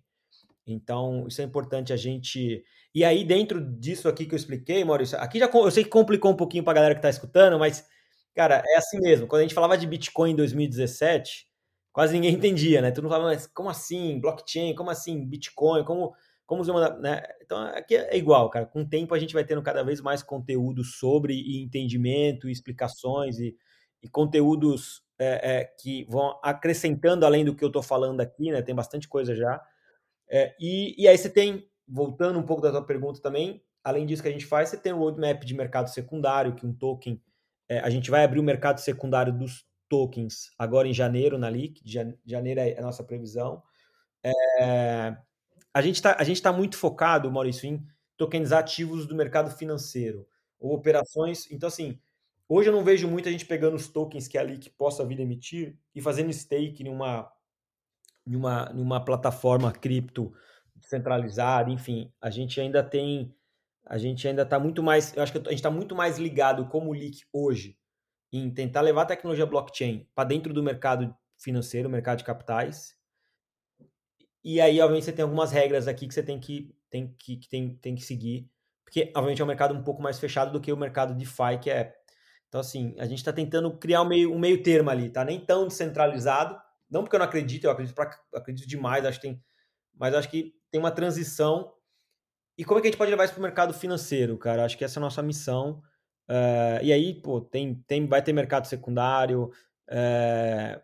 Então, 0.67 1.27
isso 1.27 1.41
é 1.41 1.45
importante 1.45 1.93
a 1.93 1.97
gente. 1.97 2.65
E 2.95 3.05
aí, 3.05 3.25
dentro 3.25 3.61
disso 3.61 4.09
aqui 4.09 4.27
que 4.27 4.35
eu 4.35 4.37
expliquei, 4.37 4.85
Maurício, 4.85 5.19
aqui 5.19 5.39
já 5.39 5.51
eu 5.53 5.71
sei 5.71 5.85
que 5.85 5.91
complicou 5.91 6.31
um 6.33 6.37
pouquinho 6.37 6.63
para 6.65 6.73
a 6.73 6.75
galera 6.75 6.95
que 6.95 6.99
está 6.99 7.11
escutando, 7.11 7.59
mas, 7.59 7.87
cara, 8.35 8.63
é 8.67 8.77
assim 8.77 9.01
mesmo. 9.01 9.27
Quando 9.27 9.41
a 9.41 9.43
gente 9.43 9.55
falava 9.55 9.77
de 9.77 9.87
Bitcoin 9.87 10.33
em 10.33 10.37
2017, 10.37 11.47
quase 11.93 12.13
ninguém 12.15 12.35
entendia, 12.35 12.81
né? 12.81 12.91
Tu 12.91 13.03
não 13.03 13.11
falava, 13.11 13.31
mas 13.31 13.47
como 13.47 13.69
assim? 13.71 14.21
Blockchain, 14.21 14.75
como 14.75 14.91
assim? 14.91 15.25
Bitcoin, 15.25 15.85
como. 15.85 16.15
Como 16.45 16.61
usar, 16.61 16.99
né? 16.99 17.23
Então, 17.41 17.59
aqui 17.69 17.97
é 17.97 18.17
igual, 18.17 18.51
cara. 18.51 18.67
Com 18.67 18.83
o 18.83 18.89
tempo 18.89 19.15
a 19.15 19.19
gente 19.19 19.33
vai 19.33 19.45
tendo 19.45 19.63
cada 19.63 19.83
vez 19.83 20.01
mais 20.03 20.23
conteúdo 20.23 20.85
sobre 20.85 21.35
e 21.35 21.63
entendimento, 21.63 22.49
e 22.49 22.53
explicações 22.53 23.39
e, 23.39 23.57
e 24.03 24.09
conteúdos 24.09 25.03
é, 25.19 25.61
é, 25.61 25.65
que 25.65 26.05
vão 26.11 26.39
acrescentando 26.43 27.25
além 27.25 27.45
do 27.45 27.55
que 27.55 27.65
eu 27.65 27.69
estou 27.69 27.83
falando 27.83 28.21
aqui, 28.21 28.51
né? 28.51 28.61
Tem 28.61 28.75
bastante 28.75 29.09
coisa 29.09 29.35
já. 29.35 29.63
É, 30.33 30.55
e, 30.59 30.95
e 30.97 31.07
aí 31.07 31.19
você 31.19 31.29
tem, 31.29 31.69
voltando 31.87 32.39
um 32.39 32.43
pouco 32.43 32.63
da 32.63 32.71
tua 32.71 32.85
pergunta 32.85 33.21
também, 33.21 33.63
além 33.85 34.07
disso 34.07 34.23
que 34.23 34.29
a 34.29 34.33
gente 34.33 34.47
faz, 34.47 34.71
você 34.71 34.79
tem 34.79 34.93
o 34.93 34.99
roadmap 34.99 35.45
de 35.45 35.55
mercado 35.55 35.91
secundário, 35.91 36.55
que 36.55 36.65
um 36.65 36.73
token, 36.73 37.21
é, 37.69 37.81
a 37.81 37.91
gente 37.91 38.11
vai 38.11 38.25
abrir 38.25 38.41
o 38.41 38.43
mercado 38.43 38.79
secundário 38.81 39.33
dos 39.33 39.67
tokens 39.89 40.51
agora 40.59 40.89
em 40.89 40.95
janeiro 40.95 41.37
na 41.37 41.51
LIC, 41.51 41.83
janeiro 42.25 42.61
é 42.61 42.79
a 42.79 42.83
nossa 42.83 43.05
previsão. 43.05 43.63
É, 44.25 45.17
a 45.75 45.83
gente 45.83 45.97
está 45.97 46.15
tá 46.15 46.53
muito 46.53 46.79
focado, 46.79 47.31
Maurício, 47.31 47.69
em 47.69 47.85
tokenizar 48.17 48.61
ativos 48.61 49.07
do 49.07 49.15
mercado 49.15 49.51
financeiro, 49.51 50.27
ou 50.59 50.73
operações. 50.75 51.51
Então, 51.51 51.67
assim, 51.67 52.01
Hoje 52.55 52.69
eu 52.69 52.73
não 52.75 52.85
vejo 52.85 53.09
muita 53.09 53.31
gente 53.33 53.47
pegando 53.47 53.77
os 53.77 53.89
tokens 53.89 54.29
que 54.29 54.37
a 54.37 54.43
Leak 54.43 54.69
possa 54.71 55.07
vir 55.07 55.19
emitir 55.19 55.75
e 55.95 56.03
fazendo 56.03 56.31
stake 56.31 56.83
em 56.83 56.89
uma, 56.91 57.33
em 58.27 58.37
uma, 58.37 58.71
em 58.75 58.81
uma 58.81 59.05
plataforma 59.05 59.73
cripto 59.73 60.33
centralizada, 60.81 61.71
enfim, 61.71 62.13
a 62.21 62.31
gente 62.31 62.61
ainda 62.61 62.83
tem, 62.83 63.35
a 63.87 63.99
gente 63.99 64.27
ainda 64.27 64.43
está 64.43 64.59
muito 64.59 64.83
mais, 64.83 65.17
eu 65.17 65.23
acho 65.23 65.33
que 65.33 65.39
a 65.39 65.43
gente 65.43 65.55
está 65.55 65.71
muito 65.71 65.95
mais 65.95 66.19
ligado 66.19 66.67
como 66.67 66.93
Leak 66.93 67.25
hoje 67.33 67.79
em 68.33 68.51
tentar 68.51 68.81
levar 68.81 69.03
a 69.03 69.07
tecnologia 69.07 69.47
blockchain 69.47 70.09
para 70.15 70.29
dentro 70.29 70.53
do 70.53 70.63
mercado 70.63 71.15
financeiro, 71.39 71.89
mercado 71.89 72.19
de 72.19 72.25
capitais. 72.25 72.97
E 74.43 74.61
aí, 74.61 74.81
obviamente, 74.81 75.05
você 75.05 75.13
tem 75.13 75.23
algumas 75.23 75.53
regras 75.53 75.87
aqui 75.87 76.09
que 76.09 76.15
você 76.15 76.23
tem 76.23 76.41
que, 76.41 76.75
tem 76.91 77.15
que, 77.19 77.49
tem, 77.49 77.77
tem 77.77 77.95
que 77.95 78.03
seguir, 78.03 78.51
porque, 78.85 79.13
obviamente, 79.15 79.41
é 79.41 79.45
um 79.45 79.49
mercado 79.49 79.75
um 79.75 79.83
pouco 79.83 80.03
mais 80.03 80.19
fechado 80.19 80.51
do 80.51 80.61
que 80.61 80.73
o 80.73 80.77
mercado 80.77 81.15
DeFi, 81.15 81.59
que 81.61 81.71
é 81.71 81.95
então, 82.53 82.61
assim, 82.61 82.95
a 82.99 83.07
gente 83.07 83.17
está 83.17 83.33
tentando 83.33 83.79
criar 83.79 84.03
um 84.03 84.05
meio, 84.07 84.31
um 84.31 84.39
meio 84.39 84.63
termo 84.63 84.91
ali, 84.91 85.09
tá? 85.09 85.25
Nem 85.25 85.41
tão 85.41 85.67
descentralizado, 85.67 86.55
não 86.93 87.03
porque 87.03 87.17
eu 87.17 87.19
não 87.19 87.27
acredito, 87.27 87.65
eu 87.65 87.71
acredito, 87.71 87.95
pra, 87.95 88.11
acredito 88.35 88.69
demais, 88.69 89.05
acho 89.05 89.19
que 89.19 89.27
tem, 89.27 89.43
mas 89.95 90.15
acho 90.15 90.29
que 90.29 90.55
tem 90.71 90.79
uma 90.79 90.91
transição. 90.91 91.73
E 92.57 92.65
como 92.65 92.79
é 92.79 92.83
que 92.83 92.89
a 92.89 92.91
gente 92.91 92.99
pode 92.99 93.11
levar 93.11 93.25
isso 93.25 93.33
para 93.33 93.41
o 93.41 93.43
mercado 93.43 93.73
financeiro, 93.73 94.37
cara? 94.37 94.65
Acho 94.65 94.77
que 94.77 94.85
essa 94.85 94.99
é 94.99 95.01
a 95.01 95.05
nossa 95.05 95.23
missão. 95.23 95.83
Uh, 96.29 96.83
e 96.83 96.93
aí, 96.93 97.15
pô, 97.15 97.41
tem, 97.41 97.83
tem, 97.87 98.07
vai 98.07 98.23
ter 98.23 98.33
mercado 98.35 98.67
secundário. 98.67 99.51
Uh, 99.89 100.81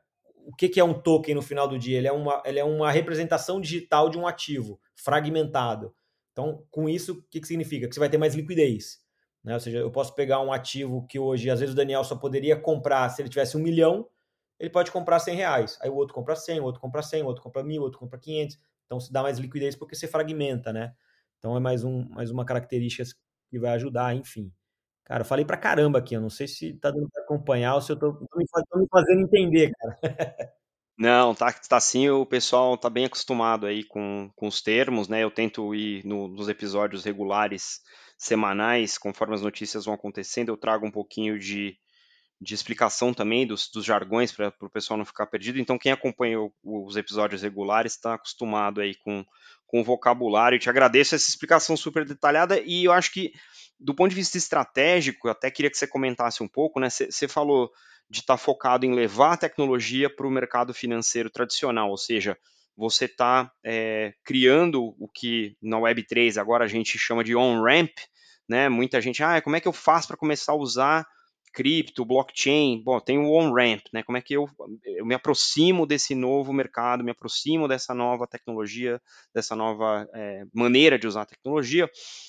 o 0.46 0.56
que, 0.56 0.70
que 0.70 0.80
é 0.80 0.84
um 0.84 0.94
token 0.94 1.34
no 1.34 1.42
final 1.42 1.68
do 1.68 1.78
dia? 1.78 1.98
Ele 1.98 2.08
é, 2.08 2.12
uma, 2.12 2.42
ele 2.46 2.58
é 2.58 2.64
uma 2.64 2.90
representação 2.90 3.60
digital 3.60 4.08
de 4.08 4.18
um 4.18 4.26
ativo 4.26 4.80
fragmentado. 4.96 5.94
Então, 6.32 6.64
com 6.70 6.88
isso, 6.88 7.12
o 7.12 7.22
que, 7.30 7.40
que 7.40 7.46
significa? 7.46 7.86
Que 7.86 7.94
você 7.94 8.00
vai 8.00 8.08
ter 8.08 8.16
mais 8.16 8.34
liquidez. 8.34 8.98
Né? 9.44 9.52
Ou 9.52 9.60
seja, 9.60 9.78
eu 9.78 9.90
posso 9.90 10.14
pegar 10.14 10.40
um 10.40 10.52
ativo 10.52 11.06
que 11.06 11.18
hoje, 11.18 11.50
às 11.50 11.60
vezes, 11.60 11.74
o 11.74 11.76
Daniel 11.76 12.02
só 12.02 12.16
poderia 12.16 12.56
comprar 12.56 13.08
se 13.10 13.20
ele 13.20 13.28
tivesse 13.28 13.58
um 13.58 13.60
milhão, 13.60 14.08
ele 14.58 14.70
pode 14.70 14.90
comprar 14.90 15.18
100 15.18 15.36
reais. 15.36 15.78
Aí 15.80 15.88
o 15.88 15.94
outro 15.94 16.14
compra 16.14 16.34
100, 16.34 16.60
o 16.60 16.64
outro 16.64 16.80
compra 16.80 17.02
100, 17.02 17.22
o 17.22 17.26
outro 17.26 17.42
compra 17.42 17.62
mil, 17.62 17.82
o 17.82 17.84
outro 17.84 17.98
compra 17.98 18.18
500. 18.18 18.58
Então, 18.86 18.98
se 18.98 19.12
dá 19.12 19.22
mais 19.22 19.38
liquidez 19.38 19.76
porque 19.76 19.94
você 19.94 20.08
fragmenta, 20.08 20.72
né? 20.72 20.94
Então, 21.38 21.56
é 21.56 21.60
mais, 21.60 21.84
um, 21.84 22.08
mais 22.08 22.30
uma 22.30 22.44
característica 22.44 23.04
que 23.50 23.58
vai 23.58 23.72
ajudar, 23.72 24.14
enfim. 24.14 24.52
Cara, 25.04 25.22
eu 25.22 25.26
falei 25.26 25.44
pra 25.44 25.56
caramba 25.56 25.98
aqui, 25.98 26.14
eu 26.14 26.20
não 26.20 26.28
sei 26.28 26.46
se 26.46 26.74
tá 26.74 26.90
dando 26.90 27.08
pra 27.10 27.22
acompanhar 27.22 27.74
ou 27.74 27.80
se 27.80 27.92
eu 27.92 27.98
tô, 27.98 28.12
tô, 28.12 28.38
me, 28.38 28.44
tô 28.70 28.78
me 28.78 28.86
fazendo 28.90 29.22
entender, 29.22 29.72
cara. 29.72 29.98
Não, 30.98 31.32
tá, 31.32 31.52
tá 31.52 31.78
sim, 31.78 32.08
o 32.10 32.26
pessoal 32.26 32.76
tá 32.76 32.90
bem 32.90 33.04
acostumado 33.04 33.66
aí 33.66 33.84
com, 33.84 34.28
com 34.34 34.48
os 34.48 34.60
termos, 34.60 35.06
né? 35.06 35.22
Eu 35.22 35.30
tento 35.30 35.72
ir 35.72 36.04
no, 36.04 36.26
nos 36.26 36.48
episódios 36.48 37.04
regulares 37.04 37.80
semanais, 38.18 38.98
conforme 38.98 39.36
as 39.36 39.40
notícias 39.40 39.84
vão 39.84 39.94
acontecendo, 39.94 40.48
eu 40.48 40.56
trago 40.56 40.84
um 40.84 40.90
pouquinho 40.90 41.38
de, 41.38 41.78
de 42.40 42.54
explicação 42.54 43.12
também 43.12 43.46
dos, 43.46 43.68
dos 43.68 43.84
jargões 43.84 44.30
para 44.30 44.52
o 44.60 44.70
pessoal 44.70 44.96
não 44.96 45.04
ficar 45.04 45.26
perdido. 45.26 45.58
Então, 45.58 45.78
quem 45.78 45.90
acompanha 45.90 46.38
os 46.62 46.96
episódios 46.96 47.42
regulares 47.42 47.94
está 47.94 48.14
acostumado 48.14 48.80
aí 48.80 48.94
com, 48.94 49.24
com 49.66 49.80
o 49.80 49.84
vocabulário. 49.84 50.56
Eu 50.56 50.60
te 50.60 50.70
agradeço 50.70 51.14
essa 51.14 51.28
explicação 51.28 51.76
super 51.76 52.04
detalhada 52.04 52.60
e 52.60 52.84
eu 52.84 52.92
acho 52.92 53.12
que, 53.12 53.32
do 53.78 53.94
ponto 53.94 54.10
de 54.10 54.16
vista 54.16 54.38
estratégico, 54.38 55.28
até 55.28 55.50
queria 55.50 55.70
que 55.70 55.76
você 55.76 55.86
comentasse 55.86 56.42
um 56.42 56.48
pouco, 56.48 56.78
né? 56.78 56.88
Você 56.88 57.26
falou 57.26 57.70
de 58.08 58.20
estar 58.20 58.34
tá 58.34 58.38
focado 58.38 58.86
em 58.86 58.94
levar 58.94 59.32
a 59.32 59.36
tecnologia 59.36 60.08
para 60.08 60.26
o 60.26 60.30
mercado 60.30 60.72
financeiro 60.72 61.28
tradicional, 61.28 61.90
ou 61.90 61.98
seja, 61.98 62.38
você 62.76 63.06
está 63.06 63.50
é, 63.64 64.14
criando 64.24 64.94
o 64.98 65.08
que 65.08 65.56
na 65.60 65.76
Web3 65.78 66.40
agora 66.40 66.64
a 66.64 66.68
gente 66.68 66.96
chama 66.96 67.24
de 67.24 67.34
on-ramp, 67.34 67.90
né? 68.48 68.68
Muita 68.68 69.00
gente, 69.00 69.22
ah, 69.24 69.42
como 69.42 69.56
é 69.56 69.60
que 69.60 69.66
eu 69.66 69.72
faço 69.72 70.06
para 70.06 70.16
começar 70.16 70.52
a 70.52 70.56
usar 70.56 71.06
cripto, 71.52 72.04
blockchain? 72.04 72.82
Bom, 72.82 73.00
tem 73.00 73.18
o 73.18 73.30
on-ramp, 73.32 73.82
né? 73.92 74.02
Como 74.02 74.18
é 74.18 74.22
que 74.22 74.34
eu, 74.34 74.48
eu 74.84 75.04
me 75.06 75.14
aproximo 75.14 75.86
desse 75.86 76.14
novo 76.14 76.52
mercado, 76.52 77.04
me 77.04 77.10
aproximo 77.10 77.66
dessa 77.66 77.94
nova 77.94 78.26
tecnologia, 78.26 79.00
dessa 79.34 79.56
nova 79.56 80.08
é, 80.14 80.44
maneira 80.54 80.98
de 80.98 81.06
usar 81.06 81.22
a 81.22 81.26
tecnologia? 81.26 81.88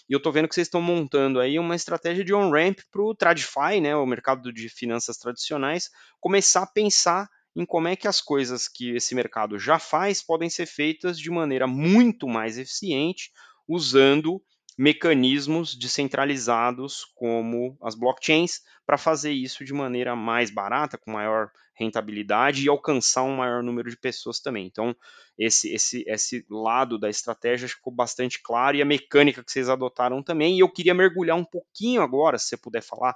E 0.10 0.14
eu 0.14 0.18
estou 0.18 0.32
vendo 0.32 0.48
que 0.48 0.56
vocês 0.56 0.68
estão 0.68 0.82
montando 0.82 1.40
aí 1.40 1.60
uma 1.60 1.76
estratégia 1.76 2.24
de 2.24 2.34
on-ramp 2.34 2.80
para 2.92 3.02
o 3.02 3.16
TradFi, 3.16 3.82
né? 3.82 3.96
O 3.96 4.06
mercado 4.06 4.52
de 4.52 4.70
finanças 4.70 5.18
tradicionais, 5.18 5.90
começar 6.20 6.64
a 6.64 6.68
pensar 6.68 7.28
em 7.56 7.66
como 7.66 7.88
é 7.88 7.96
que 7.96 8.08
as 8.08 8.22
coisas 8.22 8.68
que 8.68 8.96
esse 8.96 9.14
mercado 9.16 9.58
já 9.60 9.80
faz 9.80 10.24
podem 10.24 10.50
ser 10.50 10.66
feitas 10.66 11.20
de 11.20 11.30
maneira 11.30 11.68
muito 11.68 12.28
mais 12.28 12.58
eficiente, 12.58 13.32
usando 13.68 14.42
mecanismos 14.80 15.76
descentralizados 15.76 17.04
como 17.14 17.78
as 17.84 17.96
blockchains 17.96 18.62
para 18.86 18.98
fazer 18.98 19.34
isso 19.34 19.66
de 19.66 19.74
maneira 19.74 20.16
mais 20.16 20.50
barata, 20.50 20.98
com 20.98 21.12
maior 21.12 21.52
rentabilidade 21.76 22.64
e 22.64 22.70
alcançar 22.70 23.24
um 23.24 23.36
maior 23.36 23.62
número 23.62 23.90
de 23.90 23.98
pessoas 23.98 24.40
também. 24.40 24.66
Então, 24.66 24.96
esse, 25.38 25.70
esse, 25.74 26.06
esse 26.08 26.46
lado 26.50 26.98
da 26.98 27.10
estratégia 27.10 27.68
ficou 27.68 27.94
bastante 27.94 28.42
claro 28.42 28.78
e 28.78 28.82
a 28.82 28.86
mecânica 28.86 29.44
que 29.44 29.52
vocês 29.52 29.68
adotaram 29.68 30.24
também. 30.24 30.56
E 30.56 30.62
eu 30.62 30.72
queria 30.72 30.94
mergulhar 30.94 31.36
um 31.36 31.44
pouquinho 31.44 32.02
agora, 32.02 32.38
se 32.38 32.48
você 32.48 32.56
puder 32.56 32.82
falar 32.82 33.14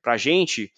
para 0.00 0.14
a 0.14 0.16
gente, 0.16 0.72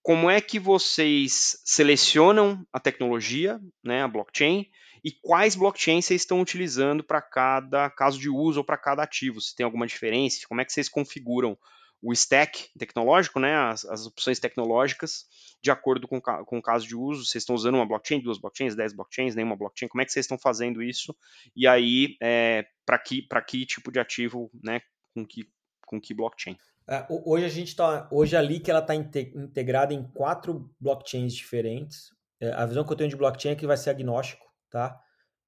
como 0.00 0.30
é 0.30 0.40
que 0.40 0.60
vocês 0.60 1.60
selecionam 1.64 2.64
a 2.72 2.78
tecnologia, 2.78 3.58
né, 3.82 4.04
a 4.04 4.08
blockchain, 4.08 4.64
e 5.04 5.10
quais 5.10 5.56
blockchains 5.56 6.04
vocês 6.04 6.22
estão 6.22 6.40
utilizando 6.40 7.02
para 7.02 7.20
cada 7.20 7.90
caso 7.90 8.18
de 8.18 8.28
uso 8.28 8.60
ou 8.60 8.64
para 8.64 8.78
cada 8.78 9.02
ativo? 9.02 9.40
Se 9.40 9.54
tem 9.54 9.64
alguma 9.64 9.86
diferença? 9.86 10.46
Como 10.48 10.60
é 10.60 10.64
que 10.64 10.72
vocês 10.72 10.88
configuram 10.88 11.58
o 12.02 12.12
stack 12.12 12.68
tecnológico, 12.76 13.38
né, 13.38 13.54
as, 13.54 13.84
as 13.84 14.06
opções 14.06 14.40
tecnológicas, 14.40 15.24
de 15.62 15.70
acordo 15.70 16.08
com, 16.08 16.20
com 16.20 16.58
o 16.58 16.62
caso 16.62 16.86
de 16.86 16.96
uso? 16.96 17.24
Vocês 17.24 17.42
estão 17.42 17.54
usando 17.54 17.76
uma 17.76 17.86
blockchain, 17.86 18.20
duas 18.20 18.38
blockchains, 18.38 18.74
dez 18.74 18.92
blockchains, 18.92 19.34
nenhuma 19.34 19.56
blockchain? 19.56 19.88
Como 19.88 20.02
é 20.02 20.04
que 20.04 20.12
vocês 20.12 20.24
estão 20.24 20.38
fazendo 20.38 20.82
isso? 20.82 21.14
E 21.54 21.66
aí, 21.66 22.16
é, 22.20 22.66
para 22.84 22.98
que, 22.98 23.26
que 23.46 23.66
tipo 23.66 23.92
de 23.92 24.00
ativo, 24.00 24.50
né, 24.62 24.80
com 25.14 25.26
que, 25.26 25.48
com 25.86 26.00
que 26.00 26.12
blockchain? 26.12 26.56
É, 26.88 27.06
hoje 27.08 27.44
a 27.44 27.48
gente 27.48 27.68
está, 27.68 28.08
hoje 28.10 28.36
a 28.36 28.40
Leak 28.40 28.68
ela 28.68 28.80
está 28.80 28.94
integrada 28.94 29.94
em 29.94 30.02
quatro 30.02 30.68
blockchains 30.80 31.34
diferentes. 31.34 32.10
É, 32.40 32.52
a 32.52 32.66
visão 32.66 32.84
que 32.84 32.92
eu 32.92 32.96
tenho 32.96 33.10
de 33.10 33.16
blockchain 33.16 33.52
é 33.52 33.56
que 33.56 33.66
vai 33.66 33.76
ser 33.76 33.90
agnóstico, 33.90 34.44
tá? 34.72 35.00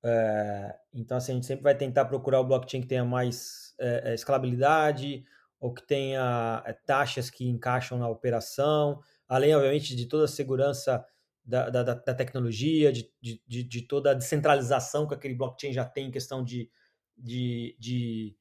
É, 0.05 0.77
então 0.93 1.17
assim, 1.17 1.33
a 1.33 1.35
gente 1.37 1.47
sempre 1.47 1.65
vai 1.65 1.75
tentar 1.75 2.05
procurar 2.05 2.41
o 2.41 2.45
blockchain 2.45 2.83
que 2.83 2.87
tenha 2.87 3.05
mais 3.05 3.75
é, 3.81 4.15
escalabilidade 4.15 5.25
ou 5.59 5.73
que 5.73 5.85
tenha 5.87 6.63
taxas 6.87 7.31
que 7.31 7.49
encaixam 7.49 7.99
na 7.99 8.09
operação, 8.09 9.01
além 9.27 9.55
obviamente 9.55 9.97
de 9.97 10.07
toda 10.07 10.27
a 10.27 10.29
segurança 10.29 11.05
da, 11.43 11.71
da, 11.71 11.83
da 11.83 12.15
tecnologia, 12.15 12.93
de, 12.93 13.11
de, 13.21 13.63
de, 13.63 13.83
toda 13.83 14.11
a 14.11 14.15
descentralização 14.15 15.07
que 15.07 15.15
aquele 15.15 15.35
blockchain 15.35 15.73
já 15.73 15.85
tem 15.85 16.09
em 16.09 16.11
questão 16.11 16.45
de, 16.45 16.71
de, 17.17 17.77
de 17.79 18.37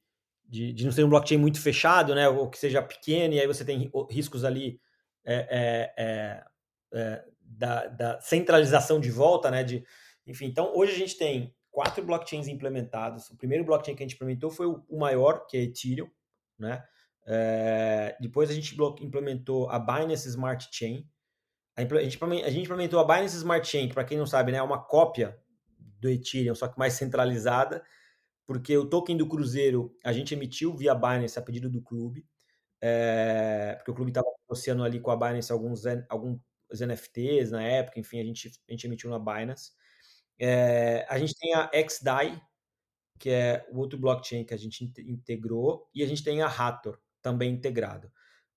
de, 0.46 0.72
de, 0.72 0.84
não 0.84 0.92
ser 0.92 1.04
um 1.04 1.08
blockchain 1.08 1.38
muito 1.38 1.60
fechado, 1.60 2.14
né, 2.14 2.28
ou 2.28 2.48
que 2.48 2.58
seja 2.58 2.82
pequeno, 2.82 3.34
e 3.34 3.40
aí 3.40 3.46
você 3.46 3.64
tem 3.64 3.90
riscos 4.10 4.44
ali 4.44 4.80
é, 5.24 5.94
é, 5.96 6.44
é, 6.92 7.24
da, 7.40 7.86
da, 7.86 8.20
centralização 8.20 9.00
de 9.00 9.10
volta, 9.10 9.50
né, 9.50 9.64
de, 9.64 9.84
Enfim, 10.26 10.46
então 10.46 10.72
hoje 10.74 10.92
a 10.92 10.98
gente 10.98 11.16
tem 11.16 11.54
quatro 11.70 12.04
blockchains 12.04 12.46
implementados. 12.48 13.30
O 13.30 13.36
primeiro 13.36 13.64
blockchain 13.64 13.96
que 13.96 14.02
a 14.02 14.06
gente 14.06 14.14
implementou 14.14 14.50
foi 14.50 14.66
o 14.66 14.98
maior, 14.98 15.46
que 15.46 15.56
é 15.56 15.62
Ethereum, 15.62 16.08
né? 16.58 16.84
É, 17.26 18.16
depois 18.20 18.50
a 18.50 18.54
gente 18.54 18.76
implementou 19.00 19.68
a 19.70 19.78
Binance 19.78 20.28
Smart 20.28 20.68
Chain. 20.70 21.08
A 21.76 21.80
gente, 21.80 21.94
a 21.94 22.50
gente 22.50 22.64
implementou 22.64 23.00
a 23.00 23.04
Binance 23.04 23.36
Smart 23.36 23.66
Chain, 23.66 23.88
que 23.88 23.94
para 23.94 24.04
quem 24.04 24.16
não 24.16 24.26
sabe, 24.26 24.52
né, 24.52 24.58
é 24.58 24.62
uma 24.62 24.78
cópia 24.78 25.36
do 25.98 26.08
Ethereum, 26.08 26.54
só 26.54 26.68
que 26.68 26.78
mais 26.78 26.92
centralizada, 26.92 27.82
porque 28.46 28.76
o 28.76 28.86
token 28.86 29.16
do 29.16 29.26
Cruzeiro 29.26 29.96
a 30.04 30.12
gente 30.12 30.34
emitiu 30.34 30.76
via 30.76 30.94
Binance 30.94 31.38
a 31.38 31.42
pedido 31.42 31.68
do 31.68 31.82
clube, 31.82 32.26
é, 32.80 33.74
porque 33.76 33.90
o 33.90 33.94
clube 33.94 34.10
estava 34.10 34.28
negociando 34.42 34.84
ali 34.84 35.00
com 35.00 35.10
a 35.10 35.16
Binance 35.16 35.50
alguns, 35.50 35.84
alguns 36.08 36.38
NFTs 36.70 37.50
na 37.50 37.62
época, 37.62 37.98
enfim, 37.98 38.20
a 38.20 38.24
gente, 38.24 38.52
a 38.68 38.72
gente 38.72 38.86
emitiu 38.86 39.10
na 39.10 39.18
Binance. 39.18 39.72
É, 40.38 41.06
a 41.08 41.18
gente 41.18 41.34
tem 41.34 41.54
a 41.54 41.70
XDAI, 41.88 42.40
que 43.18 43.30
é 43.30 43.66
o 43.70 43.78
outro 43.78 43.98
blockchain 43.98 44.44
que 44.44 44.54
a 44.54 44.56
gente 44.56 44.84
integrou, 45.06 45.88
e 45.94 46.02
a 46.02 46.06
gente 46.06 46.22
tem 46.22 46.42
a 46.42 46.46
Hathor, 46.46 46.98
também 47.22 47.52
integrado. 47.52 48.10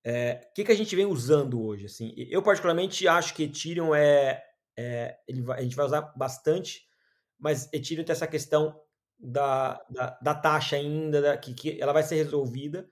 É, 0.04 0.48
o 0.50 0.54
que, 0.54 0.64
que 0.64 0.72
a 0.72 0.76
gente 0.76 0.96
vem 0.96 1.06
usando 1.06 1.62
hoje? 1.62 1.86
Assim, 1.86 2.14
eu 2.18 2.42
particularmente 2.42 3.08
acho 3.08 3.34
que 3.34 3.44
Ethereum 3.44 3.94
é, 3.94 4.44
é 4.78 5.18
vai, 5.42 5.60
a 5.60 5.62
gente 5.62 5.76
vai 5.76 5.86
usar 5.86 6.02
bastante, 6.16 6.88
mas 7.38 7.72
Ethereum 7.74 8.04
tem 8.06 8.14
essa 8.14 8.28
questão 8.28 8.80
da, 9.20 9.82
da, 9.90 10.20
da 10.22 10.36
taxa 10.36 10.76
ainda, 10.76 11.22
da, 11.22 11.38
que, 11.38 11.54
que 11.54 11.82
ela 11.82 11.94
vai 11.94 12.04
ser 12.04 12.16
resolvida, 12.16 12.90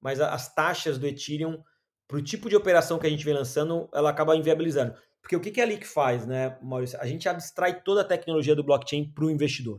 mas 0.00 0.20
as 0.20 0.54
taxas 0.54 0.98
do 0.98 1.06
Ethereum, 1.06 1.62
para 2.06 2.18
o 2.18 2.22
tipo 2.22 2.48
de 2.48 2.56
operação 2.56 2.98
que 2.98 3.06
a 3.06 3.10
gente 3.10 3.24
vem 3.24 3.34
lançando, 3.34 3.88
ela 3.92 4.10
acaba 4.10 4.36
inviabilizando. 4.36 4.94
Porque 5.28 5.36
o 5.36 5.40
que, 5.40 5.50
que 5.50 5.60
a 5.60 5.66
Leak 5.66 5.86
faz, 5.86 6.26
né, 6.26 6.56
Maurício? 6.62 6.98
A 6.98 7.06
gente 7.06 7.28
abstrai 7.28 7.82
toda 7.82 8.00
a 8.00 8.04
tecnologia 8.04 8.56
do 8.56 8.64
blockchain 8.64 9.12
para 9.12 9.26
o 9.26 9.30
investidor. 9.30 9.78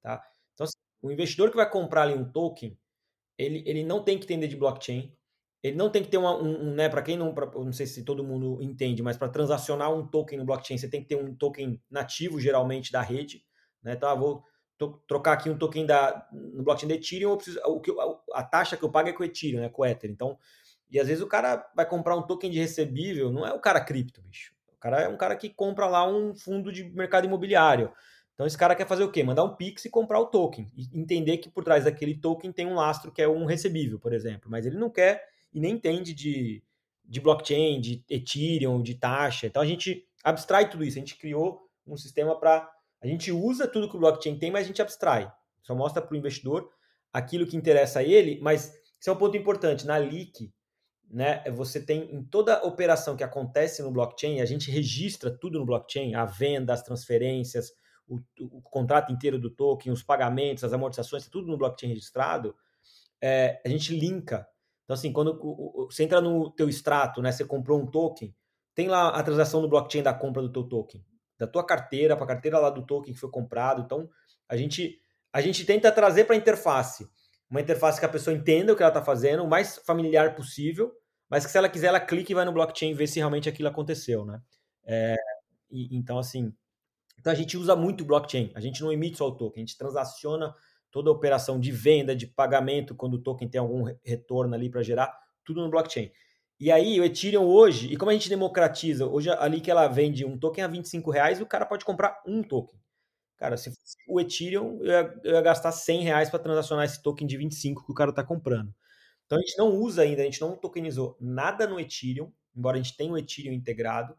Tá? 0.00 0.24
Então, 0.54 0.62
assim, 0.62 0.76
o 1.02 1.10
investidor 1.10 1.50
que 1.50 1.56
vai 1.56 1.68
comprar 1.68 2.02
ali 2.02 2.14
um 2.14 2.24
token, 2.24 2.78
ele, 3.36 3.64
ele 3.66 3.82
não 3.82 4.04
tem 4.04 4.16
que 4.16 4.26
entender 4.26 4.46
de 4.46 4.54
blockchain, 4.54 5.12
ele 5.60 5.76
não 5.76 5.90
tem 5.90 6.04
que 6.04 6.08
ter 6.08 6.18
uma, 6.18 6.40
um, 6.40 6.68
um 6.68 6.72
né, 6.72 6.88
para 6.88 7.02
quem 7.02 7.16
não, 7.16 7.34
pra, 7.34 7.46
não 7.46 7.72
sei 7.72 7.84
se 7.84 8.04
todo 8.04 8.22
mundo 8.22 8.62
entende, 8.62 9.02
mas 9.02 9.16
para 9.16 9.28
transacionar 9.28 9.92
um 9.92 10.06
token 10.06 10.38
no 10.38 10.44
blockchain, 10.44 10.78
você 10.78 10.88
tem 10.88 11.02
que 11.02 11.08
ter 11.08 11.16
um 11.16 11.34
token 11.34 11.82
nativo, 11.90 12.38
geralmente, 12.38 12.92
da 12.92 13.02
rede. 13.02 13.44
Né? 13.82 13.94
Então, 13.94 14.08
ah, 14.08 14.14
vou 14.14 14.44
trocar 15.08 15.32
aqui 15.32 15.50
um 15.50 15.58
token 15.58 15.84
da, 15.84 16.28
no 16.30 16.62
blockchain 16.62 16.88
da 16.88 16.94
Ethereum, 16.94 17.34
preciso, 17.34 17.58
o 17.66 17.80
que, 17.80 17.92
a, 18.34 18.44
taxa 18.44 18.76
que 18.76 18.84
eu 18.84 18.92
pago 18.92 19.08
é 19.08 19.12
com 19.12 19.24
o 19.24 19.26
Ethereum, 19.26 19.62
né, 19.62 19.68
com 19.68 19.84
Ether. 19.84 20.08
Então, 20.08 20.38
e 20.88 21.00
às 21.00 21.08
vezes 21.08 21.24
o 21.24 21.26
cara 21.26 21.68
vai 21.74 21.84
comprar 21.84 22.16
um 22.16 22.22
token 22.22 22.52
de 22.52 22.60
recebível, 22.60 23.32
não 23.32 23.44
é 23.44 23.52
o 23.52 23.58
cara 23.58 23.80
cripto, 23.80 24.22
bicho. 24.22 24.59
Cara 24.80 25.02
é 25.02 25.08
um 25.08 25.16
cara 25.16 25.36
que 25.36 25.50
compra 25.50 25.86
lá 25.86 26.08
um 26.08 26.34
fundo 26.34 26.72
de 26.72 26.84
mercado 26.84 27.26
imobiliário. 27.26 27.92
Então 28.34 28.46
esse 28.46 28.56
cara 28.56 28.74
quer 28.74 28.86
fazer 28.86 29.04
o 29.04 29.12
quê? 29.12 29.22
Mandar 29.22 29.44
um 29.44 29.54
Pix 29.54 29.84
e 29.84 29.90
comprar 29.90 30.18
o 30.18 30.26
token. 30.26 30.66
E 30.74 30.98
entender 30.98 31.36
que 31.36 31.50
por 31.50 31.62
trás 31.62 31.84
daquele 31.84 32.14
token 32.14 32.50
tem 32.50 32.66
um 32.66 32.74
lastro 32.74 33.12
que 33.12 33.20
é 33.20 33.28
um 33.28 33.44
recebível, 33.44 33.98
por 33.98 34.14
exemplo. 34.14 34.50
Mas 34.50 34.64
ele 34.64 34.78
não 34.78 34.88
quer 34.88 35.22
e 35.52 35.60
nem 35.60 35.74
entende 35.74 36.14
de, 36.14 36.62
de 37.04 37.20
blockchain, 37.20 37.80
de 37.80 38.02
Ethereum, 38.08 38.82
de 38.82 38.94
taxa. 38.94 39.46
Então 39.46 39.60
a 39.60 39.66
gente 39.66 40.08
abstrai 40.24 40.70
tudo 40.70 40.82
isso. 40.82 40.96
A 40.96 41.00
gente 41.00 41.18
criou 41.18 41.60
um 41.86 41.98
sistema 41.98 42.34
para. 42.38 42.66
A 43.02 43.06
gente 43.06 43.30
usa 43.30 43.68
tudo 43.68 43.90
que 43.90 43.96
o 43.96 44.00
blockchain 44.00 44.38
tem, 44.38 44.50
mas 44.50 44.64
a 44.64 44.68
gente 44.68 44.80
abstrai. 44.80 45.30
Só 45.62 45.74
mostra 45.74 46.00
para 46.00 46.14
o 46.14 46.16
investidor 46.16 46.70
aquilo 47.12 47.46
que 47.46 47.56
interessa 47.56 47.98
a 47.98 48.02
ele, 48.02 48.38
mas 48.40 48.72
isso 48.98 49.10
é 49.10 49.12
um 49.12 49.16
ponto 49.16 49.36
importante. 49.36 49.86
Na 49.86 49.96
leak, 49.98 50.50
né, 51.10 51.42
você 51.50 51.80
tem 51.80 52.14
em 52.14 52.22
toda 52.22 52.64
operação 52.64 53.16
que 53.16 53.24
acontece 53.24 53.82
no 53.82 53.90
blockchain, 53.90 54.40
a 54.40 54.44
gente 54.44 54.70
registra 54.70 55.30
tudo 55.30 55.58
no 55.58 55.66
blockchain, 55.66 56.14
a 56.14 56.24
venda, 56.24 56.72
as 56.72 56.82
transferências, 56.82 57.72
o, 58.06 58.20
o, 58.40 58.62
contrato 58.62 59.12
inteiro 59.12 59.38
do 59.38 59.50
token, 59.50 59.92
os 59.92 60.04
pagamentos, 60.04 60.62
as 60.62 60.72
amortizações, 60.72 61.26
tudo 61.26 61.48
no 61.48 61.58
blockchain 61.58 61.88
registrado, 61.88 62.54
é, 63.20 63.60
a 63.64 63.68
gente 63.68 63.94
linka. 63.94 64.46
Então, 64.84 64.94
assim, 64.94 65.12
quando 65.12 65.38
o, 65.42 65.88
você 65.90 66.04
entra 66.04 66.20
no 66.20 66.50
teu 66.50 66.68
extrato, 66.68 67.20
né, 67.20 67.32
você 67.32 67.44
comprou 67.44 67.80
um 67.80 67.86
token, 67.86 68.34
tem 68.72 68.86
lá 68.86 69.08
a 69.08 69.22
transação 69.22 69.60
no 69.60 69.68
blockchain 69.68 70.02
da 70.02 70.14
compra 70.14 70.40
do 70.40 70.52
teu 70.52 70.62
token, 70.62 71.04
da 71.36 71.46
tua 71.46 71.66
carteira 71.66 72.14
para 72.14 72.24
a 72.24 72.28
carteira 72.28 72.58
lá 72.58 72.70
do 72.70 72.86
token 72.86 73.12
que 73.12 73.18
foi 73.18 73.30
comprado. 73.30 73.82
Então, 73.82 74.08
a 74.48 74.56
gente, 74.56 75.00
a 75.32 75.40
gente 75.40 75.64
tenta 75.64 75.90
trazer 75.90 76.24
para 76.24 76.36
a 76.36 76.38
interface 76.38 77.08
uma 77.50 77.60
interface 77.60 77.98
que 77.98 78.06
a 78.06 78.08
pessoa 78.08 78.34
entenda 78.34 78.72
o 78.72 78.76
que 78.76 78.82
ela 78.82 78.90
está 78.90 79.02
fazendo, 79.02 79.42
o 79.42 79.48
mais 79.48 79.78
familiar 79.84 80.36
possível, 80.36 80.94
mas 81.30 81.46
que 81.46 81.52
se 81.52 81.56
ela 81.56 81.68
quiser, 81.68 81.86
ela 81.86 82.00
clique 82.00 82.32
e 82.32 82.34
vai 82.34 82.44
no 82.44 82.52
blockchain 82.52 82.92
ver 82.92 83.06
se 83.06 83.20
realmente 83.20 83.48
aquilo 83.48 83.68
aconteceu, 83.68 84.24
né? 84.24 84.42
É, 84.84 85.14
e, 85.70 85.96
então, 85.96 86.18
assim, 86.18 86.52
então 87.18 87.32
a 87.32 87.36
gente 87.36 87.56
usa 87.56 87.76
muito 87.76 88.04
blockchain. 88.04 88.50
A 88.54 88.60
gente 88.60 88.82
não 88.82 88.92
emite 88.92 89.18
só 89.18 89.28
o 89.28 89.36
token, 89.36 89.62
a 89.62 89.66
gente 89.66 89.78
transaciona 89.78 90.52
toda 90.90 91.08
a 91.08 91.12
operação 91.12 91.60
de 91.60 91.70
venda, 91.70 92.16
de 92.16 92.26
pagamento, 92.26 92.94
quando 92.96 93.14
o 93.14 93.22
token 93.22 93.48
tem 93.48 93.60
algum 93.60 93.84
retorno 94.04 94.54
ali 94.54 94.68
para 94.68 94.82
gerar, 94.82 95.16
tudo 95.44 95.62
no 95.62 95.70
blockchain. 95.70 96.10
E 96.58 96.70
aí 96.70 97.00
o 97.00 97.04
Ethereum 97.04 97.44
hoje, 97.44 97.92
e 97.92 97.96
como 97.96 98.10
a 98.10 98.14
gente 98.14 98.28
democratiza, 98.28 99.06
hoje 99.06 99.30
ali 99.30 99.60
que 99.60 99.70
ela 99.70 99.86
vende 99.86 100.24
um 100.24 100.36
token 100.36 100.64
a 100.64 100.68
25 100.68 101.10
reais, 101.10 101.40
o 101.40 101.46
cara 101.46 101.64
pode 101.64 101.84
comprar 101.84 102.20
um 102.26 102.42
token. 102.42 102.78
Cara, 103.36 103.56
se 103.56 103.70
fosse 103.70 103.96
o 104.08 104.20
Ethereum, 104.20 104.78
eu 104.80 104.86
ia, 104.86 105.20
eu 105.24 105.34
ia 105.34 105.40
gastar 105.40 105.72
100 105.72 106.02
reais 106.02 106.28
para 106.28 106.40
transacionar 106.40 106.84
esse 106.84 107.02
token 107.02 107.26
de 107.26 107.36
25 107.38 107.86
que 107.86 107.92
o 107.92 107.94
cara 107.94 108.10
está 108.10 108.22
comprando. 108.22 108.74
Então 109.30 109.38
a 109.38 109.42
gente 109.42 109.56
não 109.56 109.76
usa 109.76 110.02
ainda, 110.02 110.22
a 110.22 110.24
gente 110.24 110.40
não 110.40 110.56
tokenizou 110.56 111.16
nada 111.20 111.64
no 111.64 111.78
Ethereum, 111.78 112.32
embora 112.52 112.76
a 112.76 112.82
gente 112.82 112.96
tenha 112.96 113.12
o 113.12 113.16
Ethereum 113.16 113.52
integrado. 113.52 114.18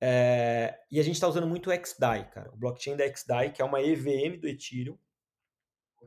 É, 0.00 0.78
e 0.88 1.00
a 1.00 1.02
gente 1.02 1.16
está 1.16 1.26
usando 1.26 1.48
muito 1.48 1.68
o 1.68 1.72
XDAI, 1.72 2.30
cara. 2.30 2.48
O 2.52 2.56
blockchain 2.56 2.96
da 2.96 3.12
XDAI, 3.12 3.52
que 3.52 3.60
é 3.60 3.64
uma 3.64 3.82
EVM 3.82 4.38
do 4.40 4.46
Ethereum. 4.46 4.96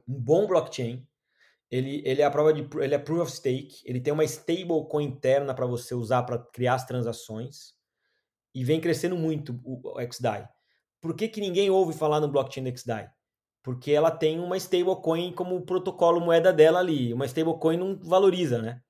Um 0.07 0.17
bom 0.17 0.47
blockchain. 0.47 1.05
Ele, 1.69 2.01
ele 2.05 2.21
é 2.21 2.26
a 2.26 2.32
prova 2.32 2.53
de 2.53 2.65
ele 2.82 2.95
é 2.95 2.97
proof 2.97 3.24
of 3.24 3.32
stake. 3.34 3.82
Ele 3.84 3.99
tem 3.99 4.13
uma 4.13 4.24
stablecoin 4.24 5.03
interna 5.03 5.53
para 5.53 5.65
você 5.65 5.93
usar 5.93 6.24
para 6.24 6.39
criar 6.39 6.76
as 6.76 6.86
transações. 6.86 7.74
E 8.55 8.63
vem 8.63 8.80
crescendo 8.80 9.17
muito 9.17 9.59
o, 9.65 9.99
o 9.99 10.13
XDAI. 10.13 10.47
Por 11.01 11.13
que, 11.13 11.28
que 11.28 11.41
ninguém 11.41 11.69
ouve 11.69 11.91
falar 11.91 12.21
no 12.21 12.30
blockchain 12.30 12.63
da 12.63 12.74
XDAI? 12.74 13.11
Porque 13.64 13.91
ela 13.91 14.11
tem 14.11 14.39
uma 14.39 14.57
stablecoin 14.57 15.34
como 15.34 15.61
protocolo 15.61 16.20
moeda 16.22 16.53
dela 16.53 16.80
ali. 16.80 17.14
Uma 17.14 17.26
stablecoin 17.26 17.78
não 17.78 17.97
valoriza, 17.97 18.61
né? 18.61 18.82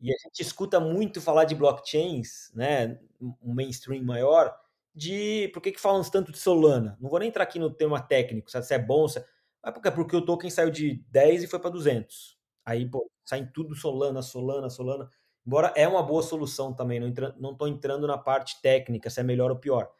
E 0.00 0.10
a 0.12 0.16
gente 0.18 0.40
escuta 0.40 0.80
muito 0.80 1.20
falar 1.20 1.44
de 1.44 1.54
blockchains, 1.54 2.50
né, 2.54 2.98
um 3.20 3.52
mainstream 3.54 4.02
maior, 4.02 4.54
de 4.94 5.48
por 5.52 5.60
que, 5.62 5.72
que 5.72 5.80
falam 5.80 6.02
tanto 6.10 6.32
de 6.32 6.38
Solana? 6.38 6.96
Não 7.00 7.10
vou 7.10 7.18
nem 7.18 7.28
entrar 7.28 7.44
aqui 7.44 7.58
no 7.58 7.70
tema 7.70 8.00
técnico, 8.00 8.50
sabe, 8.50 8.66
se 8.66 8.74
é 8.74 8.78
bom, 8.78 9.06
se 9.06 9.18
é... 9.18 9.24
Mas 9.62 9.74
porque, 9.74 9.90
porque 9.90 10.16
o 10.16 10.24
token 10.24 10.48
saiu 10.48 10.70
de 10.70 11.04
10 11.10 11.42
e 11.44 11.46
foi 11.46 11.58
para 11.58 11.68
200. 11.70 12.38
Aí, 12.64 12.88
pô, 12.88 13.10
saem 13.26 13.46
tudo 13.52 13.74
Solana, 13.74 14.22
Solana, 14.22 14.70
Solana. 14.70 15.10
Embora 15.46 15.72
é 15.76 15.86
uma 15.86 16.02
boa 16.02 16.22
solução 16.22 16.72
também, 16.72 16.98
não 16.98 17.08
estou 17.10 17.34
não 17.38 17.68
entrando 17.68 18.06
na 18.06 18.16
parte 18.16 18.60
técnica, 18.62 19.10
se 19.10 19.20
é 19.20 19.22
melhor 19.22 19.50
ou 19.50 19.58
pior. 19.58 19.90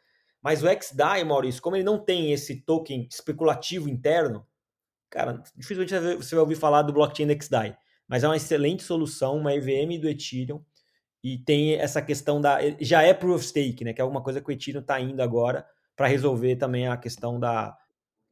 Mas 0.41 0.63
o 0.63 0.67
XDAI, 0.67 1.23
Maurício, 1.23 1.61
como 1.61 1.75
ele 1.75 1.83
não 1.83 1.99
tem 2.03 2.31
esse 2.31 2.61
token 2.61 3.07
especulativo 3.09 3.87
interno, 3.87 4.45
cara, 5.09 5.43
dificilmente 5.55 5.93
você 6.17 6.35
vai 6.35 6.41
ouvir 6.41 6.55
falar 6.55 6.81
do 6.81 6.93
blockchain 6.93 7.39
XDAI 7.39 7.77
mas 8.11 8.25
é 8.25 8.27
uma 8.27 8.35
excelente 8.35 8.83
solução, 8.83 9.37
uma 9.37 9.53
EVM 9.53 9.97
do 9.97 10.09
Ethereum, 10.09 10.61
e 11.23 11.37
tem 11.37 11.75
essa 11.75 12.01
questão 12.01 12.41
da. 12.41 12.59
Já 12.81 13.01
é 13.03 13.13
Proof 13.13 13.35
of 13.35 13.45
Stake, 13.45 13.85
né? 13.85 13.93
Que 13.93 14.01
é 14.01 14.03
alguma 14.03 14.21
coisa 14.21 14.41
que 14.41 14.49
o 14.49 14.51
Ethereum 14.51 14.81
está 14.81 14.99
indo 14.99 15.21
agora 15.21 15.65
para 15.95 16.07
resolver 16.07 16.57
também 16.57 16.89
a 16.89 16.97
questão 16.97 17.39
da. 17.39 17.77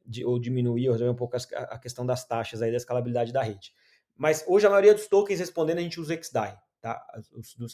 De, 0.05 0.25
ou 0.25 0.37
diminuir, 0.37 0.89
ou 0.89 0.93
resolver 0.93 1.13
um 1.13 1.15
pouco 1.15 1.37
a, 1.37 1.79
questão 1.79 2.05
das 2.05 2.27
taxas 2.27 2.61
aí, 2.61 2.71
da 2.71 2.75
escalabilidade 2.75 3.31
da 3.31 3.41
rede. 3.41 3.71
Mas 4.17 4.43
hoje 4.49 4.67
a 4.67 4.69
maioria 4.69 4.93
dos 4.93 5.07
tokens 5.07 5.39
respondendo 5.39 5.77
a 5.77 5.81
gente 5.81 5.97
usa 5.97 6.21
XDAI. 6.21 6.57
Tá? 6.81 7.01
A 7.13 7.21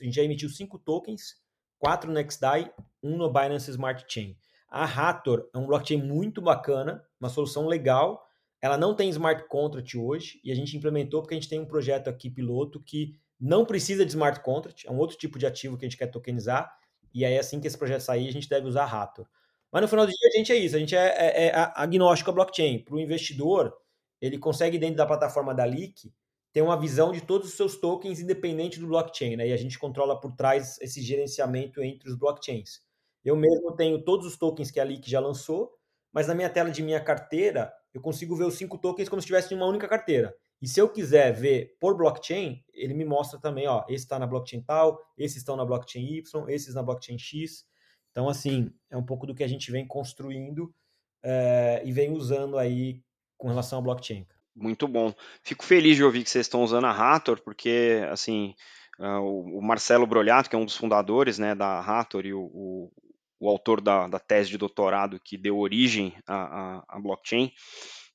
gente 0.04 0.16
já 0.16 0.22
emitiu 0.22 0.48
cinco 0.48 0.78
tokens, 0.78 1.38
quatro 1.86 2.12
no 2.12 2.32
XDAI, 2.32 2.74
um 3.04 3.16
no 3.16 3.32
Binance 3.32 3.70
Smart 3.70 4.04
Chain. 4.08 4.36
A 4.68 4.86
Hathor 4.86 5.48
é 5.54 5.58
um 5.60 5.68
blockchain 5.68 6.02
muito 6.02 6.42
bacana, 6.42 7.06
uma 7.20 7.30
solução 7.30 7.68
legal, 7.68 8.26
ela 8.60 8.76
não 8.76 8.96
tem 8.96 9.08
smart 9.10 9.48
contract 9.48 9.96
hoje 9.96 10.42
e 10.44 10.52
a 10.52 10.56
gente 10.56 10.76
implementou 10.76 11.22
porque 11.22 11.36
a 11.36 11.38
gente 11.38 11.48
tem 11.48 11.60
um 11.60 11.66
projeto 11.66 12.10
aqui 12.10 12.28
piloto 12.28 12.82
que 12.82 13.14
não 13.40 13.64
precisa 13.64 14.04
de 14.04 14.10
smart 14.10 14.40
contract, 14.40 14.88
é 14.88 14.92
um 14.92 14.98
outro 14.98 15.16
tipo 15.16 15.38
de 15.38 15.46
ativo 15.46 15.78
que 15.78 15.86
a 15.86 15.88
gente 15.88 15.98
quer 15.98 16.08
tokenizar. 16.08 16.76
E 17.14 17.24
aí, 17.24 17.38
assim 17.38 17.60
que 17.62 17.68
esse 17.68 17.78
projeto 17.78 18.02
sair, 18.02 18.28
a 18.28 18.32
gente 18.32 18.50
deve 18.50 18.68
usar 18.68 18.86
Rator. 18.86 19.28
Mas 19.72 19.84
no 19.84 19.88
final 19.88 20.08
do 20.08 20.12
dia, 20.12 20.30
a 20.34 20.38
gente 20.38 20.52
é 20.52 20.56
isso, 20.56 20.76
a 20.76 20.80
gente 20.80 20.96
é, 20.96 21.06
é, 21.06 21.46
é 21.50 21.72
agnóstico 21.76 22.32
a 22.32 22.34
blockchain. 22.34 22.80
Para 22.80 22.96
o 22.96 23.00
investidor, 23.00 23.72
ele 24.20 24.40
consegue, 24.40 24.80
dentro 24.80 24.96
da 24.96 25.06
plataforma 25.06 25.54
da 25.54 25.66
Leak, 25.66 26.12
ter 26.56 26.62
uma 26.62 26.80
visão 26.80 27.12
de 27.12 27.20
todos 27.20 27.50
os 27.50 27.54
seus 27.56 27.76
tokens 27.76 28.22
independente 28.22 28.80
do 28.80 28.88
blockchain, 28.88 29.36
né? 29.36 29.50
E 29.50 29.52
a 29.52 29.58
gente 29.58 29.78
controla 29.78 30.18
por 30.18 30.32
trás 30.38 30.80
esse 30.80 31.02
gerenciamento 31.02 31.84
entre 31.84 32.10
os 32.10 32.16
blockchains. 32.16 32.80
Eu 33.26 33.36
mesmo 33.36 33.76
tenho 33.76 34.02
todos 34.02 34.26
os 34.26 34.38
tokens 34.38 34.72
que 34.72 34.80
a 34.80 34.84
Leak 34.86 35.12
já 35.12 35.20
lançou, 35.20 35.74
mas 36.14 36.28
na 36.28 36.34
minha 36.34 36.50
tela 36.50 36.72
de 36.72 36.82
minha 36.82 37.02
carteira, 37.02 37.74
eu 37.94 38.00
consigo 38.00 38.38
ver 38.38 38.46
os 38.46 38.54
cinco 38.54 38.78
tokens 38.78 39.10
como 39.10 39.22
se 39.22 39.26
estivesse 39.26 39.54
em 39.54 39.58
uma 39.58 39.66
única 39.66 39.86
carteira. 39.86 40.34
E 40.62 40.68
se 40.70 40.80
eu 40.80 40.88
quiser 40.88 41.34
ver 41.34 41.76
por 41.78 41.98
blockchain, 41.98 42.64
ele 42.74 42.94
me 42.94 43.04
mostra 43.04 43.38
também, 43.38 43.68
ó, 43.68 43.84
esse 43.90 44.06
está 44.06 44.18
na 44.18 44.26
blockchain 44.26 44.62
tal, 44.62 44.98
esses 45.18 45.40
estão 45.40 45.58
na 45.58 45.66
blockchain 45.66 46.06
Y, 46.06 46.46
esses 46.48 46.74
na 46.74 46.82
blockchain 46.82 47.20
X. 47.20 47.66
Então, 48.12 48.30
assim, 48.30 48.72
é 48.90 48.96
um 48.96 49.04
pouco 49.04 49.28
do 49.28 49.36
que 49.36 49.44
a 49.44 49.48
gente 49.50 49.70
vem 49.74 49.86
construindo 49.86 50.74
é, 51.22 51.82
e 51.84 51.92
vem 51.92 52.14
usando 52.14 52.58
aí 52.58 53.04
com 53.38 53.50
relação 53.50 53.80
ao 53.80 53.84
blockchain. 53.84 54.26
Muito 54.56 54.88
bom. 54.88 55.14
Fico 55.44 55.66
feliz 55.66 55.98
de 55.98 56.04
ouvir 56.04 56.24
que 56.24 56.30
vocês 56.30 56.46
estão 56.46 56.64
usando 56.64 56.86
a 56.86 56.92
Rator, 56.92 57.42
porque 57.42 58.02
assim 58.10 58.56
uh, 59.00 59.58
o 59.58 59.62
Marcelo 59.62 60.08
Brolhato, 60.08 60.50
que 60.50 60.56
é 60.56 60.60
um 60.60 60.66
dos 60.66 60.78
fundadores 60.78 61.38
né, 61.38 61.54
da 61.54 61.82
Rator 61.82 62.26
e 62.26 62.34
o, 62.34 62.40
o, 62.42 62.92
o 63.40 63.50
autor 63.50 63.82
da, 63.82 64.08
da, 64.08 64.18
tese 64.18 64.50
de 64.50 64.58
doutorado 64.58 65.20
que 65.20 65.38
deu 65.38 65.58
origem 65.58 66.14
à, 66.26 66.36
à, 66.78 66.84
à 66.88 67.00
blockchain, 67.00 67.52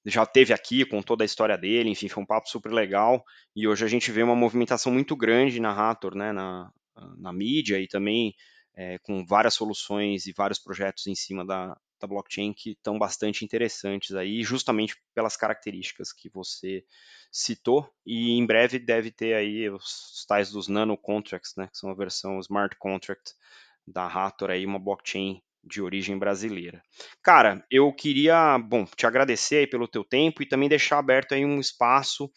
já 0.06 0.24
teve 0.24 0.54
aqui 0.54 0.86
com 0.86 1.02
toda 1.02 1.24
a 1.24 1.26
história 1.26 1.58
dele, 1.58 1.90
enfim, 1.90 2.08
foi 2.08 2.22
um 2.22 2.26
papo 2.26 2.48
super 2.48 2.72
legal. 2.72 3.22
E 3.54 3.68
hoje 3.68 3.84
a 3.84 3.88
gente 3.88 4.10
vê 4.10 4.22
uma 4.22 4.34
movimentação 4.34 4.90
muito 4.90 5.14
grande 5.14 5.60
na 5.60 5.74
Rator, 5.74 6.14
né, 6.14 6.32
na, 6.32 6.72
na 7.18 7.32
mídia 7.34 7.78
e 7.78 7.86
também 7.86 8.34
é, 8.74 8.98
com 9.00 9.26
várias 9.26 9.52
soluções 9.52 10.26
e 10.26 10.32
vários 10.32 10.58
projetos 10.58 11.06
em 11.06 11.14
cima 11.14 11.44
da, 11.44 11.76
da 12.00 12.06
blockchain 12.06 12.52
que 12.52 12.70
estão 12.70 12.98
bastante 12.98 13.44
interessantes 13.44 14.14
aí, 14.16 14.42
justamente 14.42 14.96
pelas 15.14 15.36
características 15.36 16.12
que 16.12 16.28
você 16.28 16.84
citou, 17.30 17.88
e 18.04 18.32
em 18.32 18.46
breve 18.46 18.78
deve 18.78 19.10
ter 19.10 19.34
aí 19.34 19.68
os 19.68 20.24
tais 20.26 20.50
dos 20.50 20.68
nano 20.68 20.96
contracts, 20.96 21.54
né, 21.56 21.68
que 21.68 21.78
são 21.78 21.90
a 21.90 21.94
versão 21.94 22.40
smart 22.40 22.76
contract 22.78 23.32
da 23.86 24.06
Hathor 24.06 24.50
aí, 24.50 24.64
uma 24.66 24.78
blockchain 24.78 25.42
de 25.62 25.82
origem 25.82 26.18
brasileira. 26.18 26.82
Cara, 27.22 27.64
eu 27.70 27.92
queria, 27.92 28.58
bom, 28.58 28.84
te 28.84 29.06
agradecer 29.06 29.56
aí 29.56 29.66
pelo 29.66 29.86
teu 29.86 30.02
tempo 30.02 30.42
e 30.42 30.46
também 30.46 30.68
deixar 30.68 30.98
aberto 30.98 31.34
aí 31.34 31.44
um 31.44 31.60
espaço 31.60 32.30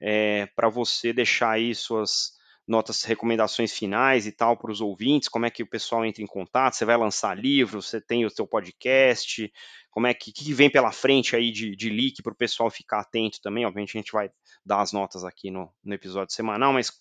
é, 0.00 0.46
para 0.56 0.68
você 0.68 1.12
deixar 1.12 1.50
aí 1.50 1.74
suas 1.74 2.32
notas, 2.70 3.02
recomendações 3.02 3.72
finais 3.72 4.26
e 4.26 4.32
tal 4.32 4.56
para 4.56 4.70
os 4.70 4.80
ouvintes, 4.80 5.28
como 5.28 5.44
é 5.44 5.50
que 5.50 5.62
o 5.62 5.68
pessoal 5.68 6.04
entra 6.04 6.22
em 6.22 6.26
contato, 6.26 6.74
você 6.74 6.84
vai 6.84 6.96
lançar 6.96 7.36
livro, 7.36 7.82
você 7.82 8.00
tem 8.00 8.24
o 8.24 8.30
seu 8.30 8.46
podcast, 8.46 9.52
como 9.90 10.06
é 10.06 10.14
que, 10.14 10.32
que 10.32 10.52
vem 10.54 10.70
pela 10.70 10.92
frente 10.92 11.34
aí 11.34 11.50
de, 11.50 11.74
de 11.74 11.90
leak 11.90 12.22
para 12.22 12.32
o 12.32 12.36
pessoal 12.36 12.70
ficar 12.70 13.00
atento 13.00 13.40
também, 13.42 13.66
obviamente 13.66 13.98
a 13.98 14.00
gente 14.00 14.12
vai 14.12 14.30
dar 14.64 14.80
as 14.80 14.92
notas 14.92 15.24
aqui 15.24 15.50
no, 15.50 15.70
no 15.84 15.94
episódio 15.94 16.34
semanal, 16.34 16.72
mas 16.72 16.92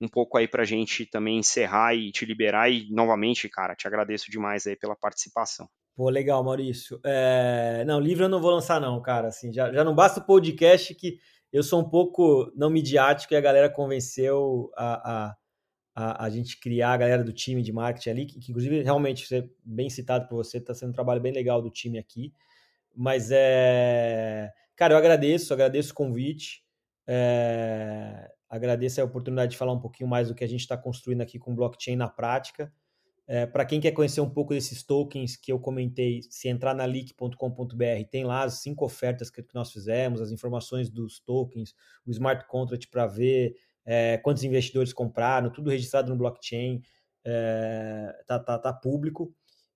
um 0.00 0.08
pouco 0.08 0.38
aí 0.38 0.48
para 0.48 0.62
a 0.62 0.66
gente 0.66 1.04
também 1.04 1.38
encerrar 1.38 1.94
e 1.94 2.10
te 2.10 2.24
liberar. 2.24 2.70
E 2.70 2.90
novamente, 2.90 3.48
cara, 3.48 3.74
te 3.74 3.86
agradeço 3.86 4.30
demais 4.30 4.66
aí 4.66 4.74
pela 4.74 4.96
participação. 4.96 5.68
Pô, 5.94 6.08
legal, 6.08 6.42
Maurício. 6.42 6.98
É... 7.04 7.84
Não, 7.84 8.00
livro 8.00 8.24
eu 8.24 8.28
não 8.28 8.40
vou 8.40 8.52
lançar 8.52 8.80
não, 8.80 9.02
cara, 9.02 9.28
assim, 9.28 9.52
já, 9.52 9.70
já 9.70 9.84
não 9.84 9.94
basta 9.94 10.20
o 10.20 10.24
podcast 10.24 10.94
que 10.94 11.18
eu 11.52 11.62
sou 11.62 11.80
um 11.80 11.88
pouco 11.88 12.52
não 12.54 12.70
midiático 12.70 13.34
e 13.34 13.36
a 13.36 13.40
galera 13.40 13.68
convenceu 13.68 14.70
a, 14.76 15.28
a, 15.28 15.36
a, 15.94 16.24
a 16.26 16.30
gente 16.30 16.58
criar 16.60 16.92
a 16.92 16.96
galera 16.96 17.24
do 17.24 17.32
time 17.32 17.62
de 17.62 17.72
marketing 17.72 18.10
ali, 18.10 18.26
que, 18.26 18.38
que 18.38 18.50
inclusive 18.50 18.82
realmente, 18.82 19.26
ser 19.26 19.50
bem 19.64 19.90
citado 19.90 20.28
por 20.28 20.36
você, 20.36 20.58
está 20.58 20.74
sendo 20.74 20.90
um 20.90 20.94
trabalho 20.94 21.20
bem 21.20 21.32
legal 21.32 21.60
do 21.60 21.70
time 21.70 21.98
aqui. 21.98 22.32
Mas 22.94 23.30
é. 23.32 24.50
Cara, 24.76 24.94
eu 24.94 24.98
agradeço, 24.98 25.52
agradeço 25.52 25.92
o 25.92 25.94
convite. 25.94 26.64
É, 27.06 28.30
agradeço 28.48 29.00
a 29.00 29.04
oportunidade 29.04 29.52
de 29.52 29.58
falar 29.58 29.72
um 29.72 29.80
pouquinho 29.80 30.08
mais 30.08 30.28
do 30.28 30.34
que 30.34 30.44
a 30.44 30.48
gente 30.48 30.60
está 30.60 30.76
construindo 30.76 31.20
aqui 31.20 31.38
com 31.38 31.54
blockchain 31.54 31.96
na 31.96 32.08
prática. 32.08 32.72
É, 33.32 33.46
Para 33.46 33.64
quem 33.64 33.80
quer 33.80 33.92
conhecer 33.92 34.20
um 34.20 34.28
pouco 34.28 34.52
desses 34.52 34.82
tokens 34.82 35.36
que 35.36 35.52
eu 35.52 35.60
comentei, 35.60 36.20
se 36.28 36.48
entrar 36.48 36.74
na 36.74 36.84
leak.com.br, 36.84 38.08
tem 38.10 38.24
lá 38.24 38.42
as 38.42 38.54
cinco 38.54 38.84
ofertas 38.84 39.30
que, 39.30 39.40
nós 39.54 39.70
fizemos, 39.70 40.20
as 40.20 40.32
informações 40.32 40.90
dos 40.90 41.20
tokens, 41.20 41.72
o 42.04 42.10
smart 42.10 42.44
contract 42.48 42.88
para 42.88 43.06
ver 43.06 43.54
é, 43.86 44.18
quantos 44.18 44.42
investidores 44.42 44.92
compraram, 44.92 45.48
tudo 45.48 45.70
registrado 45.70 46.10
no 46.10 46.16
blockchain, 46.16 46.82
é, 47.24 48.12
tá, 48.26 48.36
tá, 48.40 48.58
tá 48.58 48.72
público. 48.72 49.32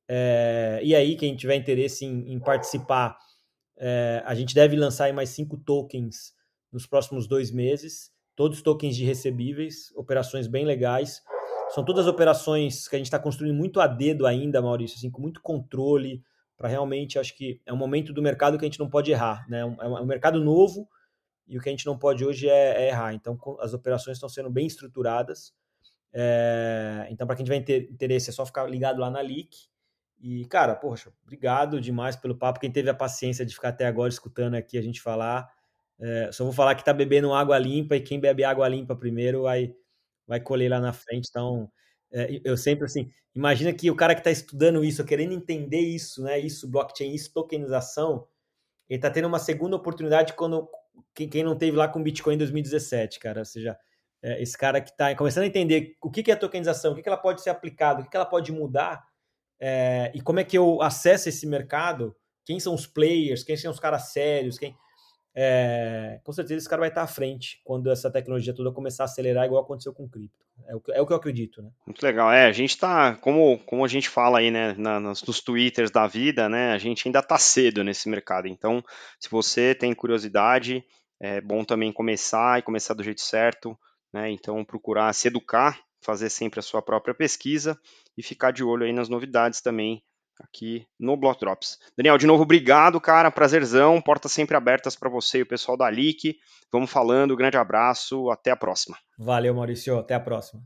É, 0.08 0.80
e 0.82 0.92
aí, 0.92 1.14
quem 1.14 1.36
tiver 1.36 1.54
interesse 1.54 2.04
em, 2.04 2.32
em 2.32 2.40
participar, 2.40 3.16
é, 3.78 4.20
a 4.26 4.34
gente 4.34 4.52
deve 4.52 4.74
lançar 4.74 5.12
mais 5.12 5.28
cinco 5.28 5.56
tokens 5.58 6.34
nos 6.72 6.88
próximos 6.88 7.28
dois 7.28 7.52
meses, 7.52 8.10
todos 8.34 8.62
tokens 8.62 8.96
de 8.96 9.04
recebíveis, 9.04 9.92
operações 9.94 10.48
bem 10.48 10.64
legais 10.64 11.22
são 11.74 11.84
todas 11.84 12.06
operações 12.06 12.86
que 12.86 12.94
a 12.94 12.98
gente 12.98 13.06
está 13.06 13.18
construindo 13.18 13.52
muito 13.52 13.80
a 13.80 13.88
dedo 13.88 14.28
ainda, 14.28 14.62
Maurício, 14.62 14.96
assim, 14.96 15.10
com 15.10 15.20
muito 15.20 15.42
controle, 15.42 16.22
para 16.56 16.68
realmente, 16.68 17.18
acho 17.18 17.36
que 17.36 17.60
é 17.66 17.72
um 17.72 17.76
momento 17.76 18.12
do 18.12 18.22
mercado 18.22 18.56
que 18.56 18.64
a 18.64 18.68
gente 18.68 18.78
não 18.78 18.88
pode 18.88 19.10
errar, 19.10 19.44
né? 19.48 19.58
É 19.58 19.64
um, 19.64 19.82
é 19.82 20.00
um 20.00 20.06
mercado 20.06 20.38
novo 20.42 20.88
e 21.48 21.58
o 21.58 21.60
que 21.60 21.68
a 21.68 21.72
gente 21.72 21.84
não 21.84 21.98
pode 21.98 22.24
hoje 22.24 22.48
é, 22.48 22.84
é 22.84 22.88
errar. 22.90 23.12
Então, 23.12 23.36
as 23.58 23.74
operações 23.74 24.18
estão 24.18 24.28
sendo 24.28 24.48
bem 24.48 24.68
estruturadas. 24.68 25.52
É, 26.12 27.08
então, 27.10 27.26
para 27.26 27.34
quem 27.34 27.44
tiver 27.44 27.56
interesse, 27.90 28.30
é 28.30 28.32
só 28.32 28.46
ficar 28.46 28.70
ligado 28.70 29.00
lá 29.00 29.10
na 29.10 29.20
Leak. 29.20 29.66
E, 30.20 30.44
cara, 30.44 30.76
poxa, 30.76 31.12
obrigado 31.24 31.80
demais 31.80 32.14
pelo 32.14 32.36
papo. 32.36 32.60
Quem 32.60 32.70
teve 32.70 32.88
a 32.88 32.94
paciência 32.94 33.44
de 33.44 33.52
ficar 33.52 33.70
até 33.70 33.84
agora 33.84 34.10
escutando 34.10 34.54
aqui 34.54 34.78
a 34.78 34.82
gente 34.82 35.02
falar, 35.02 35.52
é, 35.98 36.30
só 36.30 36.44
vou 36.44 36.52
falar 36.52 36.76
que 36.76 36.82
está 36.82 36.92
bebendo 36.92 37.34
água 37.34 37.58
limpa 37.58 37.96
e 37.96 38.00
quem 38.00 38.20
bebe 38.20 38.44
água 38.44 38.68
limpa 38.68 38.94
primeiro 38.94 39.42
vai 39.42 39.74
vai 40.26 40.40
colher 40.40 40.70
lá 40.70 40.80
na 40.80 40.92
frente. 40.92 41.28
Então, 41.28 41.70
é, 42.12 42.40
eu 42.44 42.56
sempre 42.56 42.84
assim, 42.84 43.10
imagina 43.34 43.72
que 43.72 43.90
o 43.90 43.96
cara 43.96 44.14
que 44.14 44.20
está 44.20 44.30
estudando 44.30 44.84
isso, 44.84 45.04
querendo 45.04 45.32
entender 45.32 45.80
isso, 45.80 46.22
né? 46.22 46.38
Isso, 46.38 46.68
blockchain, 46.68 47.12
isso, 47.14 47.32
tokenização, 47.32 48.26
ele 48.88 48.98
está 48.98 49.10
tendo 49.10 49.26
uma 49.28 49.38
segunda 49.38 49.76
oportunidade 49.76 50.34
quando 50.34 50.68
quem, 51.14 51.28
quem 51.28 51.42
não 51.42 51.56
teve 51.56 51.76
lá 51.76 51.88
com 51.88 52.02
Bitcoin 52.02 52.34
em 52.34 52.38
2017, 52.38 53.18
cara. 53.18 53.40
Ou 53.40 53.44
seja, 53.44 53.76
é, 54.22 54.40
esse 54.42 54.56
cara 54.56 54.80
que 54.80 54.90
está 54.90 55.14
começando 55.14 55.44
a 55.44 55.46
entender 55.46 55.96
o 56.02 56.10
que, 56.10 56.22
que 56.22 56.30
é 56.30 56.36
tokenização, 56.36 56.92
o 56.92 56.94
que, 56.94 57.02
que 57.02 57.08
ela 57.08 57.18
pode 57.18 57.42
ser 57.42 57.50
aplicada, 57.50 58.00
o 58.00 58.04
que, 58.04 58.10
que 58.10 58.16
ela 58.16 58.26
pode 58.26 58.52
mudar, 58.52 59.04
é, 59.60 60.12
e 60.14 60.20
como 60.20 60.40
é 60.40 60.44
que 60.44 60.56
eu 60.56 60.82
acesso 60.82 61.28
esse 61.28 61.46
mercado, 61.46 62.14
quem 62.44 62.60
são 62.60 62.74
os 62.74 62.86
players, 62.86 63.42
quem 63.42 63.56
são 63.56 63.70
os 63.70 63.80
caras 63.80 64.12
sérios, 64.12 64.58
quem 64.58 64.76
é, 65.36 66.20
com 66.22 66.32
certeza 66.32 66.58
esse 66.58 66.68
cara 66.68 66.80
vai 66.80 66.90
estar 66.90 67.02
à 67.02 67.06
frente 67.06 67.60
quando 67.64 67.90
essa 67.90 68.10
tecnologia 68.10 68.54
toda 68.54 68.70
começar 68.70 69.02
a 69.02 69.06
acelerar, 69.06 69.44
igual 69.44 69.62
aconteceu 69.62 69.92
com 69.92 70.08
cripto. 70.08 70.44
É 70.68 70.76
o, 70.76 70.80
que, 70.80 70.92
é 70.92 71.00
o 71.00 71.06
que 71.06 71.12
eu 71.12 71.16
acredito, 71.16 71.60
né? 71.60 71.70
Muito 71.84 72.00
legal. 72.02 72.30
É, 72.30 72.46
a 72.46 72.52
gente 72.52 72.70
está, 72.70 73.16
como, 73.16 73.58
como 73.66 73.84
a 73.84 73.88
gente 73.88 74.08
fala 74.08 74.38
aí, 74.38 74.50
né, 74.50 74.74
na, 74.78 75.00
nos, 75.00 75.22
nos 75.24 75.40
twitters 75.40 75.90
da 75.90 76.06
vida, 76.06 76.48
né, 76.48 76.72
a 76.72 76.78
gente 76.78 77.08
ainda 77.08 77.18
está 77.18 77.36
cedo 77.36 77.82
nesse 77.82 78.08
mercado. 78.08 78.46
Então, 78.46 78.82
se 79.18 79.28
você 79.28 79.74
tem 79.74 79.92
curiosidade, 79.92 80.84
é 81.20 81.40
bom 81.40 81.64
também 81.64 81.92
começar 81.92 82.60
e 82.60 82.62
começar 82.62 82.94
do 82.94 83.02
jeito 83.02 83.20
certo, 83.20 83.76
né? 84.12 84.30
Então, 84.30 84.64
procurar 84.64 85.12
se 85.12 85.26
educar, 85.26 85.80
fazer 86.00 86.28
sempre 86.28 86.60
a 86.60 86.62
sua 86.62 86.80
própria 86.80 87.14
pesquisa 87.14 87.76
e 88.16 88.22
ficar 88.22 88.52
de 88.52 88.62
olho 88.62 88.84
aí 88.84 88.92
nas 88.92 89.08
novidades 89.08 89.60
também 89.60 90.04
aqui 90.40 90.86
no 90.98 91.16
Block 91.16 91.40
Drops. 91.40 91.78
Daniel, 91.96 92.18
de 92.18 92.26
novo, 92.26 92.42
obrigado, 92.42 93.00
cara, 93.00 93.30
prazerzão, 93.30 94.00
portas 94.00 94.32
sempre 94.32 94.56
abertas 94.56 94.96
para 94.96 95.10
você 95.10 95.38
e 95.38 95.42
o 95.42 95.46
pessoal 95.46 95.76
da 95.76 95.90
LIC. 95.90 96.36
Vamos 96.72 96.90
falando, 96.90 97.36
grande 97.36 97.56
abraço, 97.56 98.30
até 98.30 98.50
a 98.50 98.56
próxima. 98.56 98.96
Valeu, 99.18 99.54
Maurício, 99.54 99.98
até 99.98 100.14
a 100.14 100.20
próxima. 100.20 100.62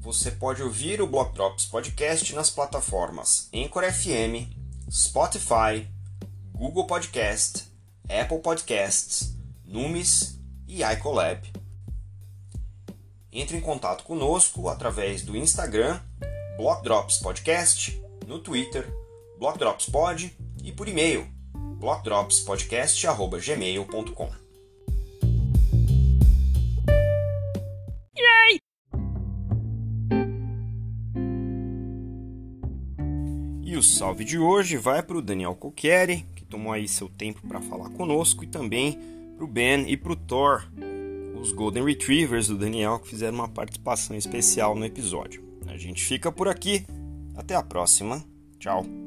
Você 0.00 0.30
pode 0.32 0.62
ouvir 0.62 1.00
o 1.00 1.06
Block 1.06 1.32
Drops 1.32 1.64
Podcast 1.64 2.34
nas 2.34 2.50
plataformas 2.50 3.48
Anchor 3.54 3.84
FM, 3.90 4.52
Spotify, 4.90 5.88
Google 6.52 6.86
Podcast, 6.86 7.64
Apple 8.10 8.40
Podcasts, 8.40 9.34
Numis 9.64 10.38
e 10.68 10.82
iColab. 10.82 11.61
Entre 13.32 13.56
em 13.56 13.60
contato 13.62 14.04
conosco 14.04 14.68
através 14.68 15.22
do 15.22 15.34
Instagram, 15.34 15.98
Block 16.58 16.84
Drops 16.84 17.16
Podcast, 17.16 17.98
no 18.26 18.38
Twitter, 18.38 18.86
Block 19.38 19.58
Drops 19.58 19.86
Pod 19.86 20.36
e 20.62 20.70
por 20.70 20.86
e-mail, 20.86 21.26
blockdropspodcast@gmail.com. 21.78 24.30
E 33.62 33.74
o 33.74 33.82
salve 33.82 34.26
de 34.26 34.38
hoje 34.38 34.76
vai 34.76 35.02
para 35.02 35.16
o 35.16 35.22
Daniel 35.22 35.54
Coqueri, 35.54 36.26
que 36.36 36.44
tomou 36.44 36.74
aí 36.74 36.86
seu 36.86 37.08
tempo 37.08 37.40
para 37.48 37.62
falar 37.62 37.88
conosco, 37.88 38.44
e 38.44 38.46
também 38.46 38.98
para 39.34 39.46
o 39.46 39.48
Ben 39.48 39.90
e 39.90 39.96
para 39.96 40.12
o 40.12 40.16
Thor, 40.16 40.70
os 41.42 41.50
Golden 41.50 41.84
Retrievers 41.84 42.46
do 42.46 42.56
Daniel 42.56 43.00
que 43.00 43.08
fizeram 43.08 43.34
uma 43.34 43.48
participação 43.48 44.16
especial 44.16 44.76
no 44.76 44.84
episódio. 44.84 45.42
A 45.66 45.76
gente 45.76 46.02
fica 46.02 46.30
por 46.30 46.48
aqui. 46.48 46.86
Até 47.34 47.56
a 47.56 47.62
próxima. 47.62 48.24
Tchau. 48.58 49.01